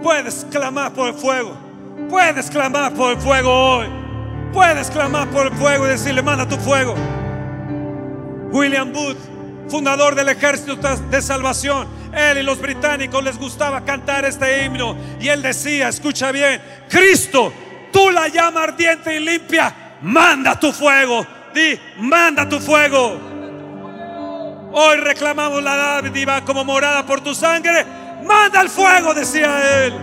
Puedes 0.03 0.45
clamar 0.51 0.91
por 0.93 1.07
el 1.07 1.13
fuego. 1.13 1.55
Puedes 2.09 2.49
clamar 2.49 2.93
por 2.93 3.11
el 3.11 3.17
fuego 3.17 3.51
hoy. 3.51 3.87
Puedes 4.51 4.89
clamar 4.89 5.29
por 5.29 5.47
el 5.47 5.53
fuego 5.53 5.85
y 5.85 5.89
decirle, 5.89 6.21
manda 6.21 6.47
tu 6.47 6.57
fuego. 6.57 6.95
William 8.51 8.91
Booth, 8.91 9.17
fundador 9.69 10.15
del 10.15 10.29
ejército 10.29 10.75
de 10.75 11.21
salvación, 11.21 11.87
él 12.13 12.39
y 12.39 12.43
los 12.43 12.59
británicos 12.59 13.23
les 13.23 13.37
gustaba 13.37 13.83
cantar 13.83 14.25
este 14.25 14.63
himno 14.63 14.95
y 15.19 15.27
él 15.27 15.41
decía, 15.41 15.89
escucha 15.89 16.31
bien, 16.31 16.61
Cristo, 16.89 17.53
tú 17.91 18.09
la 18.09 18.27
llama 18.27 18.63
ardiente 18.63 19.15
y 19.15 19.19
limpia, 19.19 19.97
manda 20.01 20.59
tu 20.59 20.71
fuego, 20.71 21.25
di, 21.53 21.79
manda 21.97 22.47
tu 22.47 22.59
fuego. 22.59 23.29
Hoy 24.71 24.97
reclamamos 24.97 25.63
la 25.63 25.75
dádiva 25.75 26.43
como 26.45 26.63
morada 26.63 27.05
por 27.05 27.21
tu 27.21 27.33
sangre, 27.33 27.85
manda 28.23 28.61
el 28.61 28.69
fuego, 28.69 29.13
decía 29.13 29.85
él. 29.85 29.93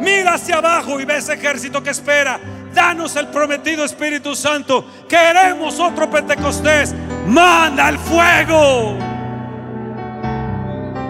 Mira 0.00 0.34
hacia 0.34 0.56
abajo 0.56 0.98
y 0.98 1.04
ve 1.04 1.18
ese 1.18 1.34
ejército 1.34 1.80
que 1.80 1.90
espera 1.90 2.40
Danos 2.74 3.14
el 3.14 3.28
prometido 3.28 3.84
Espíritu 3.84 4.34
Santo. 4.34 4.84
Queremos 5.08 5.78
otro 5.78 6.10
Pentecostés. 6.10 6.92
Manda 7.26 7.88
el 7.88 7.98
fuego. 7.98 9.13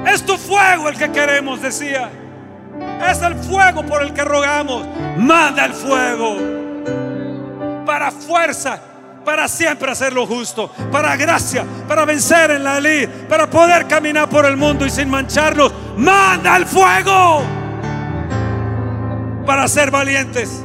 Es 0.07 0.25
tu 0.25 0.37
fuego 0.37 0.89
el 0.89 0.97
que 0.97 1.11
queremos, 1.11 1.61
decía. 1.61 2.11
Es 3.09 3.23
el 3.23 3.35
fuego 3.37 3.85
por 3.85 4.03
el 4.03 4.13
que 4.13 4.25
rogamos. 4.25 4.87
Manda 5.17 5.65
el 5.65 5.73
fuego. 5.73 6.37
Para 7.87 8.11
fuerza, 8.11 8.81
para 9.25 9.47
siempre 9.47 9.91
hacer 9.91 10.13
lo 10.13 10.27
justo, 10.27 10.71
para 10.91 11.17
gracia, 11.17 11.65
para 11.87 12.05
vencer 12.05 12.51
en 12.51 12.65
la 12.65 12.81
ley, 12.81 13.07
para 13.29 13.49
poder 13.49 13.87
caminar 13.87 14.29
por 14.29 14.47
el 14.47 14.57
mundo 14.57 14.87
y 14.87 14.91
sin 14.91 15.09
mancharnos. 15.09 15.73
Manda 15.97 16.57
el 16.57 16.67
fuego. 16.67 17.43
Para 19.47 19.69
ser 19.69 19.91
valientes 19.91 20.65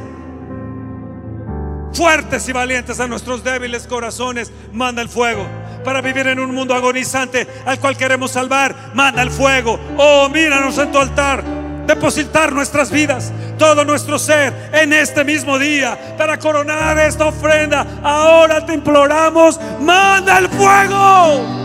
fuertes 1.92 2.48
y 2.48 2.52
valientes 2.52 3.00
a 3.00 3.06
nuestros 3.06 3.42
débiles 3.44 3.86
corazones, 3.86 4.52
manda 4.72 5.02
el 5.02 5.08
fuego. 5.08 5.46
Para 5.84 6.00
vivir 6.00 6.26
en 6.26 6.38
un 6.38 6.54
mundo 6.54 6.74
agonizante 6.74 7.46
al 7.64 7.78
cual 7.78 7.96
queremos 7.96 8.30
salvar, 8.30 8.74
manda 8.94 9.22
el 9.22 9.30
fuego. 9.30 9.78
Oh, 9.96 10.28
míranos 10.28 10.78
en 10.78 10.92
tu 10.92 10.98
altar. 10.98 11.42
Depositar 11.86 12.52
nuestras 12.52 12.90
vidas, 12.90 13.32
todo 13.58 13.84
nuestro 13.84 14.18
ser 14.18 14.70
en 14.72 14.92
este 14.92 15.24
mismo 15.24 15.58
día 15.58 16.16
para 16.16 16.38
coronar 16.38 16.98
esta 16.98 17.26
ofrenda. 17.26 17.84
Ahora 18.02 18.64
te 18.64 18.74
imploramos, 18.74 19.58
manda 19.80 20.38
el 20.38 20.48
fuego. 20.48 21.60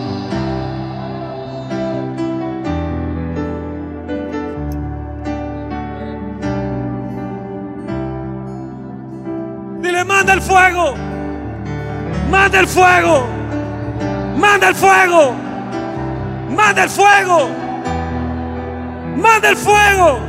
manda 10.05 10.34
el 10.34 10.41
fuego. 10.41 10.95
Manda 12.30 12.59
el 12.59 12.68
fuego. 12.68 13.34
Manda 14.38 14.69
el 14.69 14.75
fuego. 14.75 15.33
Manda 16.49 16.83
el 16.83 16.89
fuego. 16.89 17.49
Manda 19.17 19.49
el 19.49 19.57
fuego. 19.57 20.19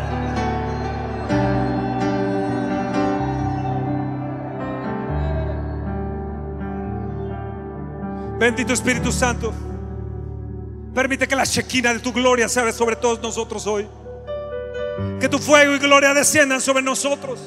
Bendito 8.38 8.72
Espíritu 8.72 9.10
Santo. 9.10 9.52
Permite 10.94 11.26
que 11.26 11.36
la 11.36 11.46
chequina 11.46 11.92
de 11.92 12.00
tu 12.00 12.12
gloria 12.12 12.48
sea 12.48 12.70
sobre 12.72 12.96
todos 12.96 13.20
nosotros 13.20 13.66
hoy. 13.66 13.88
Que 15.20 15.28
tu 15.28 15.38
fuego 15.38 15.74
y 15.74 15.78
gloria 15.78 16.14
desciendan 16.14 16.60
sobre 16.60 16.82
nosotros. 16.82 17.40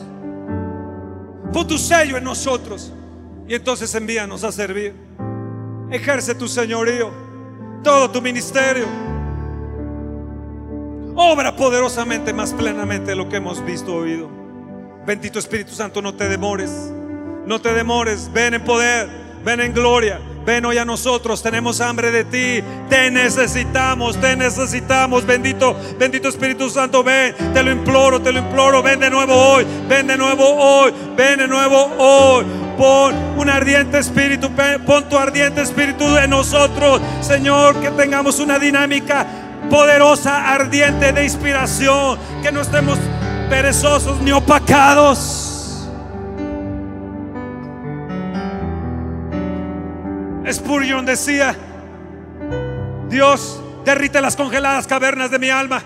Pon 1.53 1.67
tu 1.67 1.77
sello 1.77 2.17
en 2.17 2.23
nosotros 2.23 2.91
y 3.47 3.55
entonces 3.55 3.93
envíanos 3.95 4.43
a 4.43 4.51
servir. 4.51 4.93
Ejerce 5.91 6.35
tu 6.35 6.47
señorío. 6.47 7.11
todo 7.83 8.11
tu 8.11 8.21
ministerio. 8.21 8.85
Obra 11.15 11.55
poderosamente, 11.55 12.33
más 12.33 12.53
plenamente 12.53 13.11
de 13.11 13.15
lo 13.15 13.29
que 13.29 13.37
hemos 13.37 13.63
visto, 13.65 13.95
oído. 13.95 14.29
Bendito 15.05 15.39
Espíritu 15.39 15.73
Santo, 15.73 16.01
no 16.01 16.13
te 16.13 16.27
demores. 16.27 16.91
No 17.45 17.59
te 17.59 17.73
demores. 17.73 18.29
Ven 18.33 18.53
en 18.53 18.63
poder, 18.63 19.09
ven 19.43 19.61
en 19.61 19.73
gloria. 19.73 20.19
Ven 20.45 20.65
hoy 20.65 20.77
a 20.77 20.85
nosotros, 20.85 21.43
tenemos 21.43 21.79
hambre 21.79 22.11
de 22.11 22.23
ti, 22.23 22.63
te 22.89 23.11
necesitamos, 23.11 24.19
te 24.19 24.35
necesitamos, 24.35 25.25
bendito, 25.25 25.75
bendito 25.99 26.29
Espíritu 26.29 26.69
Santo, 26.71 27.03
ven, 27.03 27.35
te 27.53 27.61
lo 27.61 27.71
imploro, 27.71 28.19
te 28.19 28.31
lo 28.31 28.39
imploro, 28.39 28.81
ven 28.81 28.99
de 28.99 29.11
nuevo 29.11 29.35
hoy, 29.35 29.67
ven 29.87 30.07
de 30.07 30.17
nuevo 30.17 30.45
hoy, 30.49 30.91
ven 31.15 31.39
de 31.39 31.47
nuevo 31.47 31.91
hoy. 31.99 32.45
Pon 32.79 33.13
un 33.35 33.49
ardiente 33.49 33.99
espíritu, 33.99 34.49
pon 34.85 35.09
tu 35.09 35.17
ardiente 35.17 35.61
espíritu 35.61 36.15
en 36.15 36.29
nosotros, 36.29 37.01
Señor, 37.19 37.75
que 37.81 37.91
tengamos 37.91 38.39
una 38.39 38.57
dinámica 38.57 39.27
poderosa, 39.69 40.53
ardiente 40.53 41.11
de 41.11 41.25
inspiración, 41.25 42.17
que 42.41 42.53
no 42.53 42.61
estemos 42.61 42.97
perezosos 43.49 44.21
ni 44.21 44.31
opacados. 44.31 45.89
Spurgeon 50.49 51.05
decía, 51.05 51.57
Dios 53.09 53.61
derrite 53.83 54.21
las 54.21 54.37
congeladas 54.37 54.87
cavernas 54.87 55.29
de 55.29 55.37
mi 55.37 55.49
alma 55.49 55.83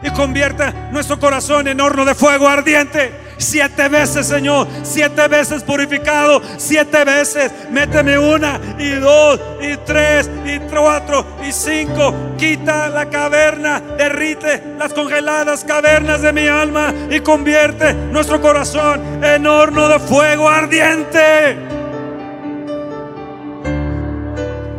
y 0.00 0.10
convierta 0.10 0.72
nuestro 0.92 1.18
corazón 1.18 1.66
en 1.66 1.80
horno 1.80 2.04
de 2.04 2.14
fuego 2.14 2.46
ardiente. 2.46 3.29
Siete 3.40 3.88
veces, 3.88 4.26
Señor, 4.26 4.68
siete 4.82 5.26
veces 5.26 5.62
purificado, 5.62 6.42
siete 6.58 7.04
veces. 7.04 7.50
Méteme 7.70 8.18
una 8.18 8.60
y 8.78 8.90
dos 8.90 9.40
y 9.62 9.76
tres 9.78 10.30
y 10.44 10.58
cuatro 10.60 11.24
y 11.42 11.50
cinco. 11.50 12.14
Quita 12.36 12.90
la 12.90 13.06
caverna, 13.08 13.80
derrite 13.96 14.62
las 14.78 14.92
congeladas 14.92 15.64
cavernas 15.64 16.20
de 16.20 16.32
mi 16.34 16.46
alma 16.48 16.92
y 17.10 17.20
convierte 17.20 17.94
nuestro 17.94 18.42
corazón 18.42 19.24
en 19.24 19.46
horno 19.46 19.88
de 19.88 19.98
fuego 19.98 20.48
ardiente. 20.48 21.56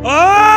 ¡Oh! 0.04 0.51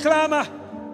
Clama. 0.00 0.44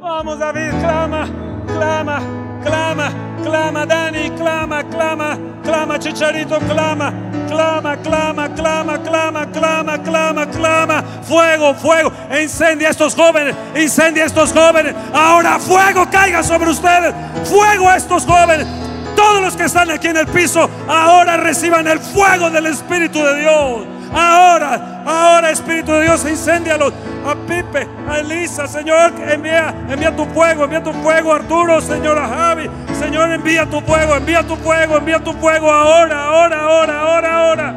Vamos, 0.01 0.39
David, 0.39 0.71
clama, 0.81 1.29
clama, 1.67 2.21
clama, 2.63 3.13
clama, 3.43 3.87
Dani, 3.87 4.31
clama, 4.31 4.83
clama 4.85 5.49
clama, 5.69 5.99
Chicharito, 5.99 6.59
clama, 6.61 7.13
clama, 7.47 7.97
clama, 7.99 8.49
clama, 8.49 8.99
clama, 8.99 9.47
clama, 9.53 9.99
clama, 9.99 10.47
clama. 10.47 11.05
Fuego, 11.23 11.75
fuego, 11.75 12.11
incendia 12.41 12.89
a 12.89 12.91
estos 12.91 13.15
jóvenes, 13.15 13.55
incendia 13.77 14.25
a 14.25 14.27
estos 14.27 14.53
jóvenes. 14.53 14.95
Ahora 15.13 15.59
fuego 15.59 16.09
caiga 16.11 16.43
sobre 16.43 16.71
ustedes, 16.71 17.15
fuego 17.45 17.89
a 17.89 17.97
estos 17.97 18.25
jóvenes. 18.25 18.67
Todos 19.15 19.43
los 19.43 19.57
que 19.57 19.65
están 19.65 19.91
aquí 19.91 20.09
en 20.09 20.17
el 20.17 20.27
piso, 20.27 20.71
ahora 20.89 21.37
reciban 21.37 21.87
el 21.87 21.99
fuego 21.99 22.51
del 22.51 22.67
Espíritu 22.67 23.19
de 23.23 23.41
Dios. 23.41 23.98
Ahora, 24.13 25.03
ahora 25.05 25.51
Espíritu 25.51 25.93
de 25.93 26.03
Dios, 26.03 26.25
incéndialos 26.29 26.93
a 27.27 27.35
Pipe, 27.35 27.87
a 28.09 28.19
Elisa, 28.21 28.67
Señor, 28.67 29.13
envía, 29.29 29.75
envía 29.89 30.15
tu 30.15 30.25
fuego, 30.27 30.65
envía 30.65 30.83
tu 30.83 30.93
fuego, 30.93 31.33
Arturo, 31.33 31.81
Señor, 31.81 32.19
a 32.19 32.29
Javi, 32.29 32.71
Señor, 32.99 33.31
envía 33.31 33.67
tu 33.67 33.81
fuego, 33.81 34.17
envía 34.17 34.43
tu 34.43 34.57
fuego, 34.57 34.97
envía 34.97 35.19
tu 35.23 35.33
fuego 35.35 35.71
ahora, 35.71 36.25
ahora, 36.25 36.61
ahora, 36.63 37.01
ahora, 37.01 37.39
ahora. 37.39 37.75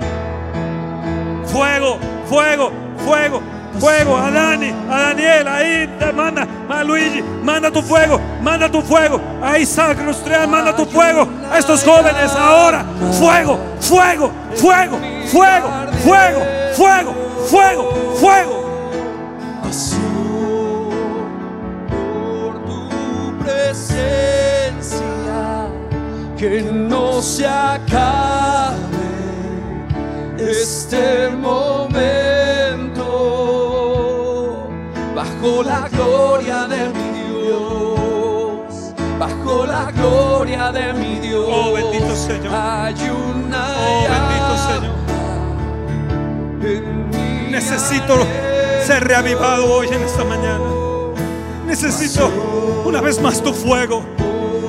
Fuego, 1.45 1.99
fuego, 2.29 2.71
fuego, 3.05 3.41
fuego. 3.79 4.17
A 4.17 4.31
Dani, 4.31 4.73
a 4.89 4.99
Daniel, 4.99 5.47
ahí 5.47 5.89
manda, 6.15 6.47
a 6.69 6.83
Luigi, 6.83 7.21
manda 7.43 7.69
tu 7.71 7.81
fuego, 7.81 8.21
manda 8.41 8.69
tu 8.69 8.81
fuego, 8.81 9.19
a 9.41 9.57
Isaac 9.59 9.97
Rustrián, 10.05 10.49
manda 10.49 10.75
tu 10.75 10.85
fuego, 10.85 11.27
a 11.51 11.57
estos 11.59 11.83
jóvenes 11.83 12.31
ahora, 12.35 12.85
fuego, 13.19 13.59
fuego, 13.81 14.31
fuego, 14.55 14.99
fuego, 15.25 15.69
fuego, 16.03 16.41
fuego, 16.75 17.13
fuego, 17.47 18.15
fuego. 18.15 18.61
que 26.41 26.61
no 26.63 27.21
se 27.21 27.45
acabe 27.45 28.75
este 30.39 31.29
momento 31.29 33.05
bajo 35.15 35.61
la 35.61 35.87
gloria 35.89 36.65
de 36.65 36.89
mi 36.89 37.11
Dios, 37.45 38.91
bajo 39.19 39.67
la 39.67 39.91
gloria 39.91 40.71
de 40.71 40.93
mi 40.93 41.19
Dios. 41.19 41.45
Oh 41.47 41.73
bendito 41.73 42.15
Señor. 42.15 42.55
Hay 42.55 42.95
una 43.07 43.75
oh. 43.77 44.40
Necesito 47.49 48.25
ser 48.85 49.03
reavivado 49.03 49.73
hoy 49.73 49.87
en 49.87 50.01
esta 50.03 50.23
mañana. 50.23 50.65
Necesito 51.65 52.29
una 52.85 53.01
vez 53.01 53.21
más 53.21 53.41
tu 53.41 53.53
fuego. 53.53 54.03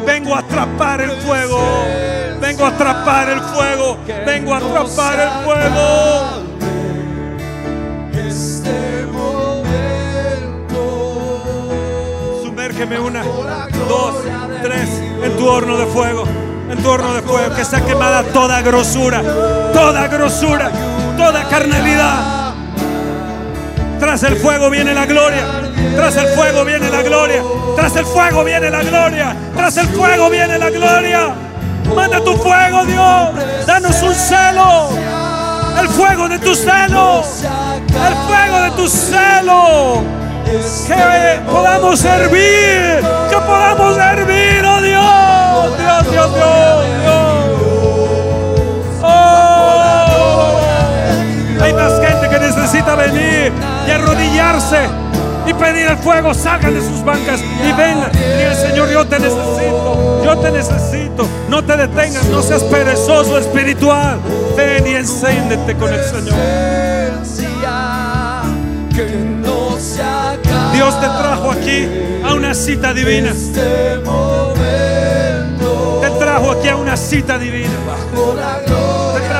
Vengo 0.06 0.34
a 0.34 0.40
atrapar 0.40 1.00
el 1.00 1.10
fuego. 1.12 1.58
Vengo 2.40 2.64
a 2.64 2.68
atrapar 2.68 3.28
el 3.28 3.40
fuego. 3.40 3.98
Vengo 4.26 4.54
a 4.54 4.58
atrapar 4.58 5.20
el 5.20 5.44
fuego. 5.44 6.52
Sumérgeme 12.42 12.98
una, 12.98 13.22
dos, 13.88 14.14
tres 14.62 14.88
en 15.22 15.36
tu 15.36 15.48
horno 15.48 15.76
de 15.76 15.86
fuego. 15.86 16.24
En 16.70 16.82
tu 16.82 16.90
horno 16.90 17.14
de 17.14 17.22
fuego. 17.22 17.54
Que 17.54 17.64
sea 17.64 17.80
quemada 17.84 18.22
toda 18.24 18.60
grosura. 18.60 19.22
Toda 19.72 20.08
grosura. 20.08 20.70
Toda 21.22 21.44
carnalidad. 21.44 22.52
Tras 24.00 24.24
el 24.24 24.34
fuego 24.38 24.68
viene 24.70 24.92
la 24.92 25.06
gloria. 25.06 25.44
Tras 25.94 26.16
el 26.16 26.26
fuego 26.30 26.64
viene 26.64 26.90
la 26.90 27.00
gloria. 27.02 27.44
Tras 27.76 27.94
el 27.94 28.04
fuego 28.04 28.42
viene 28.42 28.68
la 28.68 28.82
gloria. 28.82 29.36
Tras 29.54 29.76
el 29.76 29.86
fuego 29.86 30.28
viene 30.30 30.58
la 30.58 30.68
gloria. 30.68 31.28
Manda 31.94 32.18
tu 32.24 32.36
fuego, 32.38 32.84
Dios. 32.86 33.66
Danos 33.66 34.02
un 34.02 34.12
celo. 34.12 34.88
El 35.80 35.88
fuego 35.90 36.28
de 36.28 36.40
tu 36.40 36.56
celo. 36.56 37.22
El 37.22 38.14
fuego 38.26 38.60
de 38.62 38.70
tu 38.72 38.88
celo. 38.88 40.02
Que 40.88 41.40
podamos 41.48 42.00
servir. 42.00 43.00
Que 43.30 43.36
podamos 43.46 43.94
servir, 43.94 44.64
oh 44.66 44.80
Dios. 44.82 45.78
Dios, 45.78 46.10
Dios, 46.10 46.34
Dios. 46.34 46.81
Necesita 52.56 52.94
venir 52.94 53.52
y 53.86 53.90
arrodillarse 53.90 54.88
y 55.46 55.54
pedir 55.54 55.86
el 55.88 55.96
fuego, 55.98 56.32
salgan 56.34 56.74
de 56.74 56.80
sus 56.80 57.04
bancas 57.04 57.40
y 57.40 57.72
vengan. 57.72 58.10
El 58.14 58.54
Señor, 58.54 58.90
yo 58.90 59.06
te 59.06 59.18
necesito, 59.18 60.22
yo 60.24 60.38
te 60.38 60.50
necesito. 60.50 61.28
No 61.48 61.64
te 61.64 61.76
detengas, 61.76 62.24
no 62.26 62.42
seas 62.42 62.62
perezoso 62.64 63.38
espiritual. 63.38 64.18
Ven 64.56 64.86
y 64.86 64.94
encéndete 64.94 65.76
con 65.76 65.92
el 65.92 66.04
Señor. 66.04 66.34
Dios 70.72 71.00
te 71.00 71.06
trajo 71.06 71.50
aquí 71.50 71.88
a 72.24 72.34
una 72.34 72.54
cita 72.54 72.92
divina. 72.94 73.32
Te 76.00 76.10
trajo 76.18 76.52
aquí 76.52 76.68
a 76.68 76.76
una 76.76 76.96
cita 76.96 77.38
divina. 77.38 77.70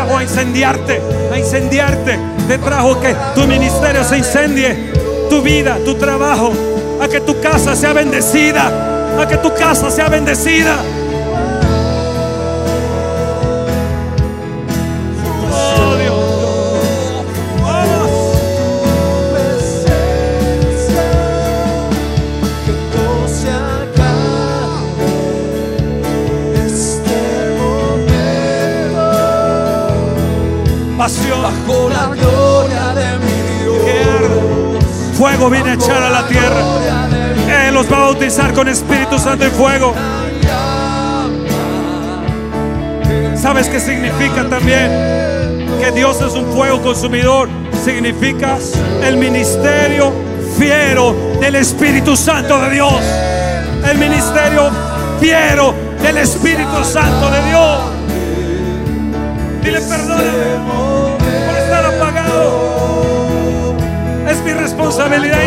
Trajo 0.03 0.19
a 0.19 0.23
incendiarte, 0.25 1.01
a 1.33 1.39
incendiarte. 1.39 2.19
Te 2.49 2.59
trajo 2.59 3.01
que 3.01 3.15
tu 3.37 3.47
ministerio 3.47 4.03
se 4.03 4.19
incendie 4.19 4.93
tu 5.31 5.41
vida, 5.43 5.79
tu 5.85 5.95
trabajo, 5.95 6.53
a 7.01 7.07
que 7.07 7.21
tu 7.21 7.41
casa 7.41 7.77
sea 7.77 7.93
bendecida, 7.93 8.67
a 9.17 9.29
que 9.29 9.37
tu 9.37 9.55
casa 9.55 9.93
sea 9.93 10.09
bendecida. 10.09 10.75
La 31.91 32.07
gloria 32.07 32.95
de 32.95 33.19
mi 33.19 33.39
Dios. 33.63 34.85
Fuego 35.17 35.51
viene 35.51 35.71
a 35.71 35.75
echar 35.75 36.03
a 36.03 36.11
la 36.11 36.27
tierra. 36.27 36.63
Él 37.67 37.75
los 37.75 37.91
va 37.91 37.97
a 37.97 38.01
bautizar 38.01 38.53
con 38.55 38.69
Espíritu 38.69 39.19
Santo 39.19 39.47
y 39.47 39.51
fuego. 39.51 39.95
¿Sabes 43.37 43.69
qué 43.69 43.81
significa 43.81 44.49
también? 44.49 44.89
Que 45.81 45.91
Dios 45.95 46.21
es 46.21 46.35
un 46.35 46.47
fuego 46.53 46.81
consumidor. 46.81 47.49
Significa 47.85 48.59
el 49.05 49.17
ministerio 49.17 50.13
fiero 50.59 51.15
del 51.41 51.57
Espíritu 51.57 52.17
Santo 52.17 52.59
de 52.61 52.71
Dios. 52.71 53.01
El 53.91 53.99
ministerio 53.99 54.71
fiero 55.21 55.75
del 56.03 56.19
Espíritu 56.19 56.85
Santo 56.85 57.31
de 57.31 57.43
Dios. 57.49 57.79
Dile 59.63 59.81
perdóname 59.81 60.92
mi 64.45 64.53
responsabilidad 64.53 65.43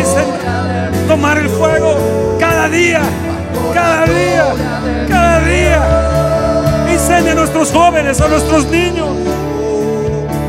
tomar 1.08 1.38
el 1.38 1.48
fuego 1.48 2.36
cada 2.38 2.68
día, 2.68 3.00
cada 3.74 4.04
día, 4.06 4.44
cada 5.08 5.40
día. 5.40 6.92
Incendia 6.92 7.32
a 7.32 7.34
nuestros 7.34 7.72
jóvenes, 7.72 8.20
a 8.20 8.28
nuestros 8.28 8.66
niños. 8.66 9.08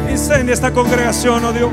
Incendia 0.10 0.54
esta 0.54 0.72
congregación, 0.72 1.44
oh 1.46 1.54
Dios. 1.54 1.72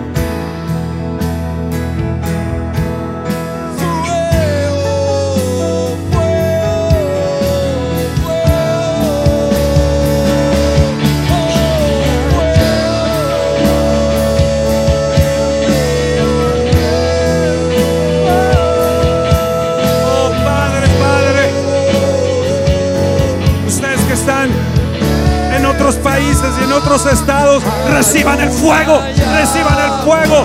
Otros 26.94 27.12
estados, 27.12 27.62
reciban 27.90 28.40
el 28.40 28.50
fuego, 28.50 29.00
reciban 29.00 29.78
el 29.80 30.04
fuego, 30.04 30.44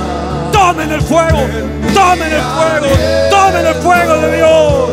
tomen 0.51 0.91
el 0.91 1.01
fuego, 1.01 1.41
tomen 1.93 2.33
el 2.33 2.41
fuego, 2.41 2.87
tomen 3.29 3.65
el 3.67 3.75
fuego 3.75 4.17
de 4.17 4.37
Dios. 4.37 4.89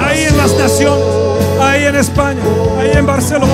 Ahí 0.00 0.24
en 0.24 0.36
las 0.36 0.52
naciones, 0.54 1.04
ahí 1.62 1.84
en 1.84 1.94
España, 1.94 2.40
ahí 2.80 2.90
en 2.92 3.06
Barcelona, 3.06 3.52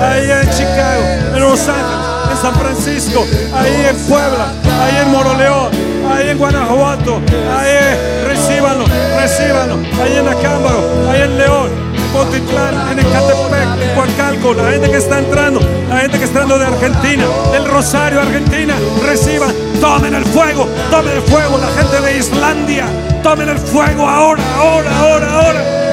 ahí 0.00 0.30
en 0.30 0.50
Chicago, 0.50 1.02
en 1.34 1.40
Los 1.40 1.60
Ángeles, 1.68 2.30
en 2.30 2.36
San 2.36 2.54
Francisco, 2.54 3.26
ahí 3.52 3.86
en 3.88 3.96
Puebla, 4.06 4.52
ahí 4.80 4.96
en 5.02 5.10
Moroleón, 5.10 5.70
ahí 6.12 6.28
en 6.28 6.38
Guanajuato, 6.38 7.20
ahí 7.58 8.24
recíbanlo, 8.28 8.84
recíbanlo, 9.18 9.78
ahí 10.00 10.18
en 10.18 10.28
Acámbaro, 10.28 11.10
ahí 11.10 11.22
en 11.22 11.36
León, 11.36 11.93
Potitlán, 12.14 12.92
en 12.92 12.98
Ecatepec, 13.00 13.82
en 13.82 13.94
Coacalco, 13.96 14.54
la 14.54 14.70
gente 14.70 14.88
que 14.88 14.98
está 14.98 15.18
entrando, 15.18 15.60
la 15.88 15.96
gente 15.98 16.18
que 16.18 16.24
está 16.24 16.42
entrando 16.42 16.58
de 16.58 16.66
Argentina, 16.66 17.24
del 17.50 17.64
Rosario, 17.66 18.20
Argentina, 18.20 18.74
reciban, 19.04 19.52
tomen 19.80 20.14
el 20.14 20.24
fuego, 20.24 20.68
tomen 20.92 21.12
el 21.16 21.22
fuego, 21.22 21.58
la 21.58 21.82
gente 21.82 22.00
de 22.00 22.18
Islandia, 22.18 22.86
tomen 23.24 23.48
el 23.48 23.58
fuego 23.58 24.08
ahora, 24.08 24.42
ahora, 24.56 24.98
ahora, 25.00 25.32
ahora. 25.32 25.84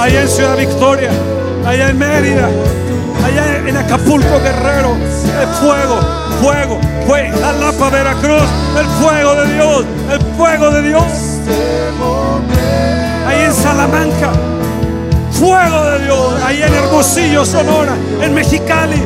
allá 0.00 0.22
en 0.22 0.28
Ciudad 0.28 0.56
Victoria, 0.56 1.10
allá 1.64 1.90
en 1.90 1.98
Mérida, 1.98 2.48
allá 3.24 3.58
en 3.58 3.76
Acapulco 3.76 4.40
Guerrero, 4.40 4.96
el 5.40 5.48
fuego, 5.60 6.00
fuego, 6.42 6.80
fuego, 7.06 7.38
Jalapa 7.40 7.90
Veracruz, 7.90 8.42
el 8.78 8.86
fuego 9.00 9.34
de 9.36 9.54
Dios, 9.54 9.84
el 10.10 10.20
fuego 10.36 10.70
de 10.70 10.82
Dios, 10.82 11.04
en 13.46 13.54
Salamanca, 13.54 14.32
fuego 15.30 15.84
de 15.84 16.04
Dios, 16.04 16.42
ahí 16.44 16.62
en 16.62 16.74
Hermosillo, 16.74 17.44
Sonora, 17.44 17.94
en 18.20 18.34
Mexicali, 18.34 19.00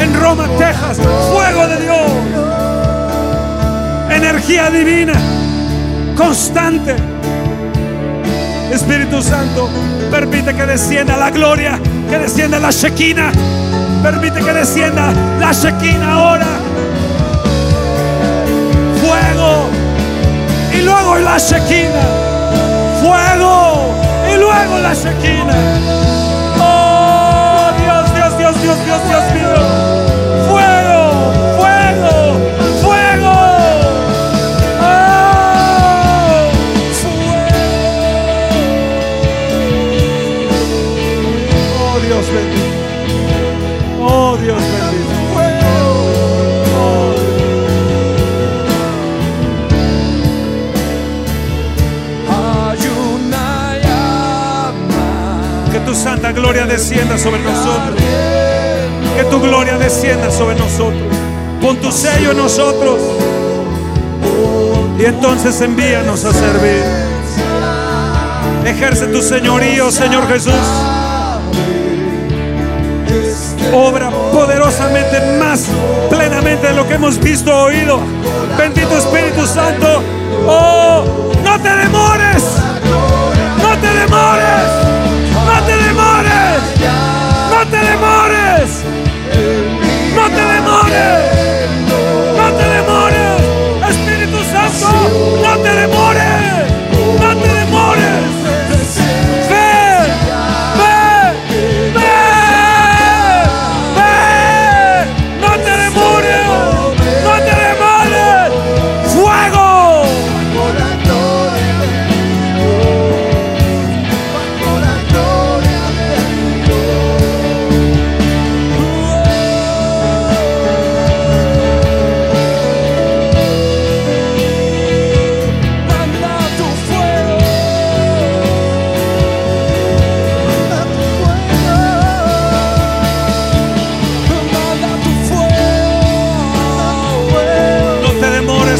en 0.00 0.20
Roma, 0.20 0.46
Texas, 0.56 0.98
fuego 1.32 1.66
de 1.66 1.76
Dios, 1.80 2.12
energía 4.10 4.70
divina, 4.70 5.14
constante. 6.16 6.94
Espíritu 8.70 9.20
Santo, 9.22 9.68
permite 10.10 10.54
que 10.54 10.66
descienda 10.66 11.16
la 11.16 11.30
gloria, 11.30 11.80
que 12.10 12.18
descienda 12.18 12.58
la 12.58 12.70
Shekinah. 12.70 13.32
Permite 14.02 14.40
que 14.40 14.52
descienda 14.52 15.12
la 15.40 15.52
Shekinah 15.52 16.12
ahora. 16.12 16.46
Fuego. 19.00 19.70
Y 20.76 20.82
luego 20.82 21.16
la 21.16 21.38
Shekinah. 21.38 22.25
Y 23.06 24.36
luego 24.36 24.78
la 24.78 24.92
Shekinah. 24.92 25.54
Oh, 26.58 27.70
Dios, 27.78 28.14
Dios, 28.14 28.38
Dios, 28.38 28.62
Dios, 28.62 28.84
Dios, 28.84 29.08
Dios 29.08 29.32
mío. 29.32 29.95
Entonces 65.16 65.58
envíanos 65.62 66.26
a 66.26 66.32
servir. 66.32 66.84
Ejerce 68.66 69.06
tu 69.06 69.22
señorío, 69.22 69.90
Señor 69.90 70.28
Jesús. 70.28 70.52
Obra 73.72 74.10
poderosamente 74.32 75.38
más 75.38 75.64
plenamente 76.10 76.66
de 76.68 76.74
lo 76.74 76.86
que 76.86 76.94
hemos 76.94 77.18
visto 77.18 77.50
o 77.50 77.64
oído. 77.64 77.98
Bendito 78.58 78.98
Espíritu 78.98 79.46
Santo. 79.46 80.02
Oh, 80.46 81.04
no 81.42 81.60
te 81.60 81.70
demores. 81.70 82.44
No 83.62 83.76
te 83.78 83.88
demores. 84.00 84.66
No 85.48 85.62
te 85.66 85.76
demores. 85.76 86.60
No 87.50 87.66
te 87.70 87.76
demores. 87.78 88.84
No 90.14 90.28
te 90.28 90.42
demores. 90.54 91.16
No 92.36 92.52
te 92.52 92.68
demores. 92.68 93.25
No 95.42 95.58
te 95.62 95.74
demores. 95.74 96.65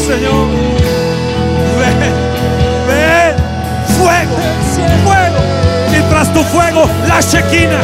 Señor. 0.07 0.47
Ven, 1.79 1.99
ven, 2.87 3.35
fuego, 3.97 4.37
fuego. 5.03 5.39
Mientras 5.91 6.33
tu 6.33 6.41
fuego, 6.43 6.89
la 7.09 7.19
Shekinah. 7.19 7.83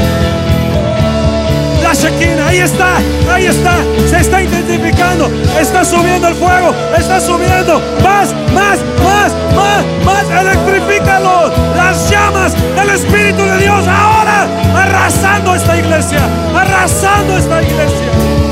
La 1.83 1.93
Shekinah, 1.93 2.47
ahí 2.47 2.59
está, 2.59 2.95
ahí 3.29 3.47
está, 3.47 3.75
se 4.09 4.21
está 4.21 4.41
intensificando, 4.41 5.29
está 5.59 5.83
subiendo 5.83 6.29
el 6.29 6.35
fuego, 6.35 6.73
está 6.97 7.19
subiendo, 7.19 7.81
más, 8.01 8.33
más, 8.53 8.79
más, 9.03 9.33
más, 9.53 9.83
más, 10.05 10.23
electrifícalo, 10.29 11.51
las 11.75 12.09
llamas 12.09 12.53
del 12.77 12.89
Espíritu 12.89 13.43
de 13.43 13.57
Dios 13.57 13.85
ahora, 13.85 14.47
arrasando 14.73 15.55
esta 15.55 15.77
iglesia, 15.77 16.21
abrazando 16.55 17.37
esta 17.37 17.61
iglesia. 17.61 18.42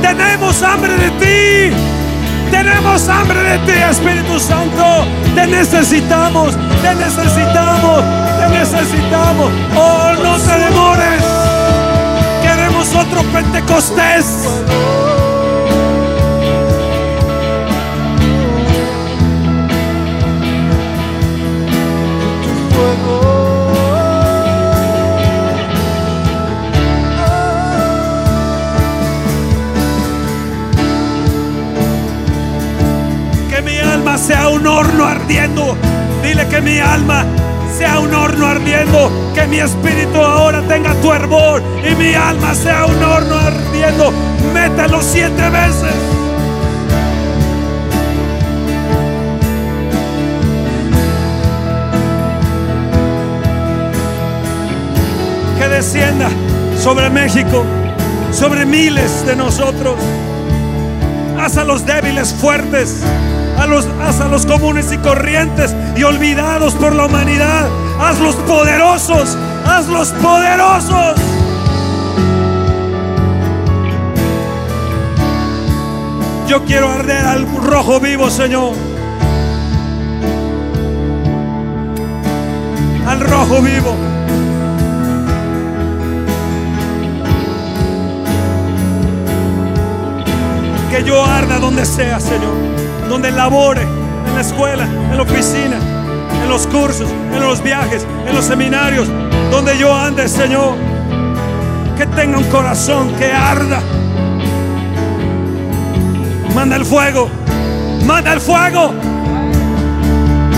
Tenemos 0.00 0.62
hambre 0.62 0.94
de 0.96 1.10
ti, 1.10 1.76
tenemos 2.50 3.06
hambre 3.06 3.38
de 3.38 3.58
ti, 3.66 3.72
Espíritu 3.72 4.40
Santo. 4.40 5.04
Te 5.34 5.46
necesitamos, 5.46 6.56
te 6.80 6.94
necesitamos, 6.94 8.02
te 8.38 8.48
necesitamos. 8.58 9.52
Oh, 9.76 10.12
no 10.22 10.38
te 10.38 10.58
demores, 10.58 11.22
queremos 12.42 12.94
otro 12.94 13.22
Pentecostés. 13.24 14.48
Que 36.44 36.60
mi 36.60 36.78
alma 36.78 37.24
sea 37.76 37.98
un 37.98 38.14
horno 38.14 38.46
ardiendo. 38.46 39.10
Que 39.34 39.46
mi 39.46 39.58
espíritu 39.58 40.18
ahora 40.20 40.62
tenga 40.62 40.94
tu 41.02 41.12
hervor. 41.12 41.62
Y 41.84 41.94
mi 41.96 42.14
alma 42.14 42.54
sea 42.54 42.86
un 42.86 43.02
horno 43.02 43.36
ardiendo. 43.36 44.12
Mételo 44.54 45.02
siete 45.02 45.50
veces. 45.50 45.92
Que 55.58 55.68
descienda 55.68 56.28
sobre 56.78 57.10
México, 57.10 57.64
sobre 58.30 58.64
miles 58.64 59.26
de 59.26 59.36
nosotros. 59.36 59.96
Haz 61.38 61.56
a 61.58 61.64
los 61.64 61.84
débiles 61.84 62.32
fuertes, 62.32 63.02
a 63.58 63.66
los, 63.66 63.86
haz 64.02 64.20
a 64.20 64.28
los 64.28 64.46
comunes 64.46 64.92
y 64.92 64.98
corrientes 64.98 65.74
y 65.96 66.02
olvidados 66.02 66.74
por 66.74 66.94
la 66.94 67.06
humanidad. 67.06 67.68
Hazlos 68.00 68.34
poderosos, 68.36 69.36
hazlos 69.64 70.08
poderosos. 70.22 71.14
Yo 76.46 76.64
quiero 76.64 76.88
arder 76.88 77.24
al 77.26 77.46
rojo 77.64 77.98
vivo, 77.98 78.30
Señor. 78.30 78.74
Al 83.06 83.20
rojo 83.20 83.60
vivo. 83.62 83.96
Que 90.90 91.02
yo 91.04 91.24
arda 91.24 91.58
donde 91.58 91.84
sea, 91.84 92.20
Señor. 92.20 92.75
Donde 93.08 93.30
labore, 93.30 93.82
en 93.82 94.34
la 94.34 94.40
escuela, 94.40 94.84
en 94.84 95.16
la 95.16 95.22
oficina, 95.22 95.76
en 96.42 96.48
los 96.48 96.66
cursos, 96.66 97.08
en 97.32 97.40
los 97.40 97.62
viajes, 97.62 98.06
en 98.26 98.34
los 98.34 98.44
seminarios. 98.44 99.08
Donde 99.50 99.78
yo 99.78 99.94
ande, 99.94 100.28
Señor. 100.28 100.74
Que 101.96 102.06
tenga 102.06 102.38
un 102.38 102.44
corazón 102.44 103.14
que 103.16 103.32
arda. 103.32 103.80
Manda 106.54 106.76
el 106.76 106.84
fuego. 106.84 107.28
Manda 108.04 108.32
el 108.32 108.40
fuego. 108.40 108.92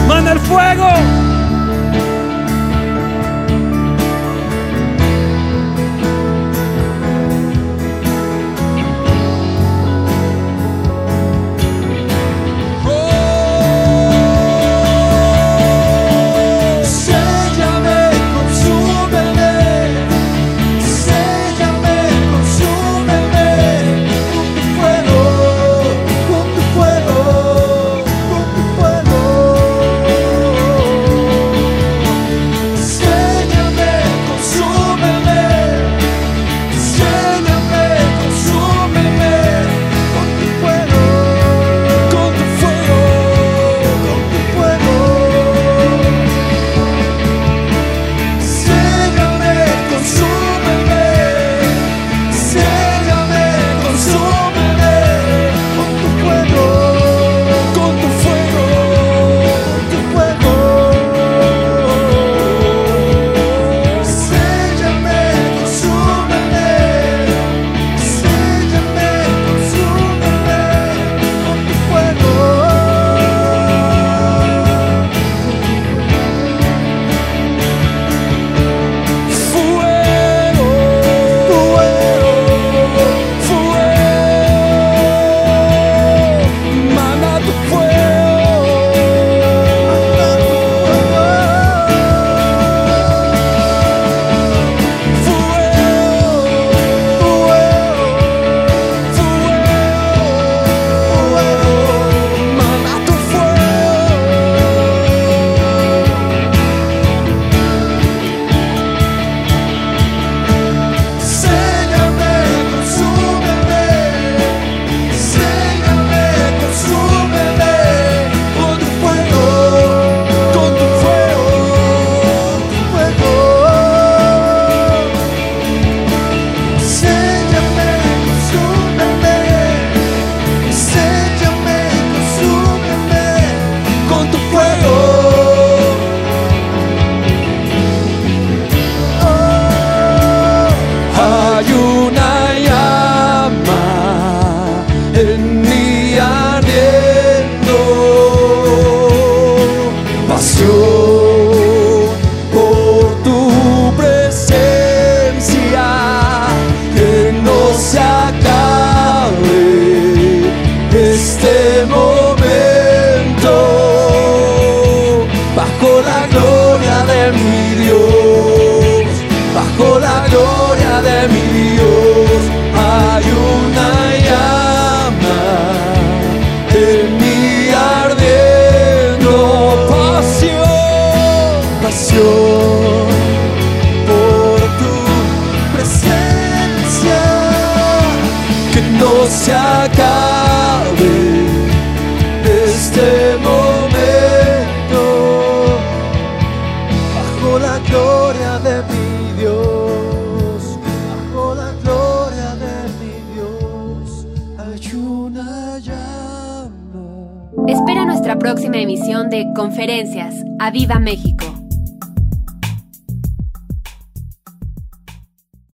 Manda 0.09 0.32
el 0.32 0.40
fuego. 0.40 1.28